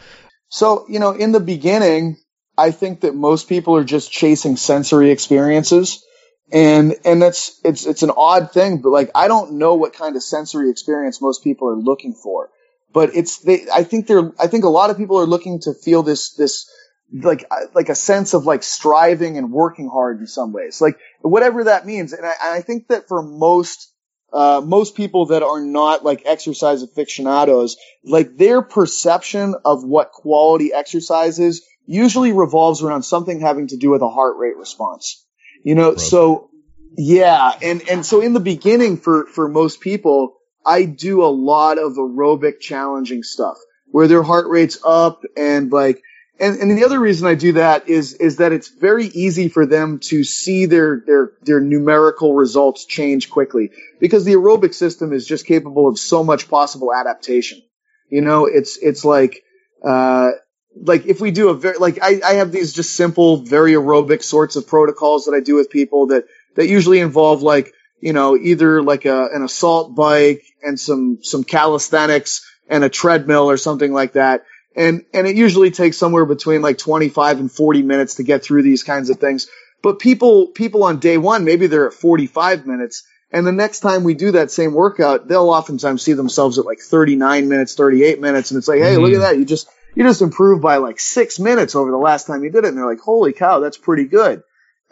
So, 0.55 0.87
you 0.89 1.01
know, 1.01 1.11
in 1.11 1.33
the 1.33 1.41
beginning, 1.41 2.17
I 2.57 2.71
think 2.71 3.01
that 3.01 3.13
most 3.13 3.49
people 3.49 3.75
are 3.75 3.83
just 3.83 4.13
chasing 4.13 4.57
sensory 4.57 5.11
experiences. 5.11 6.05
And, 6.53 6.95
and 7.05 7.21
that's, 7.21 7.61
it's, 7.65 7.87
it's 7.87 8.05
an 8.05 8.13
odd 8.17 8.53
thing, 8.53 8.81
but 8.81 8.91
like, 8.91 9.11
I 9.17 9.27
don't 9.27 9.55
know 9.55 9.75
what 9.75 9.95
kind 9.95 10.15
of 10.15 10.23
sensory 10.23 10.71
experience 10.71 11.21
most 11.21 11.43
people 11.43 11.69
are 11.71 11.77
looking 11.77 12.15
for, 12.15 12.51
but 12.93 13.17
it's, 13.17 13.39
they, 13.39 13.67
I 13.75 13.83
think 13.83 14.07
they're, 14.07 14.31
I 14.39 14.47
think 14.47 14.63
a 14.63 14.69
lot 14.69 14.91
of 14.91 14.97
people 14.97 15.19
are 15.19 15.27
looking 15.27 15.59
to 15.63 15.75
feel 15.75 16.05
this, 16.05 16.35
this, 16.35 16.71
like 17.13 17.51
like 17.75 17.89
a 17.89 17.95
sense 17.97 18.33
of 18.33 18.47
like 18.47 18.63
striving 18.63 19.39
and 19.39 19.51
working 19.51 19.89
hard 19.89 20.21
in 20.21 20.27
some 20.29 20.53
ways, 20.53 20.81
like 20.81 20.99
whatever 21.21 21.65
that 21.65 21.85
means. 21.85 22.13
And 22.13 22.25
I, 22.25 22.35
I 22.43 22.61
think 22.61 22.89
that 22.89 23.09
for 23.09 23.23
most 23.23 23.93
uh, 24.35 24.61
most 24.61 24.97
people 24.97 25.27
that 25.27 25.45
are 25.45 25.61
not 25.61 26.05
like 26.05 26.23
exercise 26.25 26.83
aficionados, 26.83 27.77
like 28.05 28.37
their 28.37 28.63
perception 28.63 29.55
of 29.65 29.85
what 29.85 30.11
quality 30.11 30.73
exercise 30.73 31.39
is 31.39 31.65
usually 31.87 32.33
revolves 32.33 32.83
around 32.83 33.05
something 33.05 33.41
having 33.41 33.69
to 33.69 33.77
do 33.77 33.91
with 33.91 34.03
a 34.03 34.11
heart 34.11 34.37
rate 34.37 34.57
response. 34.57 35.25
You 35.63 35.77
know, 35.77 35.95
so 35.95 36.51
yeah, 36.99 37.53
and 37.63 37.89
and 37.89 38.05
so 38.05 38.21
in 38.21 38.33
the 38.33 38.41
beginning 38.41 38.97
for 38.97 39.27
for 39.27 39.49
most 39.49 39.81
people, 39.81 40.37
I 40.67 40.85
do 40.85 41.23
a 41.23 41.31
lot 41.31 41.79
of 41.79 41.93
aerobic 41.93 42.59
challenging 42.59 43.23
stuff 43.23 43.57
where 43.87 44.09
their 44.09 44.25
heart 44.25 44.49
rate's 44.49 44.79
up 44.85 45.23
and 45.37 45.71
like 45.71 46.03
and, 46.41 46.59
and 46.59 46.77
the 46.77 46.85
other 46.85 46.99
reason 46.99 47.29
I 47.29 47.37
do 47.37 47.53
that 47.53 47.89
is, 47.89 48.15
is 48.15 48.39
that 48.39 48.53
it's 48.53 48.69
very 48.69 49.07
easy 49.07 49.49
for 49.49 49.67
them 49.67 50.01
to 50.01 50.25
see 50.25 50.67
their, 50.67 51.01
their, 51.07 51.33
their 51.43 51.61
numerical 51.61 52.35
results 52.35 52.87
change 52.87 53.31
quickly 53.31 53.71
because 54.01 54.25
the 54.25 54.33
aerobic 54.33 54.75
system 54.75 55.13
is 55.13 55.27
just 55.27 55.47
capable 55.47 55.87
of 55.87 55.97
so 55.99 56.25
much 56.25 56.49
possible 56.49 56.93
adaptation. 56.93 57.63
You 58.11 58.21
know, 58.21 58.47
it's, 58.47 58.77
it's 58.79 59.05
like, 59.05 59.45
uh, 59.85 60.33
like 60.77 61.07
if 61.07 61.21
we 61.21 61.31
do 61.31 61.51
a 61.51 61.55
very, 61.55 61.79
like 61.79 62.01
I, 62.03 62.21
I 62.25 62.33
have 62.35 62.51
these 62.51 62.73
just 62.73 62.97
simple, 62.97 63.37
very 63.37 63.73
aerobic 63.73 64.25
sorts 64.25 64.57
of 64.57 64.67
protocols 64.67 65.27
that 65.27 65.35
I 65.35 65.41
do 65.41 65.55
with 65.55 65.71
people 65.71 66.09
that, 66.09 66.25
that 66.57 66.67
usually 66.67 66.99
involve 66.99 67.43
like, 67.43 67.73
you 68.01 68.13
know, 68.13 68.37
either 68.37 68.83
like 68.83 69.05
a, 69.05 69.29
an 69.33 69.45
assault 69.45 69.95
bike 69.95 70.43
and 70.65 70.81
some, 70.81 71.21
some 71.23 71.45
calisthenics 71.45 72.45
and 72.69 72.83
a 72.83 72.89
treadmill 72.89 73.49
or 73.49 73.57
something 73.57 73.93
like 73.93 74.15
that 74.15 74.45
and, 74.77 75.05
and 75.13 75.27
it 75.27 75.37
usually 75.37 75.71
takes 75.71 75.97
somewhere 75.97 76.25
between 76.25 76.63
like 76.63 76.79
25 76.79 77.41
and 77.41 77.53
40 77.53 77.83
minutes 77.83 78.17
to 78.17 78.23
get 78.23 78.43
through 78.43 78.63
these 78.63 78.83
kinds 78.83 79.11
of 79.11 79.19
things. 79.19 79.49
But 79.83 79.99
people, 79.99 80.49
people 80.49 80.85
on 80.85 80.99
day 80.99 81.19
one, 81.19 81.45
maybe 81.45 81.67
they're 81.67 81.89
at 81.89 81.95
45 81.95 82.67
minutes. 82.67 83.05
And 83.31 83.47
the 83.47 83.53
next 83.53 83.81
time 83.81 84.05
we 84.05 84.15
do 84.15 84.33
that 84.33 84.51
same 84.51 84.73
workout, 84.73 85.29
they'll 85.29 85.51
oftentimes 85.51 86.03
see 86.03 86.13
themselves 86.13 86.59
at 86.59 86.67
like 86.67 86.81
39 86.81 87.49
minutes, 87.49 87.75
38 87.75 88.21
minutes. 88.21 88.51
And 88.51 88.59
it's 88.59 88.69
like, 88.69 88.81
Hey, 88.81 88.95
mm-hmm. 88.95 89.03
look 89.03 89.13
at 89.13 89.21
that. 89.21 89.39
You 89.39 89.45
just, 89.45 89.69
you 89.95 90.05
just 90.05 90.23
improved 90.23 90.63
by 90.63 90.79
like 90.79 90.99
six 90.99 91.39
minutes 91.39 91.75
over 91.75 91.91
the 91.91 91.97
last 91.97 92.27
time 92.27 92.43
you 92.43 92.51
did 92.51 92.65
it. 92.65 92.69
And 92.69 92.79
they're 92.79 92.87
like, 92.87 93.01
holy 93.01 93.33
cow, 93.33 93.61
that's 93.61 93.79
pretty 93.79 94.05
good. 94.05 94.43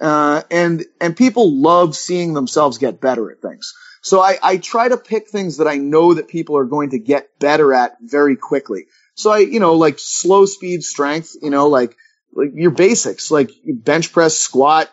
Uh, 0.00 0.42
and, 0.50 0.84
and 1.00 1.16
people 1.16 1.60
love 1.60 1.96
seeing 1.96 2.34
themselves 2.34 2.78
get 2.78 3.00
better 3.00 3.30
at 3.30 3.40
things. 3.40 3.74
So 4.02 4.20
I, 4.20 4.36
I 4.42 4.56
try 4.56 4.88
to 4.88 4.96
pick 4.96 5.28
things 5.28 5.58
that 5.58 5.68
I 5.68 5.76
know 5.76 6.14
that 6.14 6.26
people 6.26 6.56
are 6.58 6.64
going 6.64 6.90
to 6.90 6.98
get 6.98 7.38
better 7.38 7.72
at 7.72 7.96
very 8.00 8.36
quickly. 8.36 8.86
So 9.14 9.30
I, 9.30 9.38
you 9.38 9.60
know, 9.60 9.74
like 9.74 9.98
slow 9.98 10.46
speed 10.46 10.82
strength, 10.82 11.36
you 11.42 11.50
know, 11.50 11.68
like, 11.68 11.96
like 12.34 12.50
your 12.54 12.70
basics, 12.70 13.30
like 13.30 13.50
bench 13.64 14.12
press, 14.12 14.38
squat, 14.38 14.90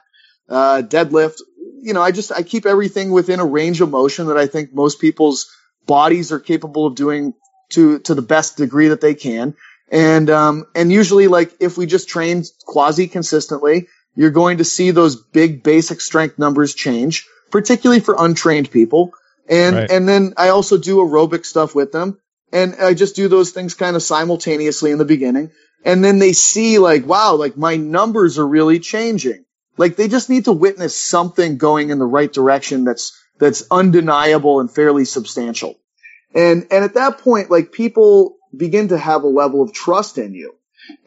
uh, 0.50 0.82
deadlift. 0.86 1.42
You 1.82 1.94
know, 1.94 2.02
I 2.02 2.12
just, 2.12 2.32
I 2.32 2.44
keep 2.44 2.66
everything 2.66 3.12
within 3.12 3.40
a 3.40 3.46
range 3.46 3.80
of 3.82 3.90
motion 3.90 4.28
that 4.28 4.38
I 4.38 4.48
think 4.48 4.74
most 4.74 5.00
people's 5.00 5.50
bodies 5.86 6.32
are 6.32 6.40
capable 6.40 6.86
of 6.86 6.96
doing 6.96 7.34
to, 7.70 8.00
to 8.00 8.16
the 8.16 8.22
best 8.22 8.58
degree 8.58 8.90
that 8.90 9.02
they 9.02 9.14
can. 9.16 9.56
And, 9.92 10.30
um, 10.30 10.66
and 10.76 10.92
usually 10.92 11.28
like 11.28 11.54
if 11.60 11.78
we 11.78 11.86
just 11.86 12.10
train 12.10 12.44
quasi 12.66 13.08
consistently, 13.08 13.88
you're 14.16 14.32
going 14.32 14.58
to 14.58 14.66
see 14.66 14.92
those 14.92 15.16
big 15.16 15.64
basic 15.64 16.02
strength 16.02 16.38
numbers 16.38 16.76
change, 16.76 17.26
particularly 17.52 18.02
for 18.02 18.16
untrained 18.20 18.70
people. 18.70 19.14
And, 19.48 19.76
right. 19.76 19.90
and 19.90 20.08
then 20.08 20.34
I 20.36 20.50
also 20.50 20.78
do 20.78 20.98
aerobic 20.98 21.46
stuff 21.46 21.74
with 21.74 21.92
them. 21.92 22.20
And 22.52 22.76
I 22.76 22.94
just 22.94 23.16
do 23.16 23.28
those 23.28 23.52
things 23.52 23.74
kind 23.74 23.96
of 23.96 24.04
simultaneously 24.04 24.92
in 24.92 24.98
the 24.98 25.06
beginning. 25.06 25.52
And 25.86 26.04
then 26.04 26.20
they 26.20 26.34
see 26.34 26.80
like, 26.80 27.06
wow, 27.06 27.36
like 27.36 27.58
my 27.58 27.78
numbers 27.78 28.38
are 28.38 28.48
really 28.48 28.80
changing. 28.80 29.46
Like 29.78 29.96
they 29.96 30.08
just 30.08 30.30
need 30.30 30.46
to 30.46 30.52
witness 30.52 31.00
something 31.00 31.58
going 31.58 31.90
in 31.90 32.00
the 32.00 32.06
right 32.06 32.32
direction 32.32 32.84
that's, 32.84 33.18
that's 33.40 33.64
undeniable 33.72 34.60
and 34.60 34.70
fairly 34.70 35.06
substantial. 35.06 35.80
And, 36.36 36.68
and 36.72 36.84
at 36.84 36.96
that 36.96 37.20
point, 37.20 37.50
like 37.50 37.72
people 37.72 38.38
begin 38.56 38.90
to 38.90 38.98
have 38.98 39.24
a 39.24 39.28
level 39.28 39.62
of 39.62 39.74
trust 39.74 40.18
in 40.18 40.34
you. 40.34 40.56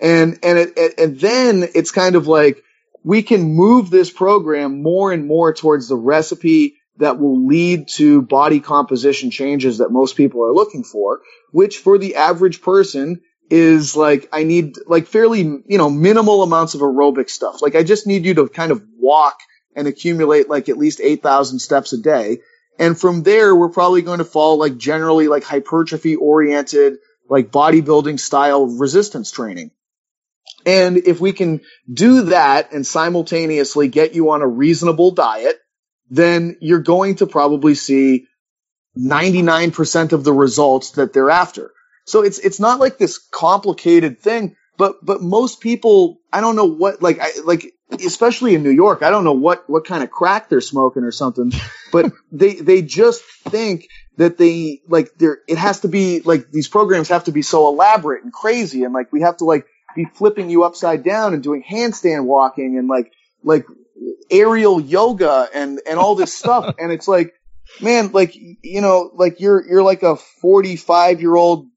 And, 0.01 0.39
and 0.43 0.59
it, 0.59 0.99
and 0.99 1.19
then 1.21 1.69
it's 1.75 1.91
kind 1.91 2.15
of 2.15 2.27
like 2.27 2.63
we 3.05 3.23
can 3.23 3.43
move 3.43 3.91
this 3.91 4.11
program 4.11 4.83
more 4.83 5.13
and 5.13 5.27
more 5.27 5.53
towards 5.53 5.89
the 5.89 5.97
recipe 5.97 6.77
that 6.99 7.19
will 7.19 7.47
lead 7.47 7.89
to 7.89 8.23
body 8.23 8.61
composition 8.61 9.31
changes 9.31 9.79
that 9.79 9.91
most 9.91 10.17
people 10.17 10.45
are 10.45 10.53
looking 10.53 10.85
for, 10.85 11.21
which 11.51 11.79
for 11.79 11.99
the 11.99 12.17
average 12.17 12.61
person 12.61 13.21
is 13.51 13.97
like, 13.97 14.29
I 14.33 14.45
need 14.45 14.77
like 14.87 15.07
fairly, 15.07 15.41
you 15.41 15.79
know, 15.79 15.91
minimal 15.91 16.43
amounts 16.43 16.75
of 16.75 16.81
aerobic 16.81 17.31
stuff. 17.31 17.63
Like 17.63 17.75
I 17.75 17.83
just 17.83 18.07
need 18.07 18.25
you 18.25 18.35
to 18.35 18.49
kind 18.49 18.73
of 18.73 18.83
walk 18.99 19.39
and 19.75 19.89
accumulate 19.89 20.49
like 20.49 20.69
at 20.69 20.79
least 20.79 21.01
8,000 21.01 21.59
steps 21.59 21.93
a 21.93 21.99
day. 21.99 22.39
And 22.79 22.99
from 22.99 23.23
there, 23.23 23.55
we're 23.55 23.69
probably 23.69 24.03
going 24.03 24.19
to 24.19 24.25
fall 24.25 24.59
like 24.59 24.77
generally 24.77 25.29
like 25.29 25.45
hypertrophy 25.45 26.17
oriented, 26.17 26.99
like 27.29 27.51
bodybuilding 27.51 28.19
style 28.19 28.67
resistance 28.67 29.31
training. 29.31 29.71
And 30.65 30.99
if 30.99 31.21
we 31.21 31.33
can 31.33 31.61
do 31.93 32.23
that 32.23 32.73
and 32.73 32.87
simultaneously 32.87 33.89
get 33.89 34.15
you 34.15 34.31
on 34.31 34.43
a 34.43 34.47
reasonable 34.47 35.11
diet, 35.11 35.59
then 36.13 36.59
you're 36.61 36.79
going 36.79 37.15
to 37.17 37.27
probably 37.27 37.75
see 37.75 38.27
99% 38.99 40.13
of 40.13 40.25
the 40.25 40.33
results 40.33 40.91
that 40.93 41.15
they're 41.15 41.31
after. 41.31 41.73
So 42.05 42.21
it's, 42.21 42.39
it's 42.39 42.61
not 42.61 42.79
like 42.79 42.99
this 42.99 43.17
complicated 43.17 44.21
thing, 44.21 44.55
but, 44.77 44.97
but 45.03 45.23
most 45.23 45.63
people, 45.63 46.19
I 46.31 46.43
don't 46.43 46.55
know 46.55 46.67
what, 46.67 47.01
like, 47.01 47.19
I, 47.19 47.31
like, 47.47 47.73
especially 48.05 48.55
in 48.55 48.63
New 48.63 48.71
York, 48.71 49.03
I 49.03 49.09
don't 49.09 49.25
know 49.25 49.33
what, 49.33 49.71
what 49.71 49.87
kind 49.87 50.05
of 50.05 50.11
crack 50.11 50.51
they're 50.51 50.61
smoking 50.61 51.03
or 51.03 51.13
something, 51.13 51.51
but 51.93 52.13
they, 52.31 52.57
they 52.57 52.83
just 52.83 53.23
think 53.45 53.87
that 54.19 54.37
they, 54.37 54.83
like, 54.87 55.13
they're, 55.17 55.39
it 55.49 55.57
has 55.57 55.81
to 55.81 55.89
be, 55.89 56.21
like, 56.21 56.51
these 56.51 56.69
programs 56.69 57.09
have 57.09 57.25
to 57.25 57.33
be 57.33 57.41
so 57.41 57.69
elaborate 57.69 58.23
and 58.23 58.35
crazy 58.35 58.85
and 58.85 58.93
like, 58.93 59.11
we 59.15 59.23
have 59.23 59.39
to 59.39 59.47
like 59.47 59.65
be 59.97 60.05
flipping 60.05 60.51
you 60.51 60.65
upside 60.65 61.05
down 61.05 61.33
and 61.33 61.43
doing 61.43 61.63
handstand 61.63 62.27
walking 62.27 62.77
and 62.77 62.87
like, 62.87 63.11
like 63.43 63.65
aerial 64.31 64.81
yoga 64.81 65.49
and, 65.55 65.81
and 65.89 65.99
all 65.99 66.15
this 66.15 66.35
stuff. 66.35 66.75
and 66.79 66.93
it's 66.93 67.09
like, 67.09 67.35
man, 67.81 68.13
like, 68.13 68.35
you 68.35 68.81
know, 68.81 69.11
like 69.15 69.41
you're, 69.41 69.67
you're 69.67 69.83
like 69.83 70.03
a 70.03 70.17
45 70.17 71.21
year 71.21 71.35
old 71.35 71.69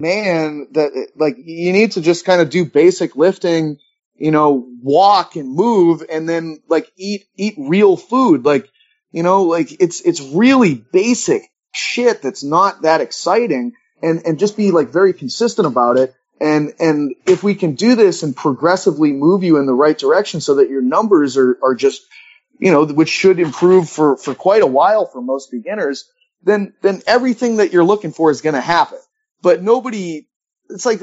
man 0.00 0.68
that 0.72 1.10
like 1.16 1.36
you 1.38 1.72
need 1.72 1.92
to 1.92 2.00
just 2.00 2.24
kind 2.24 2.40
of 2.40 2.50
do 2.50 2.64
basic 2.64 3.16
lifting, 3.16 3.78
you 4.14 4.30
know, 4.30 4.68
walk 4.82 5.36
and 5.36 5.48
move 5.54 6.04
and 6.10 6.28
then 6.28 6.58
like 6.68 6.90
eat, 6.96 7.24
eat 7.36 7.54
real 7.58 7.96
food. 7.96 8.44
Like, 8.44 8.68
you 9.10 9.22
know, 9.22 9.42
like 9.44 9.80
it's, 9.80 10.00
it's 10.02 10.20
really 10.20 10.74
basic 10.74 11.42
shit 11.72 12.22
that's 12.22 12.44
not 12.44 12.82
that 12.82 13.00
exciting 13.00 13.72
and, 14.02 14.22
and 14.24 14.38
just 14.38 14.56
be 14.56 14.70
like 14.70 14.90
very 14.90 15.12
consistent 15.12 15.66
about 15.66 15.96
it. 15.96 16.14
And, 16.40 16.74
and 16.78 17.14
if 17.26 17.42
we 17.42 17.54
can 17.54 17.74
do 17.74 17.96
this 17.96 18.22
and 18.22 18.34
progressively 18.34 19.12
move 19.12 19.42
you 19.42 19.56
in 19.58 19.66
the 19.66 19.74
right 19.74 19.98
direction 19.98 20.40
so 20.40 20.56
that 20.56 20.70
your 20.70 20.82
numbers 20.82 21.36
are, 21.36 21.58
are 21.62 21.74
just, 21.74 22.02
you 22.58 22.70
know, 22.70 22.84
which 22.84 23.08
should 23.08 23.40
improve 23.40 23.88
for, 23.88 24.16
for 24.16 24.34
quite 24.34 24.62
a 24.62 24.66
while 24.66 25.06
for 25.06 25.20
most 25.20 25.50
beginners, 25.50 26.08
then, 26.42 26.74
then 26.80 27.02
everything 27.06 27.56
that 27.56 27.72
you're 27.72 27.84
looking 27.84 28.12
for 28.12 28.30
is 28.30 28.40
going 28.40 28.54
to 28.54 28.60
happen. 28.60 28.98
But 29.42 29.62
nobody, 29.62 30.28
it's 30.70 30.86
like 30.86 31.00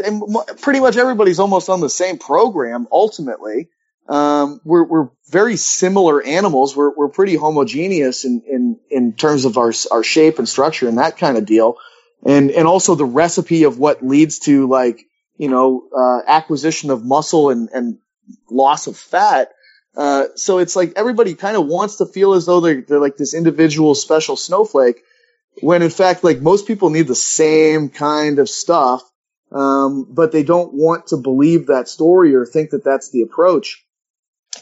pretty 0.61 0.79
much 0.79 0.95
everybody's 0.95 1.39
almost 1.39 1.69
on 1.69 1.81
the 1.81 1.89
same 1.89 2.17
program 2.17 2.87
ultimately. 2.91 3.69
Um, 4.07 4.61
we're, 4.63 4.83
we're 4.83 5.09
very 5.29 5.57
similar 5.57 6.21
animals. 6.21 6.75
We're, 6.77 6.93
we're 6.95 7.09
pretty 7.09 7.35
homogeneous 7.35 8.23
in, 8.23 8.43
in, 8.47 8.79
in 8.89 9.13
terms 9.13 9.45
of 9.45 9.57
our, 9.57 9.73
our 9.91 10.03
shape 10.03 10.39
and 10.39 10.47
structure 10.47 10.87
and 10.87 10.99
that 10.99 11.17
kind 11.17 11.37
of 11.37 11.45
deal. 11.45 11.77
And, 12.23 12.51
and 12.51 12.67
also 12.67 12.95
the 12.95 13.05
recipe 13.05 13.63
of 13.63 13.77
what 13.77 14.05
leads 14.05 14.39
to 14.39 14.67
like, 14.67 15.05
you 15.37 15.49
know, 15.49 15.83
uh, 15.95 16.21
acquisition 16.27 16.89
of 16.89 17.03
muscle 17.03 17.49
and, 17.49 17.69
and 17.73 17.97
loss 18.49 18.87
of 18.87 18.97
fat. 18.97 19.51
Uh, 19.95 20.25
so 20.35 20.57
it's 20.57 20.75
like 20.75 20.93
everybody 20.95 21.35
kind 21.35 21.55
of 21.55 21.65
wants 21.65 21.97
to 21.97 22.05
feel 22.05 22.33
as 22.33 22.45
though 22.45 22.59
they're, 22.59 22.81
they're 22.81 22.99
like 22.99 23.17
this 23.17 23.33
individual 23.33 23.95
special 23.95 24.35
snowflake 24.35 25.01
when 25.61 25.81
in 25.81 25.89
fact, 25.89 26.23
like 26.23 26.41
most 26.41 26.67
people 26.67 26.89
need 26.89 27.07
the 27.07 27.15
same 27.15 27.89
kind 27.89 28.39
of 28.39 28.49
stuff. 28.49 29.01
Um, 29.51 30.07
but 30.09 30.31
they 30.31 30.43
don't 30.43 30.73
want 30.73 31.07
to 31.07 31.17
believe 31.17 31.67
that 31.67 31.87
story 31.87 32.35
or 32.35 32.45
think 32.45 32.71
that 32.71 32.83
that's 32.83 33.11
the 33.11 33.21
approach. 33.21 33.85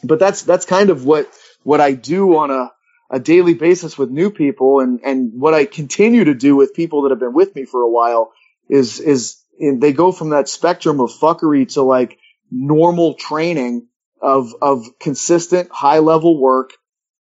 But 0.04 0.20
that's, 0.20 0.44
that's 0.44 0.66
kind 0.66 0.90
of 0.90 1.06
what, 1.06 1.32
what 1.64 1.82
I 1.82 1.94
do 1.94 2.38
on 2.38 2.52
a, 2.52 2.72
a 3.10 3.20
daily 3.20 3.54
basis 3.54 3.98
with 3.98 4.12
new 4.12 4.30
people 4.30 4.82
and, 4.82 5.00
and 5.04 5.40
what 5.40 5.54
I 5.54 5.66
continue 5.66 6.26
to 6.26 6.34
do 6.36 6.56
with 6.56 6.76
people 6.76 7.04
that 7.04 7.12
have 7.12 7.20
been 7.20 7.34
with 7.34 7.56
me 7.56 7.66
for 7.66 7.82
a 7.82 7.90
while 7.90 8.34
is, 8.70 9.00
is 9.00 9.38
they 9.60 9.94
go 9.94 10.12
from 10.12 10.30
that 10.30 10.50
spectrum 10.50 11.00
of 11.00 11.12
fuckery 11.12 11.72
to 11.74 11.82
like 11.84 12.18
normal 12.52 13.14
training 13.16 13.88
of, 14.22 14.54
of 14.62 14.86
consistent 15.00 15.70
high 15.72 16.00
level 16.00 16.40
work 16.40 16.74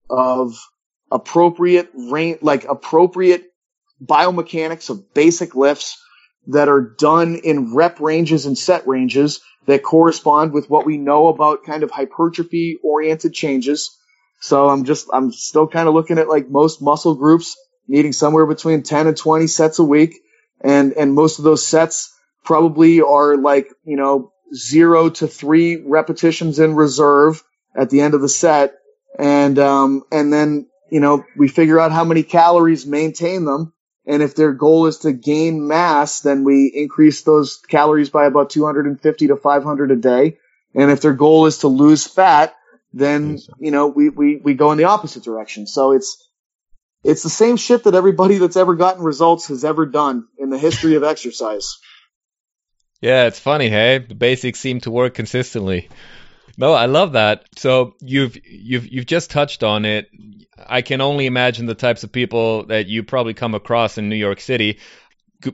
of 0.08 0.54
appropriate 1.10 1.90
range, 1.94 2.38
like 2.42 2.64
appropriate 2.64 3.44
biomechanics 4.04 4.90
of 4.90 5.14
basic 5.14 5.54
lifts 5.54 6.02
that 6.48 6.68
are 6.68 6.80
done 6.80 7.36
in 7.36 7.74
rep 7.74 8.00
ranges 8.00 8.46
and 8.46 8.56
set 8.56 8.86
ranges 8.86 9.40
that 9.66 9.82
correspond 9.82 10.52
with 10.52 10.70
what 10.70 10.86
we 10.86 10.96
know 10.96 11.28
about 11.28 11.64
kind 11.64 11.82
of 11.82 11.90
hypertrophy 11.90 12.78
oriented 12.82 13.32
changes. 13.32 13.96
So 14.40 14.68
I'm 14.68 14.84
just, 14.84 15.08
I'm 15.12 15.32
still 15.32 15.68
kind 15.68 15.86
of 15.86 15.94
looking 15.94 16.18
at 16.18 16.28
like 16.28 16.48
most 16.48 16.80
muscle 16.80 17.14
groups 17.14 17.56
needing 17.86 18.12
somewhere 18.12 18.46
between 18.46 18.82
10 18.82 19.06
and 19.06 19.16
20 19.16 19.46
sets 19.48 19.78
a 19.78 19.84
week. 19.84 20.14
And, 20.62 20.92
and 20.94 21.14
most 21.14 21.38
of 21.38 21.44
those 21.44 21.66
sets 21.66 22.14
probably 22.44 23.00
are 23.00 23.36
like, 23.36 23.68
you 23.84 23.96
know, 23.96 24.32
zero 24.54 25.10
to 25.10 25.26
three 25.26 25.76
repetitions 25.76 26.58
in 26.58 26.74
reserve 26.74 27.42
at 27.76 27.90
the 27.90 28.00
end 28.00 28.14
of 28.14 28.20
the 28.20 28.28
set. 28.28 28.74
And, 29.18 29.58
um, 29.58 30.04
and 30.10 30.32
then, 30.32 30.68
you 30.90 31.00
know, 31.00 31.24
we 31.36 31.48
figure 31.48 31.78
out 31.78 31.92
how 31.92 32.04
many 32.04 32.22
calories 32.22 32.86
maintain 32.86 33.44
them 33.44 33.72
and 34.06 34.22
if 34.22 34.34
their 34.34 34.52
goal 34.52 34.86
is 34.86 34.98
to 34.98 35.12
gain 35.12 35.68
mass, 35.68 36.20
then 36.20 36.42
we 36.44 36.72
increase 36.74 37.22
those 37.22 37.58
calories 37.58 38.10
by 38.10 38.26
about 38.26 38.50
250 38.50 39.28
to 39.28 39.36
500 39.36 39.90
a 39.90 39.96
day. 39.96 40.38
And 40.74 40.90
if 40.90 41.00
their 41.00 41.12
goal 41.12 41.46
is 41.46 41.58
to 41.58 41.68
lose 41.68 42.06
fat, 42.06 42.56
then, 42.92 43.38
you 43.58 43.70
know, 43.70 43.86
we, 43.86 44.08
we, 44.08 44.36
we 44.36 44.54
go 44.54 44.72
in 44.72 44.78
the 44.78 44.84
opposite 44.84 45.22
direction. 45.22 45.66
So 45.66 45.92
it's, 45.92 46.28
it's 47.04 47.22
the 47.22 47.30
same 47.30 47.56
shit 47.56 47.84
that 47.84 47.94
everybody 47.94 48.38
that's 48.38 48.56
ever 48.56 48.74
gotten 48.74 49.04
results 49.04 49.48
has 49.48 49.64
ever 49.64 49.86
done 49.86 50.26
in 50.38 50.50
the 50.50 50.58
history 50.58 50.96
of 50.96 51.04
exercise. 51.04 51.78
Yeah, 53.00 53.26
it's 53.26 53.40
funny, 53.40 53.68
hey? 53.68 53.98
The 53.98 54.14
basics 54.14 54.60
seem 54.60 54.80
to 54.80 54.90
work 54.90 55.14
consistently. 55.14 55.88
No, 56.58 56.74
I 56.74 56.86
love 56.86 57.12
that. 57.12 57.44
So 57.56 57.94
you've 58.00 58.36
you've 58.44 58.86
you've 58.86 59.06
just 59.06 59.30
touched 59.30 59.62
on 59.62 59.84
it. 59.84 60.10
I 60.66 60.82
can 60.82 61.00
only 61.00 61.26
imagine 61.26 61.64
the 61.64 61.74
types 61.74 62.04
of 62.04 62.12
people 62.12 62.66
that 62.66 62.86
you 62.86 63.02
probably 63.02 63.32
come 63.32 63.54
across 63.54 63.96
in 63.96 64.10
New 64.10 64.16
York 64.16 64.40
City. 64.40 64.78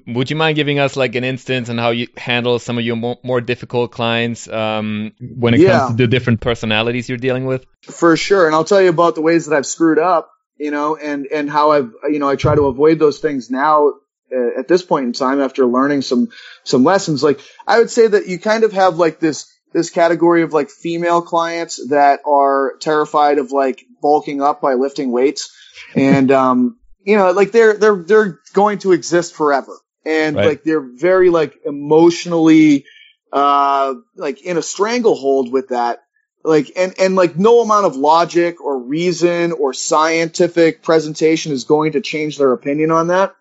Would 0.09 0.31
you 0.31 0.37
mind 0.37 0.57
giving 0.57 0.81
us 0.81 0.97
like 0.97 1.15
an 1.15 1.23
instance 1.23 1.71
on 1.71 1.79
how 1.79 1.91
you 1.91 2.09
handle 2.17 2.59
some 2.59 2.77
of 2.77 2.85
your 2.85 2.97
more, 2.97 3.19
more 3.23 3.41
difficult 3.41 3.93
clients 3.93 4.49
um, 4.49 5.13
when 5.21 5.55
it 5.55 5.61
yeah. 5.61 5.79
comes 5.79 5.91
to 5.93 5.97
the 5.97 6.09
different 6.09 6.41
personalities 6.41 7.09
you're 7.09 7.19
dealing 7.19 7.45
with? 7.45 7.65
For 7.83 8.17
sure, 8.17 8.47
and 8.47 8.55
I'll 8.57 8.65
tell 8.65 8.83
you 8.83 8.89
about 8.89 9.15
the 9.15 9.23
ways 9.23 9.47
that 9.47 9.55
I've 9.55 9.67
screwed 9.67 10.01
up, 10.01 10.33
you 10.59 10.73
know, 10.73 10.97
and 10.97 11.27
and 11.27 11.49
how 11.49 11.71
I've 11.71 11.93
you 12.11 12.19
know 12.19 12.29
I 12.29 12.35
try 12.35 12.57
to 12.57 12.63
avoid 12.63 12.99
those 12.99 13.21
things 13.21 13.49
now 13.49 13.93
uh, 14.33 14.59
at 14.59 14.69
this 14.69 14.83
point 14.83 15.07
in 15.07 15.13
time 15.13 15.41
after 15.41 15.67
learning 15.67 16.03
some 16.03 16.29
some 16.65 16.85
lessons. 16.85 17.23
Like 17.23 17.41
I 17.67 17.79
would 17.79 17.91
say 17.91 18.07
that 18.07 18.27
you 18.27 18.39
kind 18.39 18.65
of 18.65 18.73
have 18.73 18.99
like 18.99 19.21
this 19.21 19.53
this 19.77 19.91
category 19.91 20.43
of 20.43 20.55
like 20.55 20.71
female 20.71 21.21
clients 21.21 21.89
that 21.89 22.21
are 22.25 22.77
terrified 22.81 23.39
of 23.39 23.53
like 23.53 23.85
bulking 24.01 24.41
up 24.41 24.61
by 24.61 24.75
lifting 24.75 25.13
weights. 25.13 25.53
And, 25.95 26.33
um, 26.33 26.79
you 27.05 27.17
know, 27.17 27.33
like 27.33 27.53
they're, 27.53 27.77
they're, 27.77 27.97
they're 27.97 28.41
going 28.55 28.79
to 28.79 28.93
exist 28.93 29.35
forever. 29.35 29.79
And 30.07 30.35
right. 30.35 30.47
like 30.47 30.65
they're 30.65 30.81
very 30.81 31.29
like 31.29 31.55
emotionally, 31.67 32.87
uh, 33.31 33.95
like 34.17 34.41
in 34.41 34.57
a 34.57 34.63
stranglehold 34.63 35.53
with 35.53 35.69
that. 35.69 36.03
Like, 36.43 36.73
and, 36.77 36.95
and 36.99 37.15
like 37.15 37.37
no 37.37 37.61
amount 37.61 37.85
of 37.85 37.95
logic 37.95 38.61
or 38.63 38.83
reason 38.83 39.53
or 39.53 39.75
scientific 39.75 40.83
presentation 40.83 41.53
is 41.53 41.65
going 41.65 41.93
to 41.93 42.01
change 42.01 42.39
their 42.39 42.53
opinion 42.53 42.91
on 42.91 43.09
that. 43.09 43.37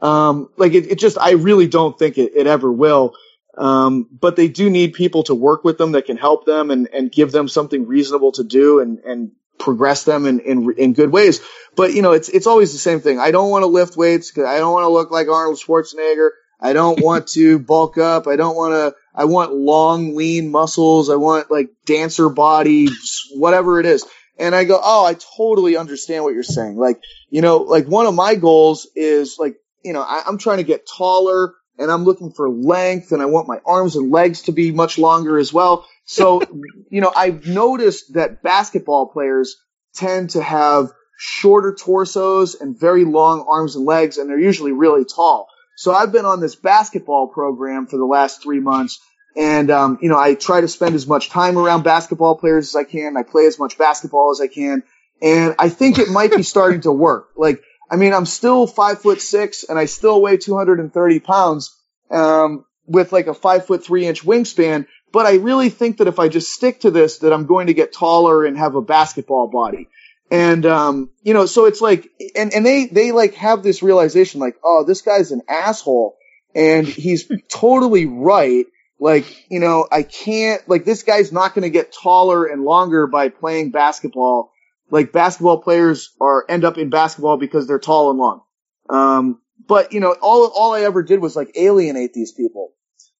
Um, 0.00 0.48
like 0.56 0.74
it, 0.74 0.92
it 0.92 0.98
just, 0.98 1.18
I 1.18 1.32
really 1.32 1.66
don't 1.66 1.98
think 1.98 2.18
it, 2.18 2.32
it 2.34 2.46
ever 2.46 2.70
will. 2.70 3.14
Um, 3.56 4.08
but 4.12 4.36
they 4.36 4.48
do 4.48 4.70
need 4.70 4.92
people 4.92 5.24
to 5.24 5.34
work 5.34 5.64
with 5.64 5.78
them 5.78 5.92
that 5.92 6.06
can 6.06 6.16
help 6.16 6.46
them 6.46 6.70
and, 6.70 6.88
and 6.92 7.10
give 7.10 7.32
them 7.32 7.48
something 7.48 7.86
reasonable 7.86 8.32
to 8.32 8.44
do 8.44 8.78
and, 8.78 9.00
and 9.00 9.32
progress 9.58 10.04
them 10.04 10.26
in, 10.26 10.40
in, 10.40 10.72
in 10.78 10.92
good 10.92 11.10
ways. 11.10 11.40
But, 11.74 11.92
you 11.92 12.02
know, 12.02 12.12
it's, 12.12 12.28
it's 12.28 12.46
always 12.46 12.72
the 12.72 12.78
same 12.78 13.00
thing. 13.00 13.18
I 13.18 13.32
don't 13.32 13.50
want 13.50 13.62
to 13.62 13.66
lift 13.66 13.96
weights 13.96 14.30
because 14.30 14.44
I 14.44 14.58
don't 14.58 14.72
want 14.72 14.84
to 14.84 14.92
look 14.92 15.10
like 15.10 15.28
Arnold 15.28 15.58
Schwarzenegger. 15.58 16.30
I 16.60 16.72
don't 16.72 17.00
want 17.04 17.28
to 17.28 17.58
bulk 17.58 17.98
up. 17.98 18.28
I 18.28 18.36
don't 18.36 18.56
want 18.56 18.74
to, 18.74 18.94
I 19.12 19.24
want 19.24 19.52
long, 19.52 20.14
lean 20.14 20.50
muscles. 20.50 21.10
I 21.10 21.16
want 21.16 21.50
like 21.50 21.70
dancer 21.84 22.28
body, 22.28 22.88
whatever 23.34 23.80
it 23.80 23.86
is. 23.86 24.06
And 24.38 24.54
I 24.54 24.62
go, 24.62 24.80
oh, 24.80 25.04
I 25.04 25.16
totally 25.36 25.76
understand 25.76 26.22
what 26.22 26.34
you're 26.34 26.44
saying. 26.44 26.76
Like, 26.76 27.00
you 27.28 27.42
know, 27.42 27.58
like 27.58 27.86
one 27.86 28.06
of 28.06 28.14
my 28.14 28.36
goals 28.36 28.86
is 28.94 29.36
like, 29.36 29.56
you 29.84 29.92
know, 29.92 30.02
I, 30.02 30.22
I'm 30.26 30.38
trying 30.38 30.58
to 30.58 30.64
get 30.64 30.86
taller 30.86 31.54
and 31.78 31.90
I'm 31.90 32.04
looking 32.04 32.32
for 32.32 32.50
length 32.50 33.12
and 33.12 33.22
I 33.22 33.26
want 33.26 33.48
my 33.48 33.60
arms 33.64 33.96
and 33.96 34.10
legs 34.10 34.42
to 34.42 34.52
be 34.52 34.72
much 34.72 34.98
longer 34.98 35.38
as 35.38 35.52
well. 35.52 35.86
So, 36.04 36.42
you 36.90 37.00
know, 37.00 37.12
I've 37.14 37.46
noticed 37.46 38.14
that 38.14 38.42
basketball 38.42 39.06
players 39.06 39.56
tend 39.94 40.30
to 40.30 40.42
have 40.42 40.92
shorter 41.18 41.74
torsos 41.74 42.54
and 42.54 42.78
very 42.78 43.04
long 43.04 43.44
arms 43.48 43.76
and 43.76 43.84
legs 43.84 44.18
and 44.18 44.28
they're 44.28 44.38
usually 44.38 44.72
really 44.72 45.04
tall. 45.04 45.48
So 45.76 45.92
I've 45.92 46.12
been 46.12 46.24
on 46.24 46.40
this 46.40 46.56
basketball 46.56 47.28
program 47.28 47.86
for 47.86 47.96
the 47.96 48.04
last 48.04 48.42
three 48.42 48.60
months 48.60 49.00
and, 49.36 49.70
um, 49.70 49.98
you 50.02 50.08
know, 50.08 50.18
I 50.18 50.34
try 50.34 50.60
to 50.60 50.68
spend 50.68 50.96
as 50.96 51.06
much 51.06 51.30
time 51.30 51.56
around 51.56 51.84
basketball 51.84 52.36
players 52.36 52.68
as 52.68 52.76
I 52.76 52.82
can. 52.82 53.16
I 53.16 53.22
play 53.22 53.46
as 53.46 53.58
much 53.58 53.78
basketball 53.78 54.32
as 54.32 54.40
I 54.40 54.48
can. 54.48 54.82
And 55.22 55.54
I 55.58 55.68
think 55.68 55.98
it 55.98 56.08
might 56.08 56.34
be 56.34 56.42
starting 56.42 56.80
to 56.82 56.92
work. 56.92 57.28
Like, 57.36 57.62
I 57.90 57.96
mean, 57.96 58.12
I'm 58.12 58.26
still 58.26 58.66
five 58.66 59.00
foot 59.00 59.20
six 59.20 59.64
and 59.64 59.78
I 59.78 59.86
still 59.86 60.20
weigh 60.20 60.36
230 60.36 61.20
pounds, 61.20 61.76
um, 62.10 62.64
with 62.86 63.12
like 63.12 63.26
a 63.26 63.34
five 63.34 63.66
foot 63.66 63.84
three 63.84 64.06
inch 64.06 64.24
wingspan. 64.24 64.86
But 65.12 65.26
I 65.26 65.36
really 65.36 65.70
think 65.70 65.98
that 65.98 66.06
if 66.06 66.18
I 66.18 66.28
just 66.28 66.52
stick 66.52 66.80
to 66.80 66.90
this, 66.90 67.18
that 67.18 67.32
I'm 67.32 67.46
going 67.46 67.68
to 67.68 67.74
get 67.74 67.92
taller 67.92 68.44
and 68.44 68.58
have 68.58 68.74
a 68.74 68.82
basketball 68.82 69.48
body. 69.48 69.88
And, 70.30 70.66
um, 70.66 71.10
you 71.22 71.32
know, 71.32 71.46
so 71.46 71.64
it's 71.64 71.80
like, 71.80 72.10
and, 72.36 72.52
and 72.52 72.64
they, 72.64 72.86
they 72.86 73.12
like 73.12 73.34
have 73.34 73.62
this 73.62 73.82
realization 73.82 74.40
like, 74.40 74.56
oh, 74.62 74.84
this 74.84 75.00
guy's 75.00 75.32
an 75.32 75.42
asshole 75.48 76.18
and 76.54 76.86
he's 76.86 77.30
totally 77.48 78.04
right. 78.04 78.66
Like, 79.00 79.50
you 79.50 79.60
know, 79.60 79.86
I 79.90 80.02
can't, 80.02 80.68
like, 80.68 80.84
this 80.84 81.04
guy's 81.04 81.32
not 81.32 81.54
going 81.54 81.62
to 81.62 81.70
get 81.70 81.92
taller 81.92 82.44
and 82.44 82.64
longer 82.64 83.06
by 83.06 83.28
playing 83.28 83.70
basketball 83.70 84.52
like 84.90 85.12
basketball 85.12 85.60
players 85.60 86.10
are 86.20 86.44
end 86.48 86.64
up 86.64 86.78
in 86.78 86.90
basketball 86.90 87.36
because 87.36 87.66
they're 87.66 87.78
tall 87.78 88.10
and 88.10 88.18
long. 88.18 88.42
Um, 88.88 89.40
but 89.66 89.92
you 89.92 90.00
know, 90.00 90.16
all 90.20 90.50
all 90.54 90.74
I 90.74 90.82
ever 90.82 91.02
did 91.02 91.20
was 91.20 91.36
like 91.36 91.52
alienate 91.56 92.12
these 92.12 92.32
people. 92.32 92.72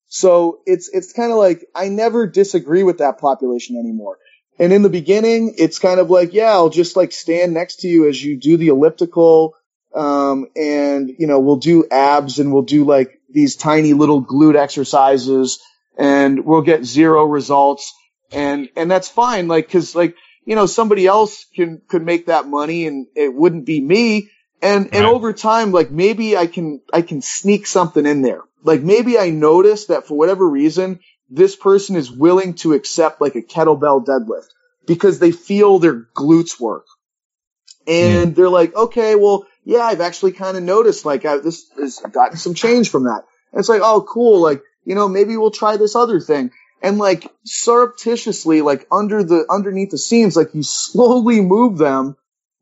So 0.07 0.59
it's 0.65 0.89
it's 0.89 1.13
kind 1.13 1.31
of 1.31 1.37
like 1.37 1.65
I 1.75 1.89
never 1.89 2.27
disagree 2.27 2.83
with 2.83 2.97
that 2.97 3.19
population 3.19 3.77
anymore. 3.77 4.17
And 4.57 4.73
in 4.73 4.81
the 4.81 4.89
beginning, 4.89 5.55
it's 5.57 5.79
kind 5.79 5.99
of 5.99 6.09
like, 6.09 6.33
yeah, 6.33 6.51
I'll 6.51 6.69
just 6.69 6.97
like 6.97 7.13
stand 7.13 7.53
next 7.53 7.77
to 7.77 7.87
you 7.87 8.09
as 8.09 8.21
you 8.21 8.37
do 8.37 8.57
the 8.57 8.67
elliptical, 8.69 9.55
um, 9.95 10.47
and 10.55 11.09
you 11.17 11.27
know, 11.27 11.39
we'll 11.39 11.57
do 11.57 11.87
abs 11.89 12.39
and 12.39 12.51
we'll 12.51 12.63
do 12.63 12.83
like 12.83 13.21
these 13.29 13.55
tiny 13.55 13.93
little 13.93 14.23
glute 14.23 14.57
exercises, 14.57 15.61
and 15.97 16.43
we'll 16.43 16.63
get 16.63 16.83
zero 16.83 17.25
results, 17.25 17.93
and 18.31 18.69
and 18.75 18.89
that's 18.89 19.07
fine, 19.07 19.47
like 19.47 19.67
because 19.67 19.95
like 19.95 20.15
you 20.45 20.55
know, 20.55 20.65
somebody 20.65 21.05
else 21.05 21.45
can, 21.55 21.81
could 21.87 22.03
make 22.03 22.27
that 22.27 22.47
money 22.47 22.87
and 22.87 23.07
it 23.15 23.33
wouldn't 23.33 23.65
be 23.65 23.79
me. 23.79 24.29
And, 24.61 24.85
right. 24.85 24.95
and 24.95 25.05
over 25.05 25.33
time, 25.33 25.71
like 25.71 25.91
maybe 25.91 26.35
I 26.35 26.47
can, 26.47 26.81
I 26.91 27.01
can 27.01 27.21
sneak 27.21 27.67
something 27.67 28.05
in 28.05 28.21
there. 28.21 28.41
Like 28.63 28.81
maybe 28.81 29.17
I 29.17 29.29
notice 29.29 29.85
that 29.87 30.07
for 30.07 30.17
whatever 30.17 30.47
reason, 30.47 30.99
this 31.29 31.55
person 31.55 31.95
is 31.95 32.11
willing 32.11 32.55
to 32.55 32.73
accept 32.73 33.21
like 33.21 33.35
a 33.35 33.41
kettlebell 33.41 34.05
deadlift 34.05 34.49
because 34.87 35.19
they 35.19 35.31
feel 35.31 35.79
their 35.79 36.01
glutes 36.15 36.59
work. 36.59 36.85
And 37.87 38.31
mm. 38.31 38.35
they're 38.35 38.49
like, 38.49 38.75
okay, 38.75 39.15
well, 39.15 39.45
yeah, 39.63 39.81
I've 39.81 40.01
actually 40.01 40.31
kind 40.31 40.57
of 40.57 40.63
noticed 40.63 41.05
like 41.05 41.25
I, 41.25 41.37
this 41.37 41.69
has 41.77 41.99
gotten 42.11 42.37
some 42.37 42.53
change 42.53 42.89
from 42.89 43.03
that. 43.03 43.23
And 43.51 43.59
it's 43.59 43.69
like, 43.69 43.81
oh, 43.83 44.01
cool. 44.01 44.41
Like, 44.41 44.63
you 44.83 44.95
know, 44.95 45.07
maybe 45.07 45.37
we'll 45.37 45.51
try 45.51 45.77
this 45.77 45.95
other 45.95 46.19
thing 46.19 46.51
and 46.81 46.97
like 46.97 47.29
surreptitiously, 47.45 48.61
like 48.61 48.87
under 48.91 49.23
the, 49.23 49.45
underneath 49.49 49.91
the 49.91 49.97
scenes, 49.97 50.35
like 50.35 50.53
you 50.53 50.63
slowly 50.63 51.41
move 51.41 51.77
them 51.77 52.15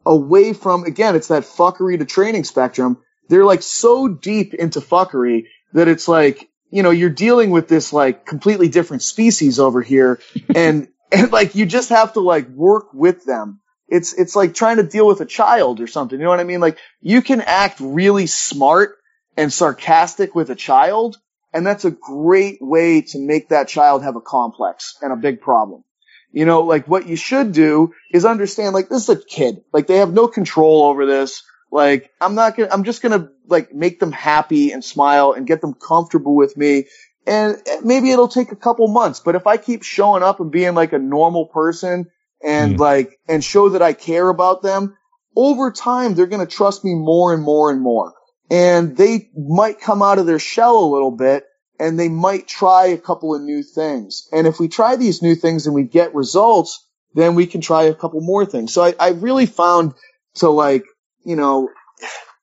away 0.05 0.53
from, 0.53 0.85
again, 0.85 1.15
it's 1.15 1.27
that 1.27 1.43
fuckery 1.43 1.99
to 1.99 2.05
training 2.05 2.43
spectrum. 2.43 2.97
They're 3.29 3.45
like 3.45 3.61
so 3.61 4.07
deep 4.07 4.53
into 4.53 4.79
fuckery 4.79 5.45
that 5.73 5.87
it's 5.87 6.07
like, 6.07 6.49
you 6.69 6.83
know, 6.83 6.91
you're 6.91 7.09
dealing 7.09 7.51
with 7.51 7.67
this 7.67 7.93
like 7.93 8.25
completely 8.25 8.69
different 8.69 9.03
species 9.03 9.59
over 9.59 9.81
here 9.81 10.19
and, 10.55 10.87
and 11.11 11.31
like 11.31 11.55
you 11.55 11.65
just 11.65 11.89
have 11.89 12.13
to 12.13 12.19
like 12.19 12.47
work 12.49 12.93
with 12.93 13.25
them. 13.25 13.59
It's, 13.87 14.13
it's 14.13 14.35
like 14.35 14.53
trying 14.53 14.77
to 14.77 14.83
deal 14.83 15.07
with 15.07 15.21
a 15.21 15.25
child 15.25 15.79
or 15.79 15.87
something. 15.87 16.19
You 16.19 16.25
know 16.25 16.31
what 16.31 16.41
I 16.41 16.45
mean? 16.45 16.59
Like 16.59 16.77
you 17.01 17.21
can 17.21 17.39
act 17.41 17.79
really 17.79 18.27
smart 18.27 18.97
and 19.37 19.53
sarcastic 19.53 20.35
with 20.35 20.49
a 20.49 20.55
child, 20.55 21.17
and 21.53 21.65
that's 21.65 21.85
a 21.85 21.91
great 21.91 22.57
way 22.61 23.01
to 23.01 23.19
make 23.19 23.49
that 23.49 23.67
child 23.67 24.03
have 24.03 24.15
a 24.15 24.21
complex 24.21 24.97
and 25.01 25.11
a 25.11 25.15
big 25.15 25.41
problem. 25.41 25.83
You 26.31 26.45
know, 26.45 26.61
like 26.61 26.87
what 26.87 27.07
you 27.07 27.15
should 27.15 27.51
do 27.51 27.93
is 28.11 28.25
understand, 28.25 28.73
like 28.73 28.89
this 28.89 29.03
is 29.03 29.09
a 29.09 29.23
kid. 29.23 29.63
Like 29.73 29.87
they 29.87 29.97
have 29.97 30.13
no 30.13 30.27
control 30.27 30.83
over 30.83 31.05
this. 31.05 31.43
Like 31.71 32.11
I'm 32.21 32.35
not 32.35 32.55
gonna, 32.55 32.69
I'm 32.71 32.83
just 32.83 33.01
gonna 33.01 33.29
like 33.47 33.73
make 33.73 33.99
them 33.99 34.11
happy 34.11 34.71
and 34.71 34.83
smile 34.83 35.31
and 35.31 35.47
get 35.47 35.61
them 35.61 35.73
comfortable 35.73 36.35
with 36.35 36.55
me. 36.57 36.85
And 37.25 37.61
maybe 37.83 38.11
it'll 38.11 38.29
take 38.29 38.51
a 38.51 38.55
couple 38.55 38.87
months, 38.87 39.19
but 39.19 39.35
if 39.35 39.47
I 39.47 39.57
keep 39.57 39.83
showing 39.83 40.23
up 40.23 40.39
and 40.39 40.49
being 40.49 40.75
like 40.75 40.93
a 40.93 40.99
normal 40.99 41.47
person 41.47 42.09
and 42.41 42.75
mm. 42.75 42.79
like, 42.79 43.19
and 43.27 43.43
show 43.43 43.69
that 43.69 43.81
I 43.81 43.91
care 43.91 44.29
about 44.29 44.61
them, 44.61 44.95
over 45.35 45.71
time, 45.71 46.15
they're 46.15 46.25
to 46.25 46.45
trust 46.45 46.85
me 46.85 46.95
more 46.95 47.33
and 47.33 47.43
more 47.43 47.69
and 47.69 47.81
more. 47.81 48.13
And 48.49 48.95
they 48.95 49.29
might 49.35 49.81
come 49.81 50.01
out 50.01 50.19
of 50.19 50.25
their 50.25 50.39
shell 50.39 50.77
a 50.77 50.91
little 50.91 51.11
bit 51.11 51.45
and 51.79 51.99
they 51.99 52.09
might 52.09 52.47
try 52.47 52.87
a 52.87 52.97
couple 52.97 53.35
of 53.35 53.41
new 53.41 53.61
things. 53.61 54.27
And 54.31 54.47
if 54.47 54.59
we 54.59 54.67
try 54.67 54.95
these 54.95 55.21
new 55.21 55.35
things 55.35 55.65
and 55.65 55.75
we 55.75 55.83
get 55.83 56.15
results, 56.15 56.85
then 57.13 57.35
we 57.35 57.45
can 57.45 57.61
try 57.61 57.83
a 57.83 57.93
couple 57.93 58.21
more 58.21 58.45
things. 58.45 58.73
So 58.73 58.83
I, 58.83 58.93
I 58.99 59.09
really 59.09 59.45
found 59.45 59.93
to 60.35 60.49
like, 60.49 60.85
you 61.23 61.35
know, 61.35 61.69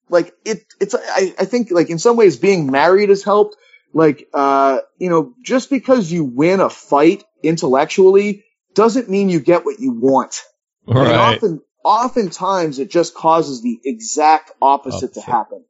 like 0.09 0.33
it, 0.45 0.65
it's, 0.81 0.95
I, 0.95 1.35
I 1.39 1.45
think 1.47 1.71
like 1.71 1.91
in 1.91 1.99
some 1.99 2.17
ways 2.17 2.37
being 2.37 2.71
married 2.71 3.09
has 3.09 3.23
helped. 3.23 3.57
Like, 3.93 4.29
uh, 4.35 4.79
you 4.99 5.09
know, 5.09 5.35
just 5.43 5.71
because 5.71 6.11
you 6.11 6.25
win 6.25 6.61
a 6.61 6.69
fight 6.69 7.23
intellectually 7.45 8.45
doesn't 8.75 9.09
mean 9.09 9.29
you 9.29 9.39
get 9.39 9.65
what 9.65 9.79
you 9.79 9.93
want. 9.93 10.43
Right. 10.87 11.07
And 11.07 11.17
often, 11.17 11.61
oftentimes 11.85 12.81
it 12.81 12.91
just 12.91 13.15
causes 13.15 13.63
the 13.63 13.79
exact 13.85 14.51
opposite, 14.61 14.97
opposite 14.97 15.15
to 15.15 15.21
happen. 15.21 15.65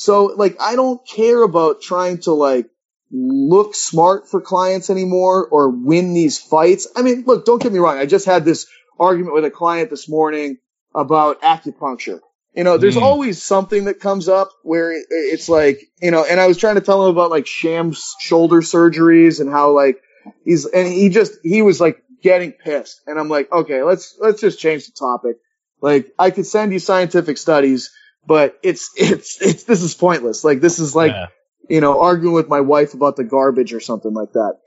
So 0.00 0.32
like, 0.34 0.56
I 0.58 0.76
don't 0.76 1.06
care 1.06 1.42
about 1.42 1.82
trying 1.82 2.20
to 2.20 2.32
like 2.32 2.70
look 3.12 3.74
smart 3.74 4.30
for 4.30 4.40
clients 4.40 4.88
anymore 4.88 5.46
or 5.46 5.68
win 5.68 6.14
these 6.14 6.38
fights. 6.38 6.88
I 6.96 7.02
mean, 7.02 7.24
look, 7.26 7.44
don't 7.44 7.62
get 7.62 7.70
me 7.70 7.80
wrong. 7.80 7.98
I 7.98 8.06
just 8.06 8.24
had 8.24 8.46
this 8.46 8.66
argument 8.98 9.34
with 9.34 9.44
a 9.44 9.50
client 9.50 9.90
this 9.90 10.08
morning 10.08 10.56
about 10.94 11.42
acupuncture. 11.42 12.20
You 12.54 12.64
know, 12.64 12.78
there's 12.78 12.96
mm. 12.96 13.02
always 13.02 13.42
something 13.42 13.84
that 13.84 14.00
comes 14.00 14.26
up 14.26 14.52
where 14.62 14.90
it's 15.10 15.50
like, 15.50 15.82
you 16.00 16.10
know, 16.10 16.24
and 16.24 16.40
I 16.40 16.46
was 16.46 16.56
trying 16.56 16.76
to 16.76 16.80
tell 16.80 17.04
him 17.04 17.10
about 17.10 17.30
like 17.30 17.46
sham 17.46 17.92
shoulder 18.20 18.62
surgeries 18.62 19.38
and 19.38 19.50
how 19.50 19.72
like 19.72 20.00
he's, 20.46 20.64
and 20.64 20.88
he 20.88 21.10
just, 21.10 21.34
he 21.42 21.60
was 21.60 21.78
like 21.78 22.02
getting 22.22 22.52
pissed. 22.52 23.02
And 23.06 23.20
I'm 23.20 23.28
like, 23.28 23.52
okay, 23.52 23.82
let's, 23.82 24.16
let's 24.18 24.40
just 24.40 24.58
change 24.58 24.86
the 24.86 24.92
topic. 24.98 25.36
Like, 25.82 26.10
I 26.18 26.30
could 26.30 26.46
send 26.46 26.72
you 26.72 26.78
scientific 26.78 27.36
studies, 27.36 27.90
but 28.26 28.58
it's, 28.62 28.90
it's, 28.96 29.40
it's, 29.40 29.64
this 29.64 29.82
is 29.82 29.94
pointless. 29.94 30.44
Like, 30.44 30.60
this 30.60 30.78
is 30.78 30.94
like, 30.94 31.12
yeah 31.12 31.26
you 31.70 31.80
know, 31.80 32.00
arguing 32.00 32.34
with 32.34 32.48
my 32.48 32.60
wife 32.60 32.94
about 32.94 33.16
the 33.16 33.24
garbage 33.24 33.72
or 33.72 33.80
something 33.80 34.12
like 34.12 34.32
that. 34.32 34.58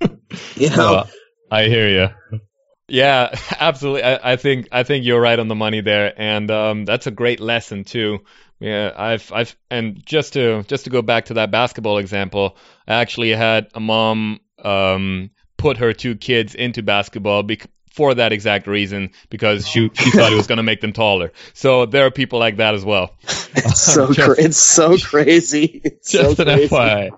you 0.54 0.70
know, 0.70 1.04
I 1.50 1.64
hear 1.64 1.88
you. 1.88 2.40
Yeah, 2.88 3.34
absolutely. 3.58 4.04
I, 4.04 4.32
I, 4.32 4.36
think 4.36 4.68
I 4.70 4.84
think 4.84 5.04
you're 5.04 5.20
right 5.20 5.38
on 5.38 5.48
the 5.48 5.56
money 5.56 5.80
there, 5.80 6.14
and 6.16 6.50
um, 6.50 6.84
that's 6.84 7.08
a 7.08 7.10
great 7.10 7.40
lesson 7.40 7.84
too. 7.84 8.20
Yeah, 8.60 8.92
I've 8.96 9.32
I've 9.32 9.56
and 9.68 10.06
just 10.06 10.34
to 10.34 10.62
just 10.62 10.84
to 10.84 10.90
go 10.90 11.02
back 11.02 11.26
to 11.26 11.34
that 11.34 11.50
basketball 11.50 11.98
example, 11.98 12.56
I 12.86 12.94
actually 12.94 13.30
had 13.30 13.68
a 13.74 13.80
mom 13.80 14.38
um, 14.62 15.30
put 15.56 15.78
her 15.78 15.92
two 15.92 16.14
kids 16.14 16.54
into 16.54 16.82
basketball 16.84 17.42
bec- 17.42 17.68
for 17.94 18.14
that 18.14 18.32
exact 18.32 18.66
reason 18.66 19.10
because 19.30 19.68
she 19.68 19.88
she 19.94 20.10
thought 20.10 20.32
it 20.32 20.36
was 20.36 20.48
going 20.48 20.56
to 20.56 20.64
make 20.64 20.80
them 20.80 20.92
taller. 20.92 21.32
So 21.52 21.86
there 21.86 22.06
are 22.06 22.10
people 22.10 22.40
like 22.40 22.56
that 22.56 22.74
as 22.74 22.84
well. 22.84 23.14
It's 23.22 23.80
so 23.80 24.12
just, 24.12 24.38
it's 24.38 24.56
so 24.56 24.98
crazy. 24.98 25.80
It's 25.84 26.10
just 26.10 26.36
so 26.36 26.42
an 26.42 26.48
crazy. 26.48 26.74
FYI. 26.74 27.10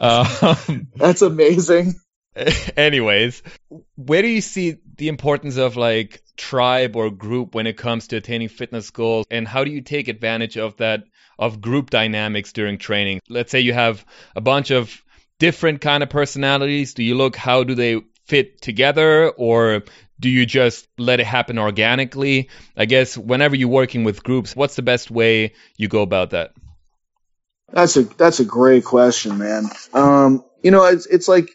Um, 0.00 0.88
That's 0.96 1.22
amazing. 1.22 1.94
Anyways, 2.76 3.42
where 3.96 4.22
do 4.22 4.28
you 4.28 4.40
see 4.40 4.76
the 4.96 5.08
importance 5.08 5.56
of 5.56 5.76
like 5.76 6.22
tribe 6.36 6.96
or 6.96 7.10
group 7.10 7.54
when 7.54 7.66
it 7.66 7.76
comes 7.76 8.08
to 8.08 8.16
attaining 8.16 8.48
fitness 8.48 8.90
goals, 8.90 9.26
and 9.30 9.46
how 9.46 9.64
do 9.64 9.70
you 9.70 9.82
take 9.82 10.08
advantage 10.08 10.56
of 10.56 10.76
that 10.78 11.04
of 11.38 11.60
group 11.60 11.90
dynamics 11.90 12.52
during 12.52 12.78
training? 12.78 13.20
Let's 13.28 13.52
say 13.52 13.60
you 13.60 13.72
have 13.72 14.04
a 14.34 14.40
bunch 14.40 14.72
of 14.72 15.00
different 15.38 15.80
kind 15.80 16.02
of 16.02 16.10
personalities. 16.10 16.94
Do 16.94 17.04
you 17.04 17.14
look 17.14 17.36
how 17.36 17.62
do 17.62 17.76
they 17.76 18.02
fit 18.28 18.60
together 18.62 19.30
or 19.30 19.82
do 20.20 20.28
you 20.28 20.46
just 20.46 20.88
let 20.98 21.20
it 21.20 21.26
happen 21.26 21.58
organically? 21.58 22.48
I 22.76 22.84
guess 22.84 23.16
whenever 23.16 23.56
you're 23.56 23.68
working 23.68 24.04
with 24.04 24.22
groups, 24.22 24.54
what's 24.54 24.76
the 24.76 24.82
best 24.82 25.10
way 25.10 25.54
you 25.76 25.88
go 25.88 26.02
about 26.02 26.30
that? 26.30 26.52
That's 27.72 27.96
a 27.96 28.02
that's 28.04 28.40
a 28.40 28.44
great 28.44 28.84
question, 28.84 29.38
man. 29.38 29.66
Um, 29.92 30.44
you 30.62 30.70
know, 30.70 30.84
it's 30.84 31.06
it's 31.06 31.28
like 31.28 31.50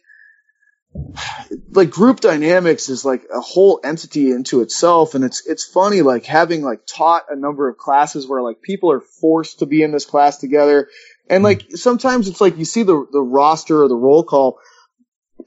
like 1.71 1.89
group 1.89 2.19
dynamics 2.19 2.88
is 2.88 3.03
like 3.03 3.24
a 3.34 3.41
whole 3.41 3.80
entity 3.84 4.32
into 4.32 4.61
itself, 4.61 5.15
and 5.15 5.24
it's 5.24 5.45
it's 5.47 5.65
funny 5.65 6.01
like 6.01 6.26
having 6.26 6.61
like 6.61 6.82
taught 6.86 7.24
a 7.30 7.36
number 7.36 7.67
of 7.67 7.78
classes 7.78 8.28
where 8.28 8.41
like 8.41 8.61
people 8.61 8.91
are 8.91 9.01
forced 9.01 9.59
to 9.59 9.65
be 9.65 9.82
in 9.82 9.91
this 9.91 10.05
class 10.05 10.38
together, 10.38 10.88
and 11.28 11.43
like 11.43 11.65
sometimes 11.71 12.28
it's 12.28 12.41
like 12.41 12.57
you 12.57 12.65
see 12.65 12.84
the 12.84 13.07
the 13.11 13.21
roster 13.21 13.82
or 13.82 13.88
the 13.88 13.95
roll 13.95 14.24
call, 14.24 14.59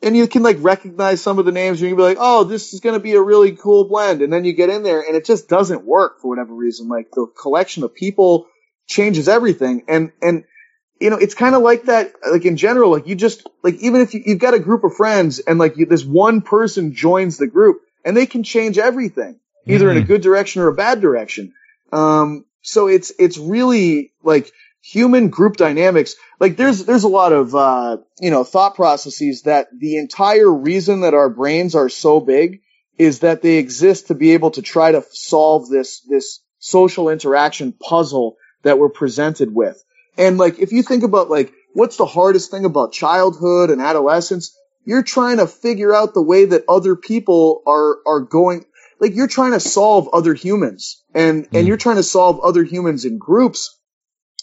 and 0.03 0.17
you 0.17 0.27
can 0.27 0.43
like 0.43 0.57
recognize 0.61 1.23
some 1.23 1.39
of 1.39 1.45
the 1.45 1.53
names 1.53 1.81
and 1.81 1.89
you 1.89 1.95
can 1.95 1.97
be 1.97 2.03
like, 2.03 2.19
oh, 2.21 2.45
this 2.45 2.73
is 2.73 2.81
going 2.81 2.95
to 2.95 3.01
be 3.01 3.15
a 3.15 3.21
really 3.21 3.53
cool 3.53 3.85
blend. 3.89 4.23
And 4.23 4.33
then 4.33 4.45
you 4.45 4.53
get 4.53 4.71
in 4.71 4.83
there 4.83 5.01
and 5.01 5.17
it 5.17 5.25
just 5.25 5.49
doesn't 5.49 5.85
work 5.85 6.21
for 6.21 6.29
whatever 6.29 6.55
reason. 6.55 6.89
Like 6.89 7.11
the 7.11 7.27
collection 7.27 7.83
of 7.83 7.95
people 7.95 8.49
changes 8.87 9.29
everything. 9.29 9.85
And, 9.89 10.13
and, 10.23 10.45
you 11.01 11.11
know, 11.11 11.17
it's 11.17 11.35
kind 11.35 11.55
of 11.55 11.63
like 11.63 11.85
that, 11.85 12.13
like 12.31 12.45
in 12.45 12.57
general, 12.57 12.91
like 12.91 13.07
you 13.07 13.15
just, 13.15 13.47
like 13.63 13.75
even 13.77 14.01
if 14.01 14.15
you, 14.15 14.23
have 14.29 14.39
got 14.39 14.55
a 14.55 14.59
group 14.59 14.85
of 14.85 14.95
friends 14.95 15.39
and 15.41 15.59
like 15.59 15.77
you, 15.77 15.87
this 15.87 16.05
one 16.05 16.41
person 16.41 16.95
joins 16.95 17.39
the 17.39 17.47
group 17.47 17.81
and 18.05 18.17
they 18.17 18.27
can 18.27 18.43
change 18.43 18.79
everything, 18.79 19.39
either 19.67 19.87
mm-hmm. 19.87 19.91
in 19.91 19.97
a 19.97 20.01
mm-hmm. 20.01 20.09
good 20.09 20.21
direction 20.23 20.63
or 20.63 20.69
a 20.69 20.75
bad 20.75 21.01
direction. 21.01 21.53
Um, 21.93 22.45
so 22.63 22.89
it's, 22.89 23.13
it's 23.19 23.39
really 23.39 24.13
like, 24.23 24.51
human 24.87 25.31
group 25.31 25.57
dynamics, 25.57 26.15
like 26.39 26.57
there's 26.57 26.85
there's 26.85 27.05
a 27.05 27.09
lot 27.09 27.33
of 27.33 27.55
uh, 27.55 27.99
you 28.21 28.31
know 28.31 28.45
thought 28.45 28.77
processes 28.77 29.43
that 29.43 29.69
the 29.77 29.97
entire 29.97 30.51
reason 30.51 31.01
that 31.01 31.15
our 31.15 31.29
brains 31.29 31.75
are 31.75 31.89
so 31.89 32.21
big 32.21 32.61
is 32.97 33.21
that 33.21 33.43
they 33.43 33.57
exist 33.57 34.09
to 34.09 34.15
be 34.15 34.33
able 34.33 34.53
to 34.53 34.63
try 34.63 34.93
to 34.93 35.05
solve 35.11 35.69
this 35.69 36.01
this 36.03 36.41
social 36.59 37.09
interaction 37.09 37.73
puzzle 37.73 38.37
that 38.63 38.79
we're 38.79 38.89
presented 38.89 39.53
with. 39.53 39.83
And 40.17 40.39
like 40.39 40.59
if 40.61 40.73
you 40.73 40.83
think 40.83 41.03
about 41.03 41.29
like 41.29 41.53
what's 41.75 41.97
the 41.97 42.07
hardest 42.07 42.51
thing 42.51 42.65
about 42.65 42.93
childhood 42.93 43.71
and 43.71 43.83
adolescence, 43.83 44.57
you're 44.85 45.03
trying 45.03 45.39
to 45.39 45.49
figure 45.49 45.95
out 45.95 46.15
the 46.15 46.23
way 46.23 46.45
that 46.45 46.65
other 46.69 46.95
people 46.95 47.63
are 47.67 47.97
are 48.07 48.21
going 48.21 48.65
like 49.01 49.17
you're 49.17 49.27
trying 49.27 49.53
to 49.53 49.61
solve 49.61 50.09
other 50.13 50.33
humans 50.33 51.03
and 51.13 51.49
and 51.53 51.63
hmm. 51.63 51.67
you're 51.67 51.77
trying 51.77 51.97
to 51.97 52.05
solve 52.05 52.41
other 52.41 52.63
humans 52.63 53.05
in 53.05 53.19
groups 53.19 53.77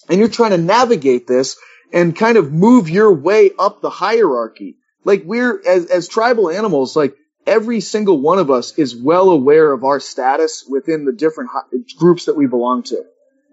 and 0.09 0.19
you're 0.19 0.29
trying 0.29 0.51
to 0.51 0.57
navigate 0.57 1.27
this 1.27 1.57
and 1.91 2.15
kind 2.15 2.37
of 2.37 2.51
move 2.51 2.89
your 2.89 3.13
way 3.13 3.51
up 3.57 3.81
the 3.81 3.89
hierarchy. 3.89 4.77
Like 5.05 5.23
we're, 5.25 5.61
as, 5.65 5.85
as 5.87 6.07
tribal 6.07 6.49
animals, 6.49 6.95
like 6.95 7.15
every 7.45 7.79
single 7.81 8.19
one 8.19 8.39
of 8.39 8.49
us 8.49 8.77
is 8.77 8.95
well 8.95 9.29
aware 9.29 9.71
of 9.71 9.83
our 9.83 9.99
status 9.99 10.65
within 10.67 11.05
the 11.05 11.11
different 11.11 11.51
groups 11.97 12.25
that 12.25 12.35
we 12.35 12.47
belong 12.47 12.83
to. 12.83 13.03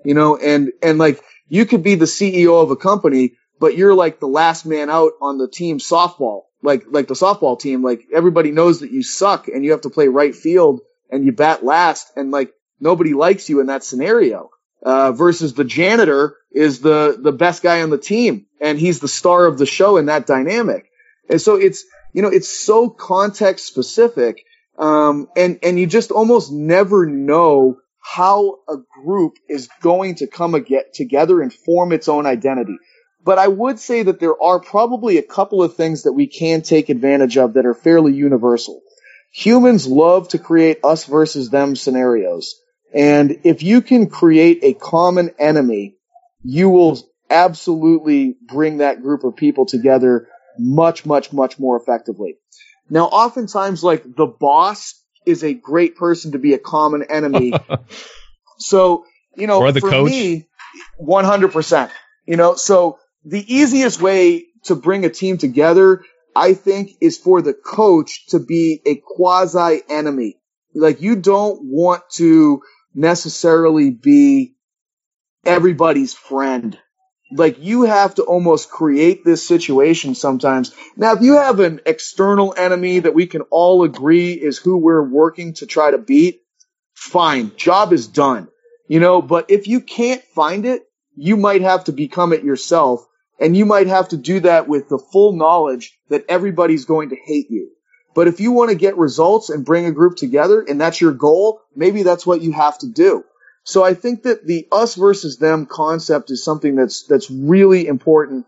You 0.04 0.14
know, 0.14 0.36
and, 0.36 0.72
and 0.82 0.98
like 0.98 1.22
you 1.48 1.66
could 1.66 1.82
be 1.82 1.96
the 1.96 2.06
CEO 2.06 2.62
of 2.62 2.70
a 2.70 2.76
company, 2.76 3.34
but 3.58 3.76
you're 3.76 3.94
like 3.94 4.18
the 4.18 4.28
last 4.28 4.64
man 4.64 4.88
out 4.88 5.12
on 5.20 5.36
the 5.36 5.48
team 5.48 5.78
softball, 5.78 6.42
like, 6.62 6.84
like 6.88 7.08
the 7.08 7.14
softball 7.14 7.60
team. 7.60 7.82
Like 7.82 8.06
everybody 8.12 8.50
knows 8.50 8.80
that 8.80 8.90
you 8.90 9.02
suck 9.02 9.48
and 9.48 9.64
you 9.64 9.72
have 9.72 9.82
to 9.82 9.90
play 9.90 10.08
right 10.08 10.34
field 10.34 10.80
and 11.10 11.24
you 11.24 11.32
bat 11.32 11.62
last 11.62 12.10
and 12.16 12.30
like 12.30 12.52
nobody 12.78 13.12
likes 13.12 13.50
you 13.50 13.60
in 13.60 13.66
that 13.66 13.84
scenario 13.84 14.48
uh, 14.82 15.12
versus 15.12 15.54
the 15.54 15.64
janitor 15.64 16.36
is 16.52 16.80
the 16.80 17.18
the 17.20 17.32
best 17.32 17.62
guy 17.62 17.82
on 17.82 17.90
the 17.90 17.98
team 17.98 18.46
and 18.60 18.78
he's 18.78 19.00
the 19.00 19.08
star 19.08 19.46
of 19.46 19.58
the 19.58 19.66
show 19.66 19.96
in 19.96 20.06
that 20.06 20.26
dynamic. 20.26 20.90
And 21.28 21.40
so 21.40 21.56
it's 21.56 21.84
you 22.12 22.22
know 22.22 22.28
it's 22.28 22.50
so 22.50 22.90
context 22.90 23.66
specific, 23.66 24.44
um, 24.78 25.28
and 25.36 25.58
and 25.62 25.78
you 25.78 25.86
just 25.86 26.10
almost 26.10 26.52
never 26.52 27.06
know 27.06 27.78
how 28.00 28.58
a 28.68 28.76
group 29.04 29.34
is 29.48 29.68
going 29.80 30.16
to 30.16 30.26
come 30.26 30.60
get 30.62 30.94
together 30.94 31.40
and 31.40 31.52
form 31.52 31.92
its 31.92 32.08
own 32.08 32.26
identity. 32.26 32.76
But 33.22 33.38
I 33.38 33.48
would 33.48 33.78
say 33.78 34.02
that 34.02 34.18
there 34.18 34.40
are 34.42 34.58
probably 34.58 35.18
a 35.18 35.22
couple 35.22 35.62
of 35.62 35.76
things 35.76 36.04
that 36.04 36.14
we 36.14 36.26
can 36.26 36.62
take 36.62 36.88
advantage 36.88 37.36
of 37.36 37.54
that 37.54 37.66
are 37.66 37.74
fairly 37.74 38.14
universal. 38.14 38.80
Humans 39.32 39.86
love 39.86 40.28
to 40.28 40.38
create 40.38 40.78
us 40.82 41.04
versus 41.04 41.50
them 41.50 41.76
scenarios. 41.76 42.56
And 42.94 43.40
if 43.44 43.62
you 43.62 43.82
can 43.82 44.08
create 44.08 44.60
a 44.62 44.74
common 44.74 45.30
enemy, 45.38 45.96
you 46.42 46.70
will 46.70 46.98
absolutely 47.28 48.36
bring 48.48 48.78
that 48.78 49.02
group 49.02 49.24
of 49.24 49.36
people 49.36 49.66
together 49.66 50.28
much, 50.58 51.06
much, 51.06 51.32
much 51.32 51.58
more 51.58 51.76
effectively. 51.76 52.36
Now, 52.88 53.06
oftentimes, 53.06 53.84
like 53.84 54.02
the 54.04 54.26
boss 54.26 55.00
is 55.24 55.44
a 55.44 55.54
great 55.54 55.96
person 55.96 56.32
to 56.32 56.38
be 56.38 56.54
a 56.54 56.58
common 56.58 57.04
enemy. 57.08 57.52
so, 58.58 59.04
you 59.36 59.46
know, 59.46 59.60
or 59.60 59.72
the 59.72 59.80
for 59.80 59.90
coach. 59.90 60.10
me, 60.10 60.48
100%. 61.00 61.90
You 62.26 62.36
know, 62.36 62.56
so 62.56 62.98
the 63.24 63.54
easiest 63.54 64.00
way 64.00 64.46
to 64.64 64.74
bring 64.74 65.04
a 65.04 65.10
team 65.10 65.38
together 65.38 66.02
I 66.34 66.54
think 66.54 66.92
is 67.00 67.18
for 67.18 67.42
the 67.42 67.54
coach 67.54 68.26
to 68.28 68.38
be 68.38 68.80
a 68.86 68.96
quasi 68.96 69.82
enemy. 69.88 70.36
Like 70.74 71.00
you 71.00 71.16
don't 71.16 71.60
want 71.62 72.02
to 72.14 72.62
necessarily 72.94 73.90
be 73.90 74.54
everybody's 75.44 76.14
friend. 76.14 76.78
Like 77.32 77.62
you 77.62 77.82
have 77.82 78.16
to 78.16 78.24
almost 78.24 78.70
create 78.70 79.24
this 79.24 79.46
situation 79.46 80.14
sometimes. 80.14 80.72
Now, 80.96 81.12
if 81.12 81.22
you 81.22 81.34
have 81.34 81.60
an 81.60 81.80
external 81.86 82.54
enemy 82.56 83.00
that 83.00 83.14
we 83.14 83.26
can 83.26 83.42
all 83.42 83.84
agree 83.84 84.32
is 84.32 84.58
who 84.58 84.76
we're 84.76 85.02
working 85.02 85.54
to 85.54 85.66
try 85.66 85.92
to 85.92 85.98
beat, 85.98 86.40
fine. 86.94 87.52
Job 87.56 87.92
is 87.92 88.08
done. 88.08 88.48
You 88.88 88.98
know, 88.98 89.22
but 89.22 89.50
if 89.50 89.68
you 89.68 89.80
can't 89.80 90.22
find 90.34 90.66
it, 90.66 90.82
you 91.14 91.36
might 91.36 91.62
have 91.62 91.84
to 91.84 91.92
become 91.92 92.32
it 92.32 92.42
yourself. 92.42 93.06
And 93.38 93.56
you 93.56 93.64
might 93.64 93.86
have 93.86 94.08
to 94.08 94.16
do 94.16 94.40
that 94.40 94.68
with 94.68 94.88
the 94.88 94.98
full 94.98 95.32
knowledge 95.32 95.96
that 96.08 96.24
everybody's 96.28 96.84
going 96.84 97.10
to 97.10 97.16
hate 97.16 97.50
you. 97.50 97.70
But 98.20 98.28
if 98.28 98.38
you 98.38 98.52
want 98.52 98.68
to 98.68 98.76
get 98.76 98.98
results 98.98 99.48
and 99.48 99.64
bring 99.64 99.86
a 99.86 99.92
group 99.92 100.14
together 100.14 100.60
and 100.60 100.78
that's 100.78 101.00
your 101.00 101.12
goal, 101.12 101.62
maybe 101.74 102.02
that's 102.02 102.26
what 102.26 102.42
you 102.42 102.52
have 102.52 102.76
to 102.80 102.86
do. 102.86 103.24
So 103.64 103.82
I 103.82 103.94
think 103.94 104.24
that 104.24 104.46
the 104.46 104.68
us 104.70 104.94
versus 104.94 105.38
them 105.38 105.64
concept 105.64 106.30
is 106.30 106.44
something 106.44 106.76
that's, 106.76 107.04
that's 107.04 107.30
really 107.30 107.86
important. 107.86 108.44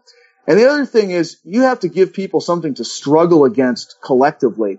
And 0.46 0.58
the 0.58 0.68
other 0.68 0.84
thing 0.84 1.10
is 1.10 1.38
you 1.42 1.62
have 1.62 1.80
to 1.80 1.88
give 1.88 2.12
people 2.12 2.42
something 2.42 2.74
to 2.74 2.84
struggle 2.84 3.46
against 3.46 3.96
collectively. 4.04 4.78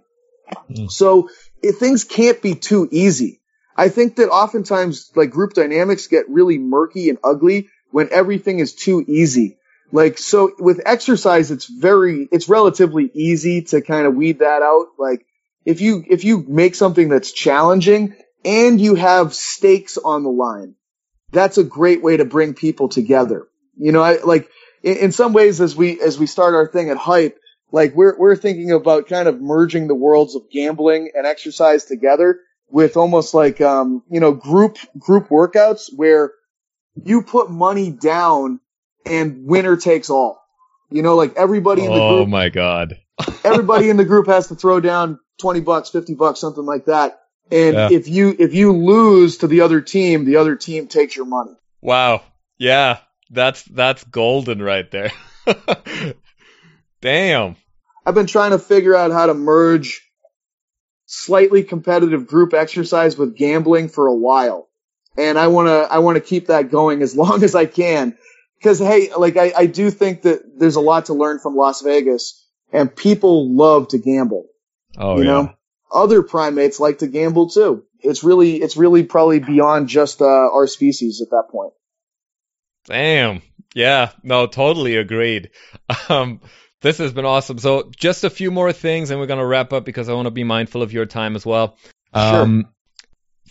Mm. 0.69 0.91
So 0.91 1.27
if 1.63 1.79
things 1.79 2.03
can't 2.03 2.39
be 2.39 2.53
too 2.53 2.87
easy. 2.91 3.41
I 3.75 3.89
think 3.89 4.17
that 4.17 4.29
oftentimes 4.29 5.11
like 5.15 5.31
group 5.31 5.53
dynamics 5.53 6.05
get 6.05 6.29
really 6.29 6.59
murky 6.59 7.09
and 7.09 7.17
ugly 7.23 7.69
when 7.89 8.09
everything 8.11 8.59
is 8.59 8.75
too 8.75 9.03
easy. 9.07 9.57
Like, 9.93 10.17
so 10.17 10.51
with 10.57 10.81
exercise, 10.87 11.51
it's 11.51 11.67
very, 11.67 12.27
it's 12.31 12.49
relatively 12.49 13.11
easy 13.13 13.61
to 13.61 13.79
kind 13.81 14.07
of 14.07 14.15
weed 14.15 14.39
that 14.39 14.63
out. 14.63 14.87
Like, 14.97 15.23
if 15.65 15.81
you, 15.81 16.03
if 16.09 16.23
you 16.23 16.43
make 16.47 16.73
something 16.73 17.09
that's 17.09 17.31
challenging 17.31 18.15
and 18.43 18.81
you 18.81 18.95
have 18.95 19.35
stakes 19.35 19.99
on 19.99 20.23
the 20.23 20.31
line, 20.31 20.73
that's 21.31 21.59
a 21.59 21.63
great 21.63 22.01
way 22.01 22.17
to 22.17 22.25
bring 22.25 22.55
people 22.55 22.89
together. 22.89 23.47
You 23.77 23.91
know, 23.91 24.01
I 24.01 24.17
like, 24.23 24.49
in, 24.81 24.97
in 24.97 25.11
some 25.11 25.31
ways, 25.31 25.61
as 25.61 25.75
we, 25.75 26.01
as 26.01 26.17
we 26.17 26.25
start 26.25 26.55
our 26.55 26.67
thing 26.67 26.89
at 26.89 26.97
hype, 26.97 27.37
like 27.71 27.93
we're, 27.93 28.17
we're 28.17 28.35
thinking 28.35 28.71
about 28.71 29.07
kind 29.07 29.27
of 29.27 29.41
merging 29.41 29.87
the 29.87 29.93
worlds 29.93 30.33
of 30.33 30.49
gambling 30.51 31.11
and 31.13 31.27
exercise 31.27 31.85
together 31.85 32.39
with 32.67 32.97
almost 32.97 33.35
like, 33.35 33.61
um, 33.61 34.01
you 34.09 34.19
know, 34.19 34.31
group, 34.31 34.79
group 34.97 35.29
workouts 35.29 35.91
where 35.95 36.31
you 36.95 37.21
put 37.21 37.51
money 37.51 37.91
down 37.91 38.59
and 39.05 39.45
winner 39.45 39.77
takes 39.77 40.09
all. 40.09 40.41
You 40.89 41.01
know, 41.01 41.15
like 41.15 41.35
everybody 41.35 41.83
in 41.83 41.91
the 41.91 41.99
oh 41.99 42.15
group. 42.15 42.27
Oh 42.27 42.29
my 42.29 42.49
god. 42.49 42.97
everybody 43.43 43.89
in 43.89 43.97
the 43.97 44.05
group 44.05 44.27
has 44.27 44.47
to 44.47 44.55
throw 44.55 44.79
down 44.79 45.19
20 45.39 45.61
bucks, 45.61 45.89
50 45.89 46.13
bucks, 46.15 46.39
something 46.39 46.65
like 46.65 46.85
that. 46.85 47.19
And 47.51 47.75
yeah. 47.75 47.89
if 47.91 48.07
you 48.07 48.35
if 48.37 48.53
you 48.53 48.71
lose 48.71 49.37
to 49.37 49.47
the 49.47 49.61
other 49.61 49.81
team, 49.81 50.25
the 50.25 50.37
other 50.37 50.55
team 50.55 50.87
takes 50.87 51.15
your 51.15 51.25
money. 51.25 51.51
Wow. 51.81 52.21
Yeah. 52.57 52.99
That's 53.29 53.63
that's 53.63 54.03
golden 54.03 54.61
right 54.61 54.89
there. 54.91 55.11
Damn. 57.01 57.55
I've 58.05 58.15
been 58.15 58.27
trying 58.27 58.51
to 58.51 58.59
figure 58.59 58.95
out 58.95 59.11
how 59.11 59.25
to 59.25 59.33
merge 59.33 60.01
slightly 61.05 61.63
competitive 61.63 62.27
group 62.27 62.53
exercise 62.53 63.17
with 63.17 63.35
gambling 63.35 63.89
for 63.89 64.07
a 64.07 64.15
while. 64.15 64.69
And 65.17 65.37
I 65.37 65.47
want 65.47 65.67
to 65.67 65.91
I 65.91 65.99
want 65.99 66.15
to 66.15 66.21
keep 66.21 66.47
that 66.47 66.71
going 66.71 67.01
as 67.01 67.15
long 67.17 67.43
as 67.43 67.55
I 67.55 67.65
can 67.65 68.17
because 68.63 68.79
hey, 68.79 69.13
like 69.13 69.35
I, 69.35 69.51
I 69.55 69.65
do 69.65 69.91
think 69.91 70.21
that 70.21 70.57
there's 70.57 70.77
a 70.77 70.81
lot 70.81 71.07
to 71.07 71.13
learn 71.13 71.39
from 71.39 71.57
Las 71.57 71.81
Vegas, 71.81 72.41
and 72.71 72.95
people 72.95 73.53
love 73.53 73.89
to 73.89 73.97
gamble. 73.97 74.47
Oh, 74.97 75.17
you 75.17 75.25
yeah. 75.25 75.31
know, 75.31 75.53
other 75.91 76.23
primates 76.23 76.79
like 76.79 76.99
to 76.99 77.07
gamble 77.07 77.49
too. 77.49 77.83
It's 77.99 78.23
really, 78.23 78.55
it's 78.55 78.77
really 78.77 79.03
probably 79.03 79.39
beyond 79.39 79.89
just 79.89 80.21
uh, 80.21 80.25
our 80.25 80.67
species 80.67 81.21
at 81.21 81.31
that 81.31 81.49
point. 81.51 81.73
Damn. 82.85 83.41
Yeah. 83.75 84.11
No, 84.23 84.47
totally 84.47 84.95
agreed. 84.95 85.51
Um, 86.09 86.41
this 86.81 86.97
has 86.97 87.13
been 87.13 87.25
awesome. 87.25 87.59
So 87.59 87.89
just 87.95 88.23
a 88.25 88.29
few 88.29 88.51
more 88.51 88.73
things, 88.73 89.09
and 89.09 89.19
we're 89.19 89.25
gonna 89.27 89.45
wrap 89.45 89.71
up 89.71 89.85
because 89.85 90.09
I 90.09 90.13
want 90.13 90.25
to 90.25 90.31
be 90.31 90.43
mindful 90.43 90.81
of 90.81 90.91
your 90.91 91.05
time 91.05 91.35
as 91.35 91.45
well. 91.45 91.77
Um, 92.13 92.61
sure. 92.61 92.72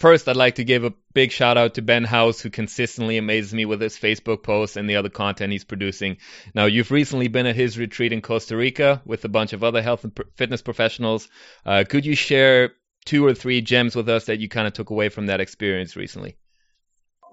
First, 0.03 0.26
I'd 0.26 0.34
like 0.34 0.57
to 0.57 0.64
give 0.64 0.82
a 0.82 0.92
big 1.14 1.30
shout 1.30 1.57
out 1.57 1.74
to 1.74 1.80
Ben 1.80 2.03
House, 2.03 2.40
who 2.40 2.50
consistently 2.50 3.18
amazes 3.18 3.55
me 3.55 3.66
with 3.66 3.80
his 3.80 3.96
Facebook 3.96 4.42
posts 4.42 4.74
and 4.74 4.90
the 4.90 4.96
other 4.96 5.09
content 5.09 5.53
he's 5.53 5.62
producing. 5.62 6.16
Now, 6.57 6.64
you've 6.64 6.90
recently 6.90 7.28
been 7.28 7.46
at 7.46 7.55
his 7.55 7.78
retreat 7.78 8.12
in 8.12 8.20
Costa 8.20 8.57
Rica 8.57 9.00
with 9.07 9.24
a 9.24 9.28
bunch 9.28 9.53
of 9.53 9.62
other 9.62 9.80
health 9.80 10.03
and 10.03 10.12
fitness 10.34 10.61
professionals. 10.61 11.28
Uh, 11.64 11.84
could 11.88 12.05
you 12.05 12.16
share 12.16 12.72
two 13.05 13.24
or 13.24 13.32
three 13.32 13.61
gems 13.61 13.94
with 13.94 14.09
us 14.09 14.24
that 14.24 14.40
you 14.40 14.48
kind 14.48 14.66
of 14.66 14.72
took 14.72 14.90
away 14.90 15.09
from 15.09 15.26
that 15.26 15.40
experience 15.40 15.94
recently? 15.94 16.36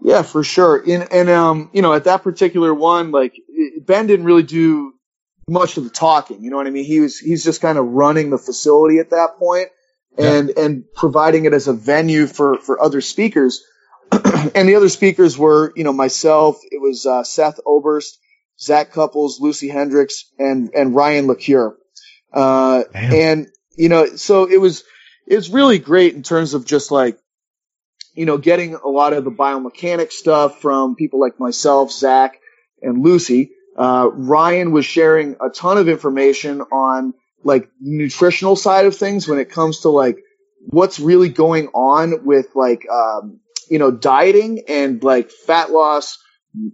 Yeah, 0.03 0.21
for 0.21 0.43
sure. 0.43 0.77
In, 0.77 1.07
and, 1.11 1.27
um, 1.27 1.71
you 1.73 1.81
know, 1.81 1.93
at 1.93 2.03
that 2.03 2.21
particular 2.21 2.71
one, 2.71 3.09
like, 3.09 3.33
Ben 3.81 4.05
didn't 4.05 4.27
really 4.27 4.43
do 4.43 4.93
much 5.47 5.77
of 5.77 5.85
the 5.85 5.89
talking. 5.89 6.43
You 6.43 6.51
know 6.51 6.57
what 6.57 6.67
I 6.67 6.69
mean? 6.69 6.85
He 6.85 6.99
was, 6.99 7.17
he's 7.17 7.43
just 7.43 7.61
kind 7.61 7.79
of 7.79 7.87
running 7.87 8.29
the 8.29 8.37
facility 8.37 8.99
at 8.99 9.09
that 9.09 9.39
point 9.39 9.69
and 10.17 10.51
yeah. 10.55 10.63
and 10.63 10.83
providing 10.93 11.45
it 11.45 11.53
as 11.53 11.67
a 11.67 11.73
venue 11.73 12.27
for 12.27 12.57
for 12.59 12.81
other 12.81 13.01
speakers. 13.01 13.63
and 14.55 14.67
the 14.67 14.75
other 14.75 14.89
speakers 14.89 15.37
were, 15.37 15.71
you 15.75 15.83
know, 15.83 15.93
myself. 15.93 16.59
It 16.63 16.81
was 16.81 17.05
uh, 17.05 17.23
Seth 17.23 17.59
Oberst, 17.65 18.17
Zac 18.59 18.91
Cupples, 18.91 19.39
Lucy 19.39 19.69
Hendricks, 19.69 20.25
and 20.37 20.71
and 20.73 20.95
Ryan 20.95 21.27
LaCure. 21.27 21.75
Uh, 22.33 22.83
and 22.93 23.47
you 23.77 23.89
know, 23.89 24.05
so 24.07 24.45
it 24.45 24.59
was 24.59 24.83
it 25.27 25.35
was 25.35 25.49
really 25.49 25.79
great 25.79 26.15
in 26.15 26.23
terms 26.23 26.53
of 26.53 26.65
just 26.65 26.91
like 26.91 27.17
you 28.13 28.25
know 28.25 28.37
getting 28.37 28.75
a 28.75 28.87
lot 28.87 29.13
of 29.13 29.23
the 29.23 29.31
biomechanics 29.31 30.13
stuff 30.13 30.59
from 30.61 30.95
people 30.95 31.19
like 31.19 31.39
myself, 31.39 31.91
Zach, 31.91 32.39
and 32.81 33.03
Lucy. 33.03 33.51
Uh, 33.77 34.09
Ryan 34.11 34.71
was 34.71 34.85
sharing 34.85 35.37
a 35.39 35.49
ton 35.49 35.77
of 35.77 35.87
information 35.87 36.61
on 36.61 37.13
like 37.43 37.69
nutritional 37.79 38.55
side 38.55 38.85
of 38.85 38.95
things 38.95 39.27
when 39.27 39.39
it 39.39 39.49
comes 39.49 39.81
to 39.81 39.89
like 39.89 40.17
what's 40.67 40.99
really 40.99 41.29
going 41.29 41.67
on 41.67 42.25
with 42.25 42.47
like 42.55 42.85
um 42.91 43.39
you 43.69 43.79
know 43.79 43.91
dieting 43.91 44.63
and 44.67 45.03
like 45.03 45.31
fat 45.31 45.71
loss 45.71 46.17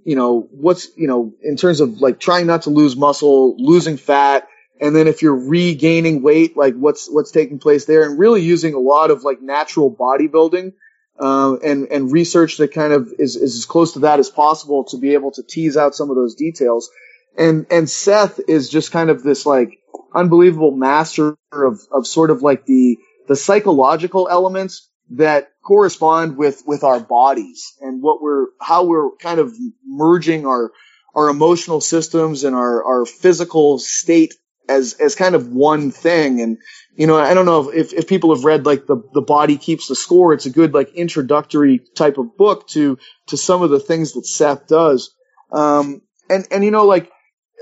you 0.04 0.16
know 0.16 0.48
what's 0.52 0.90
you 0.98 1.08
know 1.08 1.34
in 1.44 1.56
terms 1.58 1.80
of 1.82 2.02
like 2.02 2.20
trying 2.20 2.48
not 2.48 2.64
to 2.64 2.70
lose 2.70 2.96
muscle 2.96 3.56
losing 3.58 3.98
fat 3.98 4.48
and 4.80 4.96
then 4.96 5.08
if 5.08 5.22
you're 5.22 5.36
regaining 5.36 6.22
weight 6.22 6.58
like 6.58 6.76
what's 6.76 7.12
what's 7.12 7.32
taking 7.32 7.60
place 7.60 7.86
there 7.86 8.04
and 8.04 8.18
really 8.18 8.42
using 8.42 8.74
a 8.74 8.80
lot 8.80 9.12
of 9.12 9.24
like 9.24 9.42
natural 9.42 9.94
bodybuilding 9.94 10.74
uh, 11.20 11.56
and 11.64 11.88
and 11.92 12.12
research 12.12 12.58
that 12.58 12.74
kind 12.74 12.92
of 12.92 13.14
is, 13.20 13.36
is 13.36 13.56
as 13.56 13.66
close 13.66 13.94
to 13.94 14.00
that 14.00 14.20
as 14.20 14.30
possible 14.30 14.84
to 14.86 14.98
be 14.98 15.14
able 15.14 15.32
to 15.32 15.44
tease 15.44 15.78
out 15.78 15.96
some 15.96 16.10
of 16.10 16.16
those 16.16 16.36
details 16.36 16.90
and 17.38 17.66
and 17.70 17.90
Seth 17.90 18.40
is 18.48 18.70
just 18.70 18.92
kind 18.92 19.10
of 19.10 19.24
this 19.24 19.46
like 19.46 19.80
unbelievable 20.16 20.72
master 20.72 21.38
of, 21.52 21.82
of 21.92 22.08
sort 22.08 22.32
of 22.32 22.42
like 22.42 22.66
the, 22.66 22.98
the 23.28 23.36
psychological 23.36 24.30
elements 24.30 24.90
that 25.12 25.50
correspond 25.64 26.38
with, 26.38 26.64
with 26.66 26.84
our 26.84 27.00
bodies 27.00 27.74
and 27.82 28.02
what 28.02 28.22
we're, 28.22 28.48
how 28.62 28.86
we're 28.86 29.12
kind 29.18 29.40
of 29.40 29.54
merging 29.86 30.48
our, 30.48 30.72
our 31.14 31.30
emotional 31.30 31.82
systems 31.82 32.44
and 32.44 32.56
our, 32.56 32.84
our 32.84 33.06
physical 33.06 33.78
state 33.78 34.34
as, 34.68 34.94
as 34.94 35.16
kind 35.16 35.36
of 35.36 35.50
one 35.50 35.92
thing. 35.92 36.42
And, 36.42 36.58
you 36.96 37.08
know, 37.08 37.18
I 37.18 37.34
don't 37.34 37.46
know 37.46 37.70
if, 37.70 37.94
if 37.94 38.08
people 38.08 38.34
have 38.34 38.46
read 38.46 38.66
like 38.66 38.88
the, 38.88 39.04
the 39.14 39.22
body 39.22 39.58
keeps 39.58 39.90
the 39.90 39.96
score. 39.96 40.34
It's 40.34 40.46
a 40.46 40.52
good 40.52 40.74
like 40.74 40.96
introductory 40.96 41.82
type 41.96 42.18
of 42.18 42.38
book 42.38 42.68
to, 42.70 42.98
to 43.28 43.38
some 43.38 43.62
of 43.62 43.70
the 43.70 43.80
things 43.80 44.14
that 44.14 44.26
Seth 44.26 44.68
does. 44.68 45.14
Um, 45.52 46.02
and, 46.30 46.48
and, 46.50 46.64
you 46.64 46.72
know, 46.72 46.86
like, 46.86 47.12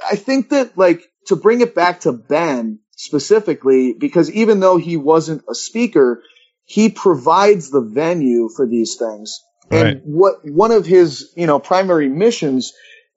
I 0.09 0.15
think 0.15 0.49
that 0.49 0.77
like 0.77 1.03
to 1.27 1.35
bring 1.35 1.61
it 1.61 1.75
back 1.75 2.01
to 2.01 2.11
Ben 2.11 2.79
specifically, 2.91 3.93
because 3.93 4.31
even 4.31 4.59
though 4.59 4.77
he 4.77 4.97
wasn't 4.97 5.43
a 5.49 5.55
speaker, 5.55 6.23
he 6.65 6.89
provides 6.89 7.69
the 7.69 7.81
venue 7.81 8.49
for 8.49 8.67
these 8.67 8.95
things. 8.95 9.41
Right. 9.71 9.97
And 9.97 10.01
what 10.05 10.39
one 10.43 10.71
of 10.71 10.85
his, 10.85 11.31
you 11.35 11.47
know, 11.47 11.59
primary 11.59 12.09
missions 12.09 12.73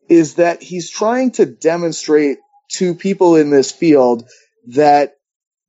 is 0.09 0.35
that 0.35 0.63
he's 0.63 0.91
trying 0.91 1.33
to 1.33 1.47
demonstrate 1.47 2.39
to 2.73 2.95
people 2.95 3.37
in 3.37 3.51
this 3.51 3.73
field 3.73 4.29
that, 4.69 5.15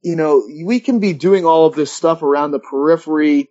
you 0.02 0.16
know, 0.16 0.48
we 0.66 0.80
can 0.80 1.00
be 1.00 1.14
doing 1.14 1.46
all 1.46 1.66
of 1.66 1.76
this 1.76 1.92
stuff 1.92 2.22
around 2.22 2.52
the 2.52 2.60
periphery. 2.60 3.50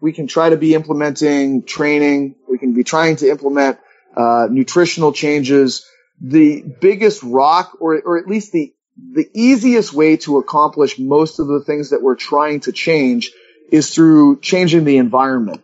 We 0.00 0.12
can 0.12 0.26
try 0.26 0.50
to 0.50 0.56
be 0.56 0.74
implementing 0.74 1.64
training. 1.64 2.36
We 2.48 2.58
can 2.58 2.74
be 2.74 2.84
trying 2.84 3.16
to 3.16 3.28
implement 3.28 3.78
uh, 4.16 4.48
nutritional 4.50 5.12
changes 5.12 5.86
the 6.20 6.62
biggest 6.80 7.22
rock 7.22 7.76
or, 7.80 8.00
or 8.00 8.18
at 8.18 8.26
least 8.26 8.52
the, 8.52 8.72
the 9.12 9.28
easiest 9.34 9.92
way 9.92 10.16
to 10.18 10.38
accomplish 10.38 10.98
most 10.98 11.38
of 11.38 11.46
the 11.46 11.60
things 11.60 11.90
that 11.90 12.02
we're 12.02 12.16
trying 12.16 12.60
to 12.60 12.72
change 12.72 13.32
is 13.70 13.94
through 13.94 14.40
changing 14.40 14.84
the 14.84 14.96
environment. 14.98 15.62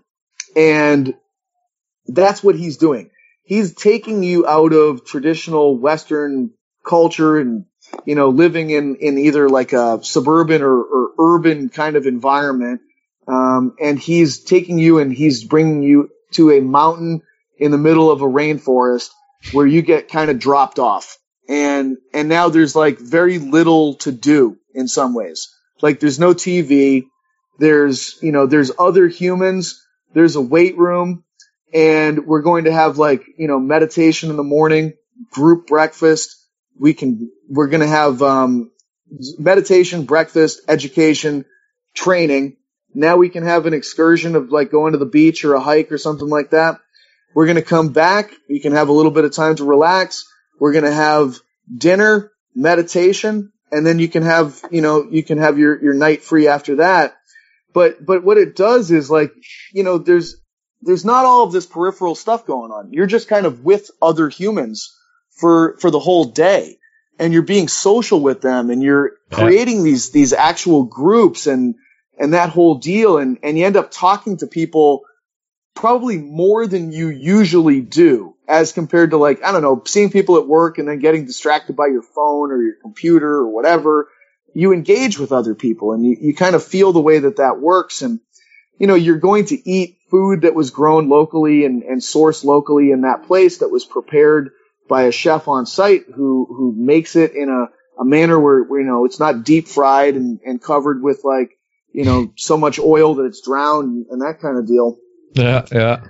And 0.54 1.14
that's 2.06 2.42
what 2.42 2.56
he's 2.56 2.76
doing. 2.76 3.10
He's 3.44 3.74
taking 3.74 4.22
you 4.22 4.46
out 4.46 4.72
of 4.72 5.04
traditional 5.04 5.76
Western 5.76 6.52
culture 6.86 7.38
and, 7.38 7.64
you 8.04 8.14
know, 8.14 8.28
living 8.28 8.70
in, 8.70 8.96
in 8.96 9.18
either 9.18 9.48
like 9.48 9.72
a 9.72 10.02
suburban 10.02 10.62
or, 10.62 10.82
or 10.82 11.10
urban 11.18 11.68
kind 11.68 11.96
of 11.96 12.06
environment. 12.06 12.80
Um, 13.26 13.76
and 13.80 13.98
he's 13.98 14.42
taking 14.42 14.78
you 14.78 14.98
and 14.98 15.12
he's 15.12 15.44
bringing 15.44 15.82
you 15.82 16.10
to 16.32 16.50
a 16.50 16.60
mountain 16.60 17.22
in 17.56 17.70
the 17.70 17.78
middle 17.78 18.10
of 18.10 18.20
a 18.20 18.26
rainforest 18.26 19.10
where 19.50 19.66
you 19.66 19.82
get 19.82 20.08
kind 20.08 20.30
of 20.30 20.38
dropped 20.38 20.78
off. 20.78 21.18
And, 21.48 21.98
and 22.14 22.28
now 22.28 22.48
there's 22.48 22.76
like 22.76 22.98
very 22.98 23.38
little 23.38 23.94
to 23.96 24.12
do 24.12 24.58
in 24.74 24.88
some 24.88 25.14
ways. 25.14 25.52
Like 25.80 26.00
there's 26.00 26.18
no 26.18 26.32
TV. 26.32 27.04
There's, 27.58 28.18
you 28.22 28.32
know, 28.32 28.46
there's 28.46 28.70
other 28.78 29.08
humans. 29.08 29.84
There's 30.14 30.36
a 30.36 30.40
weight 30.40 30.78
room 30.78 31.24
and 31.74 32.26
we're 32.26 32.42
going 32.42 32.64
to 32.64 32.72
have 32.72 32.98
like, 32.98 33.24
you 33.36 33.48
know, 33.48 33.58
meditation 33.58 34.30
in 34.30 34.36
the 34.36 34.42
morning, 34.44 34.94
group 35.30 35.66
breakfast. 35.66 36.36
We 36.78 36.94
can, 36.94 37.30
we're 37.48 37.68
going 37.68 37.80
to 37.80 37.86
have, 37.86 38.22
um, 38.22 38.70
meditation, 39.38 40.04
breakfast, 40.04 40.62
education, 40.68 41.44
training. 41.94 42.56
Now 42.94 43.16
we 43.16 43.28
can 43.28 43.44
have 43.44 43.66
an 43.66 43.74
excursion 43.74 44.36
of 44.36 44.50
like 44.50 44.70
going 44.70 44.92
to 44.92 44.98
the 44.98 45.06
beach 45.06 45.44
or 45.44 45.54
a 45.54 45.60
hike 45.60 45.92
or 45.92 45.98
something 45.98 46.28
like 46.28 46.50
that. 46.50 46.78
We're 47.34 47.46
going 47.46 47.56
to 47.56 47.62
come 47.62 47.90
back. 47.90 48.32
You 48.48 48.60
can 48.60 48.72
have 48.72 48.88
a 48.88 48.92
little 48.92 49.10
bit 49.10 49.24
of 49.24 49.32
time 49.32 49.56
to 49.56 49.64
relax. 49.64 50.26
We're 50.58 50.72
going 50.72 50.84
to 50.84 50.92
have 50.92 51.38
dinner, 51.76 52.30
meditation, 52.54 53.52
and 53.70 53.86
then 53.86 53.98
you 53.98 54.08
can 54.08 54.22
have, 54.22 54.60
you 54.70 54.82
know, 54.82 55.08
you 55.10 55.22
can 55.22 55.38
have 55.38 55.58
your, 55.58 55.82
your 55.82 55.94
night 55.94 56.22
free 56.22 56.48
after 56.48 56.76
that. 56.76 57.14
But, 57.72 58.04
but 58.04 58.22
what 58.22 58.36
it 58.36 58.54
does 58.54 58.90
is 58.90 59.10
like, 59.10 59.32
you 59.72 59.82
know, 59.82 59.98
there's, 59.98 60.36
there's 60.82 61.04
not 61.04 61.24
all 61.24 61.44
of 61.44 61.52
this 61.52 61.66
peripheral 61.66 62.14
stuff 62.14 62.44
going 62.44 62.70
on. 62.70 62.92
You're 62.92 63.06
just 63.06 63.28
kind 63.28 63.46
of 63.46 63.64
with 63.64 63.90
other 64.02 64.28
humans 64.28 64.94
for, 65.30 65.76
for 65.78 65.90
the 65.90 66.00
whole 66.00 66.26
day 66.26 66.76
and 67.18 67.32
you're 67.32 67.42
being 67.42 67.68
social 67.68 68.20
with 68.20 68.42
them 68.42 68.68
and 68.68 68.82
you're 68.82 69.12
creating 69.30 69.84
these, 69.84 70.10
these 70.10 70.32
actual 70.32 70.84
groups 70.84 71.46
and, 71.46 71.76
and 72.18 72.34
that 72.34 72.50
whole 72.50 72.76
deal. 72.76 73.16
And, 73.16 73.38
and 73.42 73.56
you 73.56 73.64
end 73.64 73.76
up 73.76 73.90
talking 73.90 74.36
to 74.38 74.46
people 74.46 75.02
probably 75.74 76.18
more 76.18 76.66
than 76.66 76.92
you 76.92 77.08
usually 77.08 77.80
do 77.80 78.34
as 78.48 78.72
compared 78.72 79.10
to 79.10 79.16
like, 79.16 79.42
I 79.42 79.52
don't 79.52 79.62
know, 79.62 79.82
seeing 79.86 80.10
people 80.10 80.36
at 80.36 80.46
work 80.46 80.78
and 80.78 80.88
then 80.88 80.98
getting 80.98 81.24
distracted 81.24 81.76
by 81.76 81.86
your 81.86 82.02
phone 82.02 82.50
or 82.50 82.62
your 82.62 82.74
computer 82.80 83.28
or 83.28 83.48
whatever. 83.48 84.08
You 84.54 84.72
engage 84.72 85.18
with 85.18 85.32
other 85.32 85.54
people 85.54 85.92
and 85.92 86.04
you, 86.04 86.16
you 86.20 86.34
kind 86.34 86.54
of 86.54 86.62
feel 86.62 86.92
the 86.92 87.00
way 87.00 87.20
that 87.20 87.36
that 87.36 87.58
works. 87.58 88.02
And, 88.02 88.20
you 88.78 88.86
know, 88.86 88.94
you're 88.94 89.18
going 89.18 89.46
to 89.46 89.68
eat 89.68 89.98
food 90.10 90.42
that 90.42 90.54
was 90.54 90.70
grown 90.70 91.08
locally 91.08 91.64
and, 91.64 91.82
and 91.82 92.00
sourced 92.00 92.44
locally 92.44 92.90
in 92.90 93.02
that 93.02 93.26
place 93.26 93.58
that 93.58 93.70
was 93.70 93.86
prepared 93.86 94.50
by 94.88 95.04
a 95.04 95.12
chef 95.12 95.48
on 95.48 95.64
site 95.64 96.02
who, 96.14 96.46
who 96.46 96.74
makes 96.76 97.16
it 97.16 97.34
in 97.34 97.48
a, 97.48 98.00
a 98.00 98.04
manner 98.04 98.38
where, 98.38 98.62
where, 98.62 98.80
you 98.80 98.86
know, 98.86 99.06
it's 99.06 99.20
not 99.20 99.44
deep 99.44 99.68
fried 99.68 100.16
and, 100.16 100.40
and 100.44 100.60
covered 100.60 101.02
with 101.02 101.22
like, 101.24 101.56
you 101.92 102.04
know, 102.04 102.32
so 102.36 102.58
much 102.58 102.78
oil 102.78 103.14
that 103.14 103.24
it's 103.24 103.40
drowned 103.40 104.06
and 104.10 104.20
that 104.20 104.40
kind 104.40 104.58
of 104.58 104.66
deal. 104.66 104.98
Yeah, 105.34 105.64
yeah. 105.72 106.04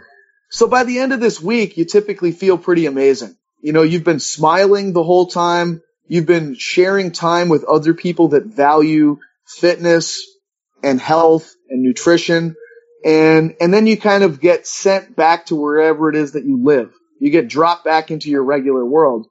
So 0.50 0.68
by 0.68 0.84
the 0.84 0.98
end 0.98 1.12
of 1.12 1.20
this 1.20 1.40
week, 1.40 1.76
you 1.76 1.84
typically 1.84 2.32
feel 2.32 2.58
pretty 2.58 2.86
amazing. 2.86 3.36
You 3.62 3.72
know, 3.72 3.82
you've 3.82 4.04
been 4.04 4.20
smiling 4.20 4.92
the 4.92 5.02
whole 5.02 5.26
time. 5.26 5.82
You've 6.06 6.26
been 6.26 6.56
sharing 6.56 7.12
time 7.12 7.48
with 7.48 7.64
other 7.64 7.94
people 7.94 8.28
that 8.28 8.44
value 8.44 9.18
fitness 9.46 10.26
and 10.82 11.00
health 11.00 11.54
and 11.70 11.82
nutrition. 11.82 12.56
And, 13.04 13.54
and 13.60 13.72
then 13.72 13.86
you 13.86 13.96
kind 13.96 14.24
of 14.24 14.40
get 14.40 14.66
sent 14.66 15.16
back 15.16 15.46
to 15.46 15.56
wherever 15.56 16.08
it 16.08 16.16
is 16.16 16.32
that 16.32 16.44
you 16.44 16.62
live. 16.62 16.92
You 17.20 17.30
get 17.30 17.48
dropped 17.48 17.84
back 17.84 18.10
into 18.10 18.30
your 18.30 18.42
regular 18.42 18.84
world. 18.84 19.28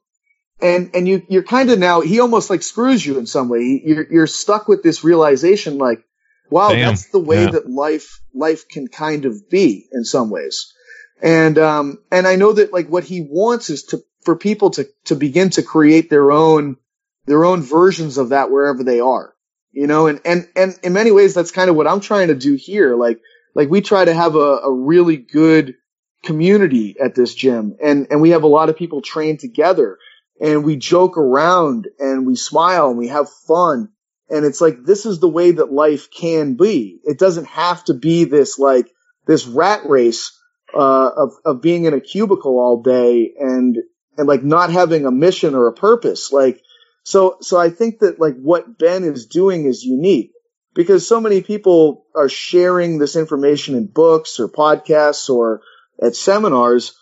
And, 0.62 0.92
and 0.94 1.08
you, 1.08 1.24
you're 1.28 1.44
kind 1.44 1.70
of 1.72 1.80
now, 1.80 2.02
he 2.02 2.20
almost 2.20 2.50
like 2.50 2.64
screws 2.64 3.06
you 3.06 3.20
in 3.20 3.26
some 3.26 3.50
way. 3.50 3.82
You're, 3.84 4.08
you're 4.10 4.28
stuck 4.28 4.68
with 4.68 4.84
this 4.84 5.04
realization 5.04 5.78
like, 5.78 6.04
wow, 6.52 6.70
Damn. 6.70 6.90
that's 6.90 7.08
the 7.08 7.20
way 7.20 7.46
yeah. 7.46 7.52
that 7.52 7.70
life, 7.70 8.22
life 8.34 8.68
can 8.68 8.88
kind 8.88 9.26
of 9.26 9.50
be 9.50 9.88
in 9.92 10.04
some 10.04 10.30
ways. 10.30 10.74
And, 11.22 11.58
um, 11.58 12.00
and 12.12 12.28
I 12.28 12.36
know 12.36 12.52
that 12.52 12.74
like 12.74 12.88
what 12.88 13.06
he 13.06 13.22
wants 13.22 13.70
is 13.70 13.84
to, 13.86 14.04
for 14.24 14.36
people 14.36 14.72
to, 14.72 14.88
to 15.06 15.16
begin 15.16 15.50
to 15.52 15.64
create 15.64 16.10
their 16.10 16.32
own, 16.32 16.78
their 17.26 17.46
own 17.46 17.62
versions 17.62 18.18
of 18.18 18.30
that 18.30 18.52
wherever 18.52 18.84
they 18.84 19.00
are, 19.00 19.34
you 19.72 19.88
know, 19.88 20.08
and, 20.08 20.22
and, 20.26 20.48
and 20.56 20.78
in 20.84 20.94
many 20.94 21.12
ways, 21.12 21.34
that's 21.34 21.52
kind 21.52 21.70
of 21.70 21.76
what 21.76 21.88
I'm 21.88 22.02
trying 22.02 22.28
to 22.28 22.36
do 22.36 22.56
here. 22.56 22.96
Like, 22.96 23.22
like 23.56 23.70
we 23.70 23.82
try 23.82 24.04
to 24.04 24.14
have 24.14 24.36
a, 24.36 24.60
a 24.60 24.72
really 24.72 25.18
good 25.18 25.76
community 26.24 26.96
at 27.00 27.16
this 27.16 27.34
gym 27.34 27.78
and, 27.84 28.08
and 28.12 28.22
we 28.22 28.32
have 28.32 28.44
a 28.44 28.48
lot 28.48 28.70
of 28.70 28.78
people 28.78 29.02
trained 29.02 29.40
together 29.40 29.98
and 30.40 30.64
we 30.64 30.76
joke 30.76 31.18
around 31.18 31.88
and 32.00 32.28
we 32.28 32.36
smile 32.36 32.90
and 32.90 32.98
we 32.98 33.08
have 33.08 33.30
fun 33.48 33.90
and 34.32 34.46
it's 34.46 34.62
like, 34.62 34.86
this 34.86 35.06
is 35.06 35.20
the 35.20 35.30
way 35.30 35.52
that 35.52 35.74
life 35.74 36.10
can 36.10 36.56
be. 36.56 37.02
It 37.04 37.20
doesn't 37.20 37.48
have 37.48 37.84
to 37.86 37.94
be 37.94 38.24
this 38.24 38.58
like, 38.58 38.90
this 39.28 39.46
rat 39.46 39.82
race, 39.86 40.32
uh, 40.74 41.10
of, 41.18 41.34
of 41.44 41.62
being 41.62 41.84
in 41.84 41.94
a 41.94 42.00
cubicle 42.00 42.58
all 42.58 42.82
day 42.82 43.34
and, 43.38 43.78
and 44.18 44.28
like 44.30 44.42
not 44.42 44.72
having 44.72 45.06
a 45.06 45.12
mission 45.12 45.54
or 45.54 45.68
a 45.68 45.74
purpose. 45.74 46.32
Like, 46.32 46.62
so, 47.04 47.38
so 47.42 47.60
I 47.60 47.70
think 47.70 48.00
that 48.00 48.22
like 48.22 48.38
what 48.38 48.80
Ben 48.80 49.04
is 49.04 49.26
doing 49.26 49.66
is 49.66 49.84
unique 49.84 50.32
because 50.74 51.06
so 51.06 51.20
many 51.20 51.42
people 51.42 52.06
are 52.16 52.30
sharing 52.30 53.00
this 53.00 53.18
information 53.18 53.76
in 53.76 53.88
books 53.88 54.40
or 54.40 54.48
podcasts 54.48 55.30
or 55.30 55.62
at 56.02 56.16
seminars, 56.16 56.98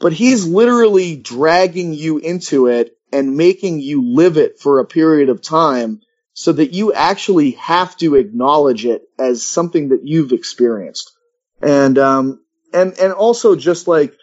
but 0.00 0.12
he's 0.12 0.44
literally 0.44 1.14
dragging 1.14 1.94
you 1.94 2.18
into 2.18 2.66
it 2.66 2.96
and 3.12 3.36
making 3.36 3.78
you 3.78 4.12
live 4.12 4.38
it 4.38 4.58
for 4.58 4.80
a 4.80 4.86
period 4.86 5.28
of 5.28 5.40
time 5.40 6.00
so 6.34 6.52
that 6.52 6.72
you 6.72 6.92
actually 6.92 7.52
have 7.52 7.96
to 7.96 8.16
acknowledge 8.16 8.84
it 8.84 9.02
as 9.18 9.46
something 9.46 9.90
that 9.90 10.04
you've 10.04 10.32
experienced. 10.32 11.12
And, 11.62 11.96
um, 11.96 12.44
and, 12.72 12.98
and 12.98 13.12
also 13.12 13.54
just 13.54 13.86
like, 13.86 14.14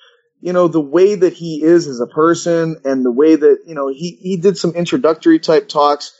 you 0.41 0.51
know, 0.51 0.67
the 0.67 0.81
way 0.81 1.15
that 1.15 1.33
he 1.33 1.63
is 1.63 1.87
as 1.87 2.01
a 2.01 2.07
person 2.07 2.81
and 2.83 3.05
the 3.05 3.11
way 3.11 3.35
that, 3.35 3.59
you 3.65 3.73
know, 3.75 3.87
he, 3.87 4.17
he 4.21 4.37
did 4.37 4.57
some 4.57 4.71
introductory 4.71 5.39
type 5.39 5.69
talks. 5.69 6.13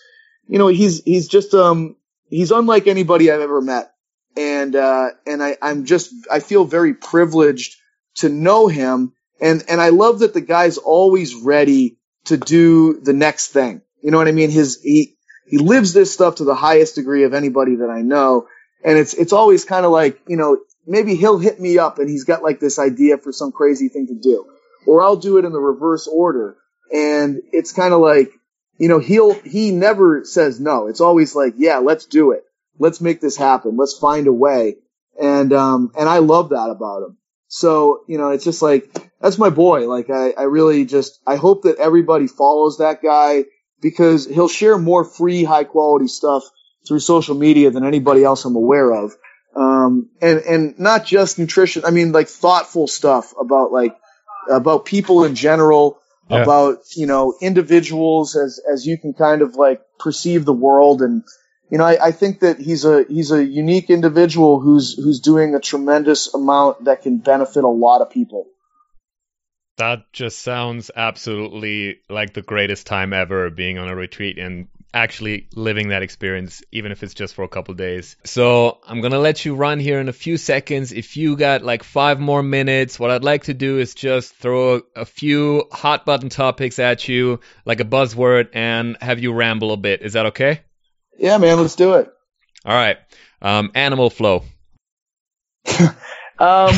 You 0.48 0.60
know, 0.60 0.68
he's, 0.68 1.04
he's 1.04 1.28
just, 1.28 1.54
um, 1.54 1.98
he's 2.30 2.52
unlike 2.52 2.88
anybody 2.88 3.30
I've 3.30 3.42
ever 3.42 3.62
met. 3.62 3.92
And, 4.38 4.76
uh, 4.76 5.10
and 5.28 5.44
I, 5.44 5.58
I'm 5.62 5.84
just, 5.84 6.14
I 6.32 6.40
feel 6.40 6.64
very 6.64 6.94
privileged 6.94 7.76
to 8.16 8.30
know 8.30 8.68
him. 8.68 9.12
And, 9.42 9.64
and 9.68 9.82
I 9.82 9.90
love 9.90 10.20
that 10.20 10.34
the 10.34 10.42
guy's 10.42 10.78
always 10.78 11.36
ready 11.36 11.98
to 12.26 12.38
do 12.38 13.02
the 13.02 13.14
next 13.14 13.50
thing. 13.50 13.82
You 14.02 14.12
know 14.12 14.18
what 14.18 14.30
I 14.30 14.32
mean? 14.32 14.52
His, 14.52 14.80
he, 14.82 15.18
he 15.52 15.58
lives 15.58 15.92
this 15.92 16.14
stuff 16.14 16.36
to 16.36 16.46
the 16.46 16.56
highest 16.56 16.96
degree 16.96 17.26
of 17.26 17.34
anybody 17.34 17.76
that 17.76 17.90
I 17.90 18.02
know. 18.02 18.48
And 18.86 18.98
it's, 18.98 19.14
it's 19.14 19.34
always 19.34 19.66
kind 19.66 19.86
of 19.86 19.92
like, 19.92 20.22
you 20.26 20.38
know, 20.38 20.58
maybe 20.88 21.16
he'll 21.16 21.38
hit 21.38 21.60
me 21.60 21.78
up 21.78 22.00
and 22.00 22.10
he's 22.10 22.24
got 22.24 22.42
like 22.42 22.62
this 22.62 22.80
idea 22.80 23.18
for 23.18 23.34
some 23.34 23.52
crazy 23.52 23.90
thing 23.90 24.08
to 24.08 24.16
do. 24.16 24.46
Or 24.88 25.04
I'll 25.04 25.18
do 25.18 25.38
it 25.38 25.46
in 25.46 25.52
the 25.52 25.60
reverse 25.60 26.08
order. 26.08 26.56
And 26.94 27.42
it's 27.52 27.74
kind 27.74 27.94
of 27.94 28.00
like, 28.00 28.32
you 28.78 28.88
know, 28.88 29.00
he'll, 29.00 29.34
he 29.34 29.72
never 29.72 30.24
says 30.24 30.58
no. 30.58 30.88
It's 30.88 31.02
always 31.02 31.36
like, 31.36 31.56
yeah, 31.58 31.80
let's 31.80 32.06
do 32.06 32.32
it. 32.32 32.46
Let's 32.80 33.02
make 33.02 33.20
this 33.20 33.36
happen. 33.36 33.76
Let's 33.76 33.98
find 33.98 34.28
a 34.28 34.34
way. 34.34 34.78
And, 35.22 35.52
um, 35.52 35.92
and 36.00 36.08
I 36.08 36.20
love 36.20 36.50
that 36.50 36.70
about 36.70 37.04
him. 37.04 37.18
So, 37.50 38.06
you 38.08 38.18
know, 38.18 38.30
it's 38.30 38.46
just 38.46 38.62
like, 38.62 38.90
that's 39.20 39.38
my 39.38 39.50
boy. 39.50 39.86
Like, 39.90 40.10
I, 40.10 40.32
I 40.32 40.44
really 40.44 40.86
just, 40.86 41.20
I 41.28 41.36
hope 41.36 41.64
that 41.64 41.78
everybody 41.78 42.28
follows 42.28 42.78
that 42.78 43.04
guy 43.04 43.44
because 43.82 44.28
he'll 44.28 44.48
share 44.48 44.78
more 44.78 45.04
free, 45.04 45.44
high 45.44 45.64
quality 45.64 46.08
stuff 46.08 46.44
through 46.88 47.00
social 47.00 47.36
media 47.36 47.72
than 47.72 47.86
anybody 47.86 48.24
else 48.24 48.46
I'm 48.46 48.56
aware 48.56 48.92
of. 48.92 49.14
Um, 49.56 50.10
and, 50.22 50.40
and 50.40 50.80
not 50.80 51.06
just 51.06 51.38
nutrition. 51.38 51.84
I 51.86 51.92
mean, 51.92 52.12
like 52.12 52.28
thoughtful 52.28 52.88
stuff 52.88 53.34
about 53.40 53.72
like, 53.72 53.96
about 54.50 54.86
people 54.86 55.24
in 55.24 55.36
general, 55.36 56.00
yeah. 56.30 56.42
about, 56.42 56.80
you 56.96 57.06
know, 57.06 57.36
individuals 57.42 58.36
as, 58.36 58.60
as 58.72 58.86
you 58.86 58.98
can 58.98 59.14
kind 59.14 59.42
of 59.42 59.56
like 59.56 59.82
perceive 60.00 60.46
the 60.46 60.54
world. 60.54 61.02
And, 61.02 61.24
you 61.70 61.78
know, 61.78 61.84
I, 61.84 62.08
I 62.08 62.12
think 62.12 62.40
that 62.40 62.60
he's 62.60 62.86
a, 62.86 63.06
he's 63.08 63.32
a 63.32 63.44
unique 63.44 63.90
individual 63.90 64.60
who's, 64.60 64.96
who's 64.96 65.20
doing 65.20 65.54
a 65.54 65.60
tremendous 65.60 66.34
amount 66.34 66.86
that 66.86 67.04
can 67.04 67.18
benefit 67.18 67.64
a 67.64 67.70
lot 67.70 68.02
of 68.02 68.10
people 68.10 68.48
that 69.82 70.14
just 70.14 70.38
sounds 70.40 70.92
absolutely 70.96 72.02
like 72.08 72.34
the 72.34 72.44
greatest 72.44 72.86
time 72.86 73.14
ever 73.14 73.50
being 73.50 73.80
on 73.80 73.90
a 73.90 73.96
retreat 73.96 74.38
and 74.38 74.68
actually 74.94 75.48
living 75.56 75.88
that 75.88 76.04
experience, 76.04 76.62
even 76.72 76.92
if 76.92 77.02
it's 77.02 77.16
just 77.16 77.34
for 77.34 77.44
a 77.44 77.48
couple 77.48 77.74
days. 77.74 78.16
So 78.24 78.78
I'm 78.86 79.02
gonna 79.02 79.18
let 79.18 79.44
you 79.44 79.56
run 79.56 79.80
here 79.80 80.00
in 80.00 80.08
a 80.08 80.14
few 80.14 80.38
seconds. 80.38 80.92
If 80.92 81.18
you 81.18 81.36
got 81.36 81.64
like 81.64 81.82
five 81.82 82.20
more 82.20 82.44
minutes, 82.44 83.00
what 83.00 83.10
I'd 83.10 83.24
like 83.24 83.46
to 83.46 83.56
do 83.56 83.80
is 83.80 83.96
just 83.96 84.36
throw 84.36 84.76
a, 84.76 84.82
a 84.98 85.06
few 85.06 85.64
hot 85.72 86.06
button 86.06 86.30
topics 86.30 86.78
at 86.78 87.08
you, 87.08 87.40
like 87.66 87.80
a 87.80 87.86
buzzword, 87.86 88.50
and 88.54 88.98
have 89.02 89.18
you 89.18 89.34
ramble 89.34 89.72
a 89.72 89.78
bit. 89.78 90.04
Is 90.04 90.14
that 90.14 90.28
okay? 90.28 90.62
Yeah, 91.18 91.40
man, 91.40 91.58
let's 91.60 91.76
do 91.76 91.94
it. 91.96 92.14
All 92.64 92.76
right. 92.76 92.98
Um, 93.42 93.72
animal 93.74 94.12
flow. 94.12 94.44
um, 96.38 96.70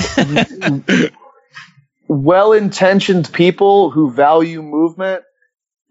well-intentioned 2.08 3.32
people 3.32 3.90
who 3.90 4.12
value 4.12 4.62
movement, 4.62 5.24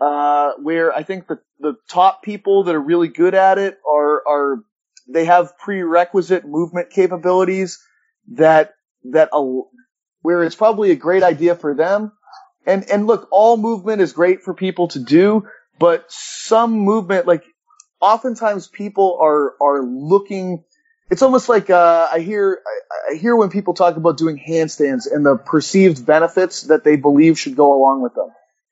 uh, 0.01 0.53
where 0.61 0.93
I 0.93 1.03
think 1.03 1.27
the, 1.27 1.39
the 1.61 1.75
top 1.89 2.23
people 2.23 2.65
that 2.65 2.75
are 2.75 2.81
really 2.81 3.09
good 3.09 3.35
at 3.35 3.59
it 3.59 3.79
are, 3.89 4.23
are, 4.27 4.65
they 5.09 5.25
have 5.25 5.59
prerequisite 5.59 6.45
movement 6.45 6.91
capabilities 6.91 7.79
that, 8.33 8.75
that, 9.13 9.31
where 10.23 10.43
it's 10.43 10.57
probably 10.57 10.91
a 10.91 10.97
great 10.97 11.23
idea 11.23 11.57
for 11.57 11.75
them. 11.75 12.13
And, 12.67 12.89
and 12.91 13.07
look, 13.07 13.29
all 13.33 13.57
movement 13.57 14.01
is 14.01 14.13
great 14.13 14.43
for 14.43 14.55
people 14.55 14.89
to 14.89 15.01
do, 15.01 15.47
but 15.79 16.05
some 16.09 16.73
movement, 16.73 17.27
like 17.27 17.43
oftentimes 18.01 18.69
people 18.69 19.19
are, 19.21 19.55
are 19.61 19.83
looking, 19.83 20.65
it's 21.13 21.21
almost 21.21 21.51
like, 21.51 21.69
uh, 21.69 22.09
I 22.11 22.21
hear, 22.21 22.63
I, 22.67 23.13
I 23.13 23.17
hear 23.17 23.37
when 23.37 23.51
people 23.51 23.75
talk 23.75 23.99
about 23.99 24.17
doing 24.17 24.43
handstands 24.49 25.07
and 25.13 25.27
the 25.27 25.37
perceived 25.37 26.07
benefits 26.07 26.63
that 26.63 26.85
they 26.85 26.97
believe 26.97 27.39
should 27.39 27.55
go 27.55 27.75
along 27.75 28.01
with 28.01 28.15
them. 28.15 28.31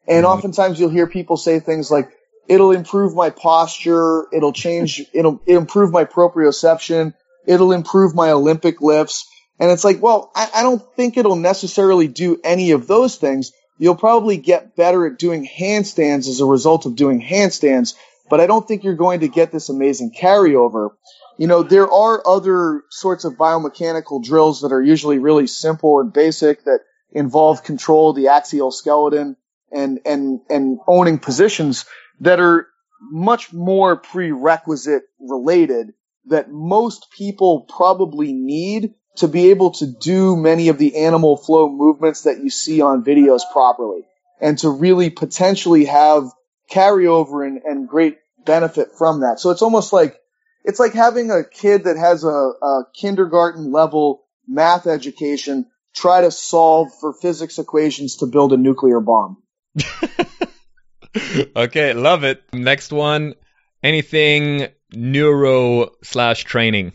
And 0.09 0.25
mm-hmm. 0.25 0.33
oftentimes 0.33 0.81
you'll 0.81 0.89
hear 0.89 1.07
people 1.07 1.37
say 1.37 1.61
things 1.61 1.91
like, 1.91 2.11
it'll 2.49 2.71
improve 2.71 3.15
my 3.15 3.29
posture, 3.29 4.25
it'll 4.33 4.55
change, 4.55 5.03
it'll, 5.13 5.43
it'll 5.47 5.61
improve 5.61 5.93
my 5.93 6.07
proprioception, 6.07 7.13
it'll 7.47 7.73
improve 7.73 8.15
my 8.15 8.31
Olympic 8.31 8.81
lifts. 8.81 9.29
And 9.59 9.71
it's 9.71 9.85
like, 9.85 10.01
well, 10.01 10.33
I, 10.35 10.49
I 10.55 10.63
don't 10.63 10.83
think 10.97 11.19
it'll 11.19 11.37
necessarily 11.37 12.09
do 12.09 12.41
any 12.43 12.71
of 12.71 12.87
those 12.87 13.17
things. 13.17 13.53
You'll 13.77 13.97
probably 13.97 14.39
get 14.39 14.75
better 14.75 15.07
at 15.07 15.19
doing 15.19 15.47
handstands 15.47 16.27
as 16.27 16.41
a 16.41 16.47
result 16.47 16.87
of 16.87 16.97
doing 16.97 17.21
handstands, 17.21 17.97
but 18.31 18.41
I 18.41 18.47
don't 18.47 18.67
think 18.67 18.83
you're 18.83 18.95
going 18.95 19.21
to 19.21 19.29
get 19.29 19.53
this 19.53 19.69
amazing 19.69 20.15
carryover. 20.19 20.93
You 21.41 21.47
know, 21.47 21.63
there 21.63 21.91
are 21.91 22.23
other 22.29 22.83
sorts 22.91 23.25
of 23.25 23.39
biomechanical 23.39 24.23
drills 24.23 24.61
that 24.61 24.73
are 24.73 24.83
usually 24.83 25.19
really 25.19 25.47
simple 25.47 25.99
and 25.99 26.13
basic 26.13 26.65
that 26.65 26.81
involve 27.13 27.65
control 27.65 28.11
of 28.11 28.17
the 28.17 28.29
axial 28.29 28.71
skeleton 28.71 29.39
and, 29.73 30.01
and, 30.05 30.41
and 30.51 30.81
owning 30.87 31.19
positions 31.19 31.87
that 32.21 32.41
are 32.41 32.67
much 33.01 33.55
more 33.55 33.97
prerequisite 33.97 35.05
related 35.19 35.95
that 36.27 36.51
most 36.51 37.07
people 37.11 37.63
probably 37.75 38.35
need 38.35 38.93
to 39.17 39.27
be 39.27 39.49
able 39.49 39.71
to 39.71 39.87
do 39.87 40.37
many 40.37 40.69
of 40.69 40.77
the 40.77 40.95
animal 40.95 41.39
flow 41.39 41.71
movements 41.71 42.25
that 42.25 42.37
you 42.37 42.51
see 42.51 42.83
on 42.83 43.03
videos 43.03 43.41
properly 43.51 44.03
and 44.43 44.59
to 44.59 44.69
really 44.69 45.09
potentially 45.09 45.87
have 45.87 46.25
carryover 46.71 47.47
and, 47.47 47.63
and 47.65 47.89
great 47.89 48.19
benefit 48.45 48.89
from 48.99 49.21
that. 49.21 49.41
So 49.41 49.49
it's 49.49 49.63
almost 49.63 49.95
like, 49.95 50.20
it's 50.65 50.79
like 50.79 50.93
having 50.93 51.31
a 51.31 51.45
kid 51.45 51.85
that 51.85 51.97
has 51.97 52.25
a, 52.25 52.29
a 52.29 52.85
kindergarten 52.95 53.73
level 53.73 54.25
math 54.47 54.87
education 54.87 55.67
try 55.95 56.21
to 56.21 56.31
solve 56.31 56.89
for 57.01 57.13
physics 57.13 57.59
equations 57.59 58.17
to 58.17 58.27
build 58.27 58.53
a 58.53 58.57
nuclear 58.57 59.01
bomb. 59.01 59.43
okay, 61.57 61.93
love 61.95 62.25
it. 62.25 62.43
Next 62.53 62.93
one, 62.93 63.35
anything 63.83 64.69
neuro 64.93 65.91
slash 66.03 66.45
training? 66.45 66.93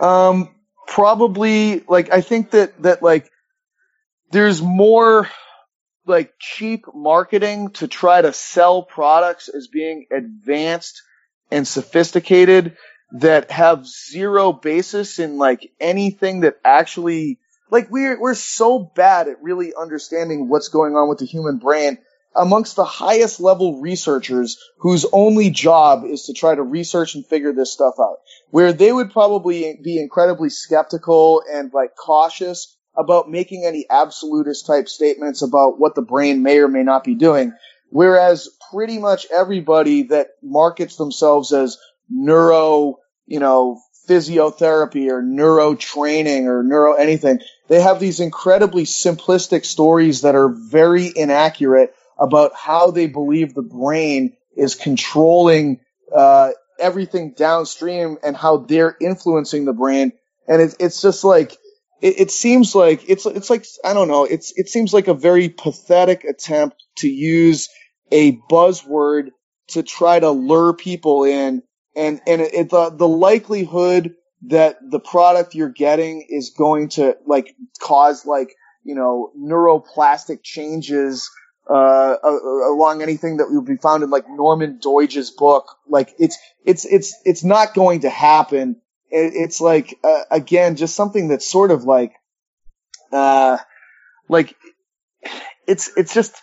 Um, 0.00 0.54
probably 0.86 1.80
like 1.88 2.12
I 2.12 2.20
think 2.20 2.52
that 2.52 2.80
that 2.82 3.02
like 3.02 3.30
there's 4.30 4.62
more 4.62 5.28
like 6.06 6.34
cheap 6.38 6.84
marketing 6.94 7.70
to 7.70 7.88
try 7.88 8.22
to 8.22 8.32
sell 8.32 8.82
products 8.82 9.48
as 9.48 9.68
being 9.68 10.06
advanced 10.10 11.02
and 11.50 11.66
sophisticated 11.66 12.76
that 13.12 13.50
have 13.50 13.86
zero 13.86 14.52
basis 14.52 15.18
in 15.18 15.38
like 15.38 15.72
anything 15.80 16.40
that 16.40 16.56
actually 16.64 17.38
like 17.70 17.90
we're 17.90 18.20
we're 18.20 18.34
so 18.34 18.78
bad 18.78 19.28
at 19.28 19.42
really 19.42 19.72
understanding 19.74 20.48
what's 20.48 20.68
going 20.68 20.94
on 20.94 21.08
with 21.08 21.18
the 21.18 21.26
human 21.26 21.58
brain 21.58 21.98
amongst 22.36 22.76
the 22.76 22.84
highest 22.84 23.40
level 23.40 23.80
researchers 23.80 24.58
whose 24.78 25.04
only 25.12 25.50
job 25.50 26.04
is 26.04 26.24
to 26.24 26.32
try 26.32 26.54
to 26.54 26.62
research 26.62 27.14
and 27.14 27.26
figure 27.26 27.52
this 27.52 27.72
stuff 27.72 27.94
out. 27.98 28.18
Where 28.50 28.72
they 28.72 28.92
would 28.92 29.10
probably 29.10 29.78
be 29.82 29.98
incredibly 29.98 30.48
skeptical 30.48 31.42
and 31.52 31.72
like 31.72 31.96
cautious 31.96 32.76
about 32.96 33.30
making 33.30 33.64
any 33.66 33.86
absolutist 33.88 34.66
type 34.66 34.88
statements 34.88 35.42
about 35.42 35.78
what 35.78 35.94
the 35.94 36.02
brain 36.02 36.42
may 36.42 36.58
or 36.58 36.68
may 36.68 36.82
not 36.82 37.04
be 37.04 37.14
doing. 37.14 37.52
Whereas 37.88 38.48
pretty 38.70 38.98
much 38.98 39.26
everybody 39.32 40.04
that 40.04 40.28
markets 40.42 40.96
themselves 40.96 41.52
as 41.52 41.78
neuro, 42.08 42.98
you 43.26 43.40
know, 43.40 43.80
physiotherapy 44.08 45.08
or 45.08 45.22
neuro 45.22 45.74
training 45.74 46.48
or 46.48 46.62
neuro 46.62 46.94
anything, 46.94 47.40
they 47.68 47.80
have 47.80 48.00
these 48.00 48.20
incredibly 48.20 48.84
simplistic 48.84 49.64
stories 49.64 50.22
that 50.22 50.34
are 50.34 50.48
very 50.48 51.10
inaccurate 51.14 51.94
about 52.18 52.52
how 52.54 52.90
they 52.90 53.06
believe 53.06 53.54
the 53.54 53.62
brain 53.62 54.36
is 54.56 54.74
controlling 54.74 55.80
uh, 56.14 56.50
everything 56.78 57.32
downstream 57.36 58.18
and 58.22 58.36
how 58.36 58.58
they're 58.58 58.96
influencing 59.00 59.64
the 59.64 59.72
brain. 59.72 60.12
And 60.48 60.60
it, 60.60 60.74
it's 60.80 61.00
just 61.00 61.22
like 61.22 61.52
it, 62.02 62.20
it, 62.20 62.30
seems 62.30 62.74
like 62.74 63.08
it's 63.08 63.26
it's 63.26 63.50
like 63.50 63.64
I 63.84 63.94
don't 63.94 64.08
know. 64.08 64.24
It's 64.24 64.52
it 64.56 64.68
seems 64.68 64.92
like 64.92 65.06
a 65.06 65.14
very 65.14 65.48
pathetic 65.48 66.24
attempt 66.24 66.82
to 66.96 67.08
use 67.08 67.68
a 68.10 68.36
buzzword 68.50 69.30
to 69.68 69.82
try 69.82 70.18
to 70.18 70.30
lure 70.30 70.74
people 70.74 71.24
in, 71.24 71.62
and 71.94 72.20
and 72.26 72.40
it, 72.40 72.54
it, 72.54 72.70
the 72.70 72.90
the 72.90 73.08
likelihood 73.08 74.14
that 74.46 74.78
the 74.82 75.00
product 75.00 75.54
you're 75.54 75.68
getting 75.68 76.26
is 76.28 76.50
going 76.50 76.88
to 76.88 77.16
like 77.26 77.54
cause 77.80 78.24
like 78.24 78.54
you 78.84 78.94
know 78.94 79.32
neuroplastic 79.38 80.42
changes 80.42 81.30
uh, 81.68 82.16
along 82.24 83.00
anything 83.02 83.36
that 83.36 83.46
would 83.48 83.64
be 83.64 83.76
found 83.76 84.02
in 84.02 84.10
like 84.10 84.28
Norman 84.28 84.80
Doidge's 84.82 85.30
book. 85.30 85.76
Like 85.88 86.14
it's 86.18 86.38
it's 86.64 86.84
it's 86.84 87.14
it's 87.24 87.44
not 87.44 87.74
going 87.74 88.00
to 88.00 88.10
happen. 88.10 88.80
It, 89.10 89.32
it's 89.34 89.60
like 89.60 89.98
uh, 90.02 90.22
again 90.30 90.76
just 90.76 90.96
something 90.96 91.28
that's 91.28 91.48
sort 91.48 91.70
of 91.70 91.84
like 91.84 92.14
uh 93.12 93.58
like 94.28 94.56
it's 95.66 95.90
it's 95.96 96.14
just 96.14 96.40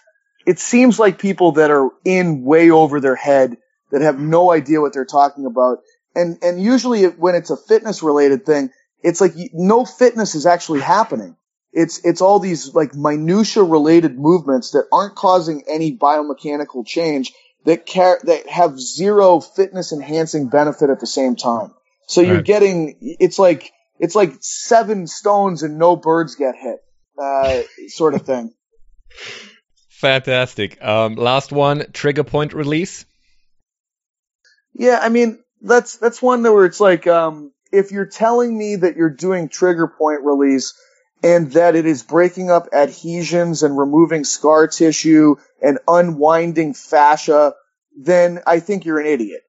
it 0.47 0.59
seems 0.59 0.97
like 0.97 1.19
people 1.19 1.51
that 1.51 1.69
are 1.69 1.91
in 2.05 2.45
way 2.45 2.71
over 2.71 3.01
their 3.01 3.17
head 3.17 3.57
that 3.91 4.01
have 4.01 4.17
no 4.17 4.49
idea 4.49 4.79
what 4.79 4.93
they're 4.93 5.05
talking 5.05 5.45
about. 5.45 5.79
And 6.15 6.37
and 6.41 6.59
usually 6.59 7.03
when 7.03 7.35
it's 7.35 7.49
a 7.49 7.57
fitness 7.57 8.01
related 8.01 8.45
thing, 8.45 8.71
it's 9.03 9.19
like 9.19 9.33
no 9.53 9.83
fitness 9.83 10.35
is 10.35 10.45
actually 10.45 10.79
happening. 10.79 11.35
It's 11.73 12.03
it's 12.05 12.21
all 12.21 12.39
these 12.39 12.73
like 12.73 12.95
minutia 12.95 13.61
related 13.61 14.17
movements 14.17 14.71
that 14.71 14.85
aren't 14.91 15.15
causing 15.15 15.63
any 15.67 15.95
biomechanical 15.95 16.87
change 16.87 17.33
that 17.65 17.85
care 17.85 18.17
that 18.23 18.47
have 18.47 18.79
zero 18.79 19.41
fitness 19.41 19.91
enhancing 19.91 20.47
benefit 20.47 20.89
at 20.89 21.01
the 21.01 21.07
same 21.07 21.35
time. 21.35 21.73
So 22.07 22.21
you're 22.21 22.41
getting 22.41 22.95
it's 23.01 23.37
like 23.37 23.69
it's 23.99 24.15
like 24.15 24.35
seven 24.39 25.07
stones 25.07 25.63
and 25.63 25.77
no 25.77 25.97
birds 25.97 26.35
get 26.35 26.55
hit, 26.55 26.79
uh, 27.21 27.63
sort 27.89 28.13
of 28.13 28.21
thing. 28.21 28.53
Fantastic. 29.97 30.77
Um, 30.79 31.15
last 31.15 31.51
one, 31.51 31.91
trigger 31.91 32.23
point 32.23 32.53
release. 32.53 33.03
Yeah, 34.75 34.99
I 35.01 35.09
mean 35.09 35.39
that's 35.59 35.97
that's 35.97 36.21
one 36.21 36.43
where 36.43 36.65
it's 36.65 36.79
like 36.79 37.07
um, 37.07 37.51
if 37.71 37.91
you're 37.91 38.05
telling 38.05 38.55
me 38.55 38.75
that 38.75 38.95
you're 38.95 39.09
doing 39.09 39.49
trigger 39.49 39.87
point 39.87 40.21
release 40.21 40.79
and 41.23 41.51
that 41.53 41.75
it 41.75 41.87
is 41.87 42.03
breaking 42.03 42.51
up 42.51 42.67
adhesions 42.73 43.63
and 43.63 43.75
removing 43.75 44.23
scar 44.23 44.67
tissue 44.67 45.37
and 45.63 45.79
unwinding 45.87 46.75
fascia, 46.75 47.55
then 47.99 48.41
I 48.45 48.59
think 48.59 48.85
you're 48.85 48.99
an 48.99 49.07
idiot. 49.07 49.41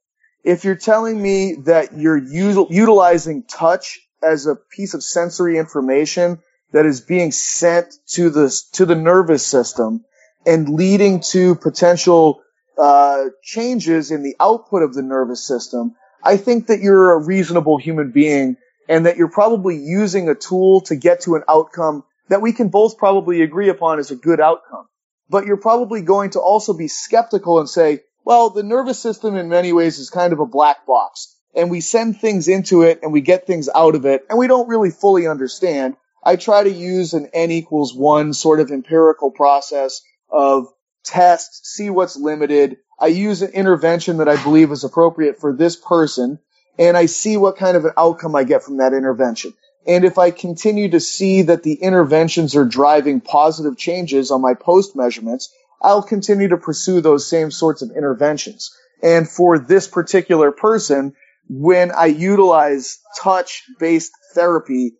If 0.44 0.64
you're 0.64 0.76
telling 0.76 1.20
me 1.20 1.56
that 1.66 1.92
you're 1.94 2.18
util- 2.18 2.70
utilizing 2.70 3.42
touch 3.42 4.00
as 4.22 4.46
a 4.46 4.56
piece 4.56 4.94
of 4.94 5.02
sensory 5.02 5.58
information 5.58 6.38
that 6.72 6.86
is 6.86 7.02
being 7.02 7.32
sent 7.32 7.92
to 8.12 8.30
the 8.30 8.48
to 8.72 8.86
the 8.86 8.96
nervous 8.96 9.44
system 9.44 10.06
and 10.48 10.66
leading 10.70 11.20
to 11.20 11.54
potential 11.56 12.40
uh, 12.78 13.24
changes 13.42 14.10
in 14.10 14.22
the 14.22 14.34
output 14.40 14.82
of 14.82 14.94
the 14.94 15.02
nervous 15.02 15.46
system, 15.46 15.94
I 16.24 16.38
think 16.38 16.68
that 16.68 16.80
you're 16.80 17.12
a 17.12 17.22
reasonable 17.22 17.76
human 17.76 18.12
being 18.12 18.56
and 18.88 19.04
that 19.04 19.18
you're 19.18 19.30
probably 19.30 19.76
using 19.76 20.30
a 20.30 20.34
tool 20.34 20.80
to 20.82 20.96
get 20.96 21.20
to 21.22 21.34
an 21.34 21.42
outcome 21.46 22.02
that 22.28 22.40
we 22.40 22.54
can 22.54 22.68
both 22.70 22.96
probably 22.96 23.42
agree 23.42 23.68
upon 23.68 23.98
as 23.98 24.10
a 24.10 24.16
good 24.16 24.40
outcome. 24.40 24.88
But 25.28 25.44
you're 25.44 25.58
probably 25.58 26.00
going 26.00 26.30
to 26.30 26.40
also 26.40 26.72
be 26.72 26.88
skeptical 26.88 27.58
and 27.58 27.68
say, 27.68 28.00
well, 28.24 28.48
the 28.48 28.62
nervous 28.62 28.98
system 28.98 29.36
in 29.36 29.50
many 29.50 29.74
ways 29.74 29.98
is 29.98 30.08
kind 30.08 30.32
of 30.32 30.40
a 30.40 30.46
black 30.46 30.86
box 30.86 31.36
and 31.54 31.70
we 31.70 31.82
send 31.82 32.20
things 32.20 32.48
into 32.48 32.82
it 32.82 33.00
and 33.02 33.12
we 33.12 33.20
get 33.20 33.46
things 33.46 33.68
out 33.74 33.94
of 33.94 34.06
it 34.06 34.24
and 34.30 34.38
we 34.38 34.46
don't 34.46 34.68
really 34.68 34.90
fully 34.90 35.26
understand. 35.26 35.96
I 36.24 36.36
try 36.36 36.62
to 36.62 36.70
use 36.70 37.12
an 37.12 37.28
n 37.34 37.50
equals 37.50 37.94
one 37.94 38.32
sort 38.32 38.60
of 38.60 38.70
empirical 38.70 39.30
process 39.30 40.00
of 40.30 40.68
test, 41.04 41.66
see 41.66 41.90
what's 41.90 42.16
limited. 42.16 42.78
I 42.98 43.06
use 43.06 43.42
an 43.42 43.52
intervention 43.52 44.18
that 44.18 44.28
I 44.28 44.42
believe 44.42 44.72
is 44.72 44.84
appropriate 44.84 45.40
for 45.40 45.52
this 45.52 45.76
person 45.76 46.38
and 46.78 46.96
I 46.96 47.06
see 47.06 47.36
what 47.36 47.56
kind 47.56 47.76
of 47.76 47.84
an 47.84 47.92
outcome 47.96 48.36
I 48.36 48.44
get 48.44 48.62
from 48.62 48.76
that 48.76 48.92
intervention. 48.92 49.54
And 49.86 50.04
if 50.04 50.18
I 50.18 50.30
continue 50.30 50.90
to 50.90 51.00
see 51.00 51.42
that 51.42 51.62
the 51.62 51.74
interventions 51.74 52.54
are 52.54 52.64
driving 52.64 53.20
positive 53.20 53.76
changes 53.76 54.30
on 54.30 54.40
my 54.40 54.54
post 54.54 54.94
measurements, 54.94 55.52
I'll 55.82 56.02
continue 56.02 56.48
to 56.48 56.56
pursue 56.56 57.00
those 57.00 57.26
same 57.26 57.50
sorts 57.50 57.82
of 57.82 57.90
interventions. 57.90 58.74
And 59.02 59.28
for 59.28 59.58
this 59.58 59.88
particular 59.88 60.52
person, 60.52 61.14
when 61.48 61.90
I 61.90 62.06
utilize 62.06 62.98
touch 63.20 63.64
based 63.78 64.12
therapy 64.34 64.94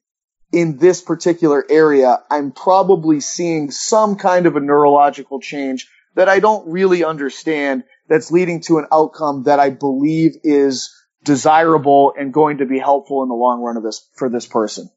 in 0.53 0.79
this 0.79 1.03
particular 1.03 1.65
area, 1.69 2.19
I'm 2.31 2.53
probably 2.53 3.21
seeing 3.21 3.71
some 3.71 4.17
kind 4.17 4.47
of 4.47 4.57
a 4.57 4.61
neurological 4.61 5.41
change 5.41 5.89
that 6.15 6.29
I 6.29 6.41
don't 6.41 6.71
really 6.71 7.05
understand 7.05 7.85
that's 8.09 8.31
leading 8.31 8.61
to 8.63 8.79
an 8.79 8.87
outcome 8.91 9.45
that 9.45 9.61
I 9.61 9.71
believe 9.71 10.37
is 10.43 10.95
desirable 11.23 12.15
and 12.19 12.33
going 12.33 12.59
to 12.59 12.67
be 12.67 12.79
helpful 12.79 13.23
in 13.23 13.29
the 13.29 13.35
long 13.35 13.61
run 13.61 13.77
of 13.77 13.83
this 13.83 14.09
for 14.17 14.31
this 14.31 14.47
person. 14.47 14.89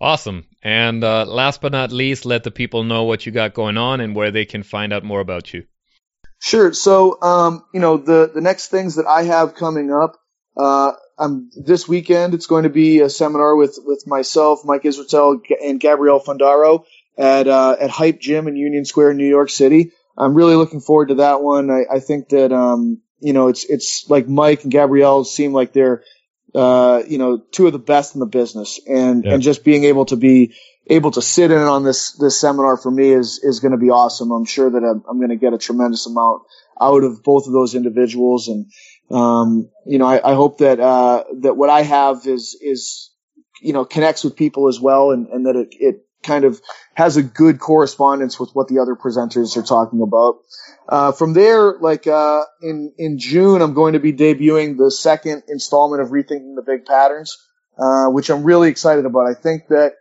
Awesome. 0.00 0.46
And 0.62 1.04
uh, 1.04 1.26
last 1.26 1.60
but 1.60 1.72
not 1.72 1.92
least, 1.92 2.24
let 2.24 2.42
the 2.42 2.50
people 2.50 2.84
know 2.84 3.04
what 3.04 3.26
you 3.26 3.32
got 3.32 3.54
going 3.54 3.76
on 3.76 4.00
and 4.00 4.14
where 4.14 4.30
they 4.30 4.44
can 4.44 4.62
find 4.62 4.92
out 4.92 5.04
more 5.04 5.20
about 5.20 5.52
you. 5.52 5.64
Sure. 6.38 6.72
So, 6.72 7.20
um, 7.20 7.64
you 7.74 7.80
know, 7.80 7.98
the, 7.98 8.30
the 8.34 8.40
next 8.40 8.68
things 8.68 8.96
that 8.96 9.06
I 9.06 9.24
have 9.24 9.54
coming 9.54 9.92
up, 9.92 10.16
uh, 10.56 10.92
I'm 11.20 11.50
this 11.54 11.86
weekend. 11.86 12.32
It's 12.32 12.46
going 12.46 12.64
to 12.64 12.70
be 12.70 13.00
a 13.00 13.10
seminar 13.10 13.54
with, 13.54 13.78
with 13.84 14.06
myself, 14.06 14.64
Mike 14.64 14.84
Israetel, 14.84 15.42
and 15.62 15.78
Gabrielle 15.78 16.20
Fundaro 16.20 16.84
at, 17.18 17.46
uh, 17.46 17.76
at 17.78 17.90
Hype 17.90 18.20
Gym 18.20 18.48
in 18.48 18.56
Union 18.56 18.86
Square, 18.86 19.10
in 19.10 19.18
New 19.18 19.28
York 19.28 19.50
City. 19.50 19.92
I'm 20.16 20.34
really 20.34 20.56
looking 20.56 20.80
forward 20.80 21.08
to 21.08 21.16
that 21.16 21.42
one. 21.42 21.70
I, 21.70 21.96
I 21.96 22.00
think 22.00 22.30
that, 22.30 22.52
um, 22.52 23.02
you 23.20 23.34
know, 23.34 23.48
it's, 23.48 23.64
it's 23.64 24.08
like 24.08 24.28
Mike 24.28 24.62
and 24.62 24.72
Gabrielle 24.72 25.24
seem 25.24 25.52
like 25.52 25.74
they're, 25.74 26.02
uh, 26.54 27.02
you 27.06 27.18
know, 27.18 27.36
two 27.38 27.66
of 27.66 27.72
the 27.72 27.78
best 27.78 28.14
in 28.14 28.20
the 28.20 28.26
business 28.26 28.80
and, 28.88 29.24
yeah. 29.24 29.34
and 29.34 29.42
just 29.42 29.62
being 29.62 29.84
able 29.84 30.06
to 30.06 30.16
be 30.16 30.54
able 30.86 31.10
to 31.10 31.22
sit 31.22 31.50
in 31.50 31.58
on 31.58 31.84
this, 31.84 32.12
this 32.12 32.40
seminar 32.40 32.78
for 32.78 32.90
me 32.90 33.10
is, 33.10 33.40
is 33.42 33.60
going 33.60 33.72
to 33.72 33.78
be 33.78 33.90
awesome. 33.90 34.32
I'm 34.32 34.46
sure 34.46 34.70
that 34.70 34.82
I'm, 34.82 35.04
I'm 35.08 35.18
going 35.18 35.30
to 35.30 35.36
get 35.36 35.52
a 35.52 35.58
tremendous 35.58 36.06
amount 36.06 36.42
out 36.80 37.04
of 37.04 37.22
both 37.22 37.46
of 37.46 37.52
those 37.52 37.74
individuals. 37.74 38.48
And, 38.48 38.72
um, 39.10 39.70
you 39.86 39.98
know, 39.98 40.06
I, 40.06 40.32
I 40.32 40.34
hope 40.34 40.58
that, 40.58 40.80
uh, 40.80 41.24
that 41.40 41.56
what 41.56 41.70
I 41.70 41.82
have 41.82 42.26
is, 42.26 42.56
is, 42.60 43.10
you 43.62 43.72
know, 43.72 43.84
connects 43.84 44.24
with 44.24 44.36
people 44.36 44.68
as 44.68 44.80
well 44.80 45.10
and, 45.10 45.28
and 45.28 45.46
that 45.46 45.56
it, 45.56 45.68
it 45.72 46.04
kind 46.22 46.44
of 46.44 46.60
has 46.94 47.16
a 47.16 47.22
good 47.22 47.58
correspondence 47.58 48.38
with 48.38 48.50
what 48.52 48.68
the 48.68 48.78
other 48.78 48.94
presenters 48.94 49.56
are 49.56 49.62
talking 49.62 50.02
about. 50.02 50.38
Uh, 50.88 51.12
from 51.12 51.32
there, 51.32 51.78
like 51.78 52.06
uh, 52.06 52.42
in 52.62 52.92
in 52.98 53.18
June, 53.18 53.62
I'm 53.62 53.74
going 53.74 53.92
to 53.92 54.00
be 54.00 54.12
debuting 54.12 54.76
the 54.76 54.90
second 54.90 55.44
installment 55.48 56.02
of 56.02 56.08
Rethinking 56.08 56.56
the 56.56 56.64
Big 56.66 56.84
Patterns, 56.84 57.38
uh, 57.78 58.06
which 58.06 58.28
I'm 58.28 58.42
really 58.42 58.68
excited 58.68 59.06
about. 59.06 59.26
I 59.26 59.34
think 59.34 59.68
that 59.68 59.94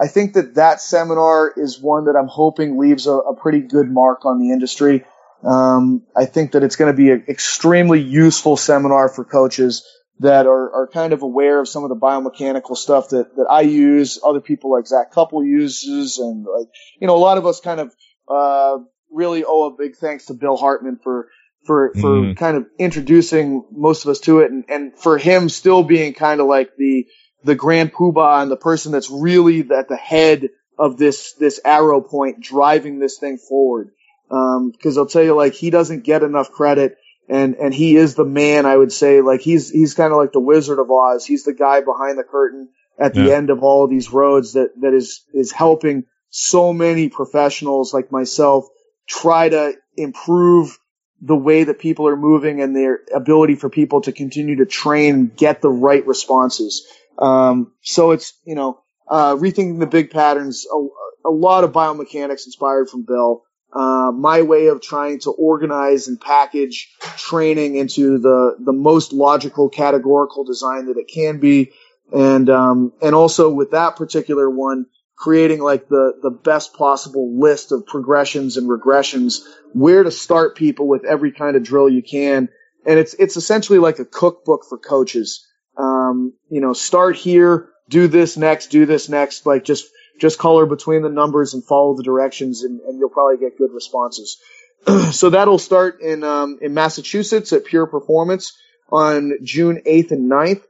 I 0.00 0.06
think 0.06 0.34
that 0.34 0.54
that 0.54 0.80
seminar 0.80 1.52
is 1.56 1.80
one 1.80 2.04
that 2.04 2.16
I'm 2.16 2.28
hoping 2.28 2.78
leaves 2.78 3.06
a, 3.06 3.12
a 3.12 3.34
pretty 3.34 3.60
good 3.60 3.90
mark 3.90 4.24
on 4.24 4.38
the 4.38 4.52
industry. 4.52 5.04
Um, 5.46 6.02
I 6.16 6.24
think 6.24 6.52
that 6.52 6.64
it's 6.64 6.76
going 6.76 6.92
to 6.92 6.96
be 6.96 7.10
an 7.10 7.24
extremely 7.28 8.00
useful 8.00 8.56
seminar 8.56 9.08
for 9.08 9.24
coaches 9.24 9.86
that 10.18 10.46
are, 10.46 10.74
are 10.74 10.88
kind 10.88 11.12
of 11.12 11.22
aware 11.22 11.60
of 11.60 11.68
some 11.68 11.84
of 11.84 11.90
the 11.90 11.96
biomechanical 11.96 12.76
stuff 12.76 13.10
that, 13.10 13.36
that 13.36 13.46
I 13.48 13.60
use, 13.60 14.18
other 14.24 14.40
people 14.40 14.72
like 14.72 14.86
Zac 14.86 15.12
Cupples 15.12 15.46
uses, 15.46 16.18
and 16.18 16.44
like, 16.44 16.68
you 17.00 17.06
know, 17.06 17.14
a 17.14 17.18
lot 17.18 17.38
of 17.38 17.46
us 17.46 17.60
kind 17.60 17.80
of, 17.80 17.94
uh, 18.28 18.78
really 19.12 19.44
owe 19.44 19.64
a 19.64 19.76
big 19.76 19.96
thanks 19.96 20.26
to 20.26 20.34
Bill 20.34 20.56
Hartman 20.56 20.98
for, 21.02 21.28
for, 21.64 21.92
for 21.94 22.10
mm. 22.10 22.36
kind 22.36 22.56
of 22.56 22.66
introducing 22.78 23.64
most 23.70 24.04
of 24.04 24.10
us 24.10 24.20
to 24.20 24.40
it 24.40 24.50
and, 24.50 24.64
and 24.68 24.98
for 24.98 25.16
him 25.16 25.48
still 25.48 25.84
being 25.84 26.14
kind 26.14 26.40
of 26.40 26.46
like 26.46 26.70
the, 26.76 27.06
the 27.44 27.54
grand 27.54 27.92
poobah 27.92 28.42
and 28.42 28.50
the 28.50 28.56
person 28.56 28.92
that's 28.92 29.10
really 29.10 29.60
at 29.60 29.88
the 29.88 29.96
head 29.96 30.48
of 30.78 30.96
this, 30.96 31.34
this 31.34 31.60
arrow 31.64 32.00
point 32.00 32.40
driving 32.40 32.98
this 32.98 33.18
thing 33.18 33.38
forward. 33.38 33.92
Um, 34.30 34.72
cause 34.82 34.98
I'll 34.98 35.06
tell 35.06 35.22
you, 35.22 35.34
like, 35.34 35.54
he 35.54 35.70
doesn't 35.70 36.04
get 36.04 36.22
enough 36.22 36.50
credit 36.50 36.98
and 37.28 37.56
and 37.56 37.74
he 37.74 37.96
is 37.96 38.14
the 38.14 38.24
man. 38.24 38.66
I 38.66 38.76
would 38.76 38.92
say 38.92 39.20
like 39.20 39.40
he's 39.40 39.70
he's 39.70 39.94
kind 39.94 40.12
of 40.12 40.18
like 40.18 40.32
the 40.32 40.40
Wizard 40.40 40.78
of 40.78 40.90
Oz. 40.90 41.24
He's 41.24 41.44
the 41.44 41.52
guy 41.52 41.80
behind 41.80 42.18
the 42.18 42.24
curtain 42.24 42.68
at 42.98 43.14
the 43.14 43.24
yeah. 43.24 43.34
end 43.34 43.50
of 43.50 43.62
all 43.62 43.84
of 43.84 43.90
these 43.90 44.12
roads 44.12 44.54
that 44.54 44.70
that 44.80 44.94
is 44.94 45.24
is 45.32 45.52
helping 45.52 46.04
so 46.30 46.72
many 46.72 47.08
professionals 47.08 47.92
like 47.92 48.12
myself 48.12 48.66
try 49.08 49.48
to 49.48 49.74
improve 49.96 50.78
the 51.20 51.36
way 51.36 51.64
that 51.64 51.78
people 51.78 52.06
are 52.06 52.16
moving 52.16 52.60
and 52.60 52.76
their 52.76 53.00
ability 53.14 53.54
for 53.54 53.70
people 53.70 54.02
to 54.02 54.12
continue 54.12 54.56
to 54.56 54.66
train 54.66 55.14
and 55.14 55.36
get 55.36 55.62
the 55.62 55.70
right 55.70 56.06
responses. 56.06 56.86
Um, 57.18 57.72
so 57.82 58.12
it's 58.12 58.34
you 58.44 58.54
know 58.54 58.80
uh, 59.08 59.34
rethinking 59.34 59.80
the 59.80 59.86
big 59.86 60.10
patterns. 60.10 60.66
A, 60.72 61.28
a 61.28 61.30
lot 61.30 61.64
of 61.64 61.72
biomechanics 61.72 62.46
inspired 62.46 62.88
from 62.88 63.02
Bill 63.02 63.42
uh, 63.76 64.10
my 64.10 64.40
way 64.40 64.68
of 64.68 64.80
trying 64.80 65.18
to 65.20 65.30
organize 65.30 66.08
and 66.08 66.18
package 66.18 66.88
training 67.18 67.76
into 67.76 68.18
the 68.18 68.56
the 68.58 68.72
most 68.72 69.12
logical 69.12 69.68
categorical 69.68 70.44
design 70.44 70.86
that 70.86 70.96
it 70.96 71.08
can 71.12 71.38
be, 71.40 71.72
and 72.10 72.48
um, 72.48 72.92
and 73.02 73.14
also 73.14 73.50
with 73.50 73.72
that 73.72 73.96
particular 73.96 74.48
one, 74.48 74.86
creating 75.14 75.60
like 75.60 75.88
the 75.88 76.14
the 76.22 76.30
best 76.30 76.72
possible 76.72 77.38
list 77.38 77.70
of 77.70 77.86
progressions 77.86 78.56
and 78.56 78.66
regressions, 78.66 79.42
where 79.74 80.02
to 80.02 80.10
start 80.10 80.56
people 80.56 80.88
with 80.88 81.04
every 81.04 81.32
kind 81.32 81.54
of 81.54 81.62
drill 81.62 81.90
you 81.90 82.02
can, 82.02 82.48
and 82.86 82.98
it's 82.98 83.12
it's 83.12 83.36
essentially 83.36 83.78
like 83.78 83.98
a 83.98 84.06
cookbook 84.06 84.64
for 84.66 84.78
coaches. 84.78 85.46
Um, 85.76 86.32
you 86.48 86.62
know, 86.62 86.72
start 86.72 87.16
here, 87.16 87.68
do 87.90 88.08
this 88.08 88.38
next, 88.38 88.68
do 88.68 88.86
this 88.86 89.10
next, 89.10 89.44
like 89.44 89.64
just 89.64 89.86
just 90.18 90.38
color 90.38 90.66
between 90.66 91.02
the 91.02 91.08
numbers 91.08 91.54
and 91.54 91.64
follow 91.64 91.96
the 91.96 92.02
directions, 92.02 92.62
and, 92.62 92.80
and 92.80 92.98
you'll 92.98 93.10
probably 93.10 93.38
get 93.38 93.58
good 93.58 93.72
responses. 93.72 94.38
so 95.12 95.30
that'll 95.30 95.58
start 95.58 96.00
in 96.00 96.24
um, 96.24 96.58
in 96.60 96.74
Massachusetts 96.74 97.52
at 97.52 97.64
Pure 97.64 97.86
Performance 97.86 98.56
on 98.90 99.38
June 99.42 99.82
8th 99.86 100.12
and 100.12 100.30
9th, 100.30 100.62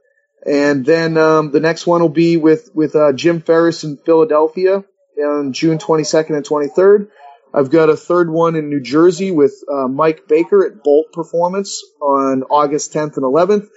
and 0.45 0.85
then 0.85 1.17
um, 1.17 1.51
the 1.51 1.59
next 1.59 1.85
one 1.85 2.01
will 2.01 2.09
be 2.09 2.37
with 2.37 2.69
with 2.73 2.95
uh, 2.95 3.13
Jim 3.13 3.41
Ferris 3.41 3.83
in 3.83 3.97
Philadelphia 3.97 4.83
on 5.17 5.53
June 5.53 5.77
22nd 5.77 6.35
and 6.35 6.45
23rd. 6.45 7.09
I've 7.53 7.71
got 7.71 7.89
a 7.89 7.97
third 7.97 8.29
one 8.29 8.55
in 8.55 8.69
New 8.69 8.81
Jersey 8.81 9.31
with 9.31 9.63
uh, 9.71 9.87
Mike 9.87 10.27
Baker 10.27 10.65
at 10.65 10.83
Bolt 10.83 11.11
Performance 11.11 11.83
on 12.01 12.43
August 12.43 12.93
10th 12.93 13.17
and 13.17 13.25
11th, 13.25 13.67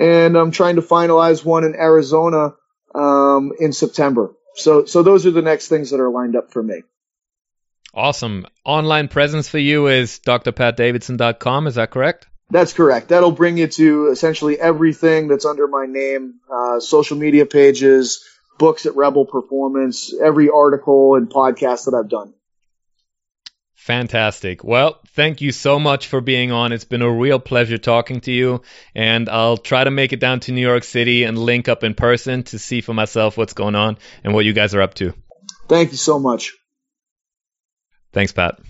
and 0.00 0.36
I'm 0.36 0.50
trying 0.50 0.76
to 0.76 0.82
finalize 0.82 1.44
one 1.44 1.64
in 1.64 1.74
Arizona 1.74 2.54
um, 2.94 3.52
in 3.58 3.72
September. 3.72 4.34
So, 4.54 4.84
so 4.84 5.02
those 5.02 5.26
are 5.26 5.30
the 5.30 5.42
next 5.42 5.68
things 5.68 5.90
that 5.90 6.00
are 6.00 6.10
lined 6.10 6.36
up 6.36 6.52
for 6.52 6.62
me. 6.62 6.82
Awesome. 7.92 8.46
Online 8.64 9.08
presence 9.08 9.48
for 9.48 9.58
you 9.58 9.88
is 9.88 10.20
drpatdavidson.com. 10.20 11.66
Is 11.66 11.74
that 11.74 11.90
correct? 11.90 12.28
That's 12.50 12.72
correct. 12.72 13.08
That'll 13.08 13.30
bring 13.30 13.58
you 13.58 13.68
to 13.68 14.08
essentially 14.08 14.58
everything 14.58 15.28
that's 15.28 15.44
under 15.44 15.68
my 15.68 15.86
name, 15.86 16.40
uh, 16.52 16.80
social 16.80 17.16
media 17.16 17.46
pages, 17.46 18.24
books 18.58 18.86
at 18.86 18.96
Rebel 18.96 19.24
Performance, 19.24 20.12
every 20.20 20.50
article 20.50 21.14
and 21.14 21.30
podcast 21.30 21.84
that 21.86 21.94
I've 21.94 22.08
done. 22.08 22.34
Fantastic. 23.80 24.62
Well, 24.62 25.00
thank 25.14 25.40
you 25.40 25.52
so 25.52 25.78
much 25.78 26.08
for 26.08 26.20
being 26.20 26.52
on. 26.52 26.72
It's 26.72 26.84
been 26.84 27.00
a 27.00 27.10
real 27.10 27.38
pleasure 27.38 27.78
talking 27.78 28.20
to 28.20 28.30
you. 28.30 28.60
And 28.94 29.26
I'll 29.26 29.56
try 29.56 29.82
to 29.82 29.90
make 29.90 30.12
it 30.12 30.20
down 30.20 30.40
to 30.40 30.52
New 30.52 30.60
York 30.60 30.84
City 30.84 31.24
and 31.24 31.38
link 31.38 31.66
up 31.66 31.82
in 31.82 31.94
person 31.94 32.42
to 32.44 32.58
see 32.58 32.82
for 32.82 32.92
myself 32.92 33.38
what's 33.38 33.54
going 33.54 33.74
on 33.74 33.96
and 34.22 34.34
what 34.34 34.44
you 34.44 34.52
guys 34.52 34.74
are 34.74 34.82
up 34.82 34.92
to. 34.94 35.14
Thank 35.66 35.92
you 35.92 35.96
so 35.96 36.18
much. 36.18 36.52
Thanks, 38.12 38.32
Pat. 38.32 38.60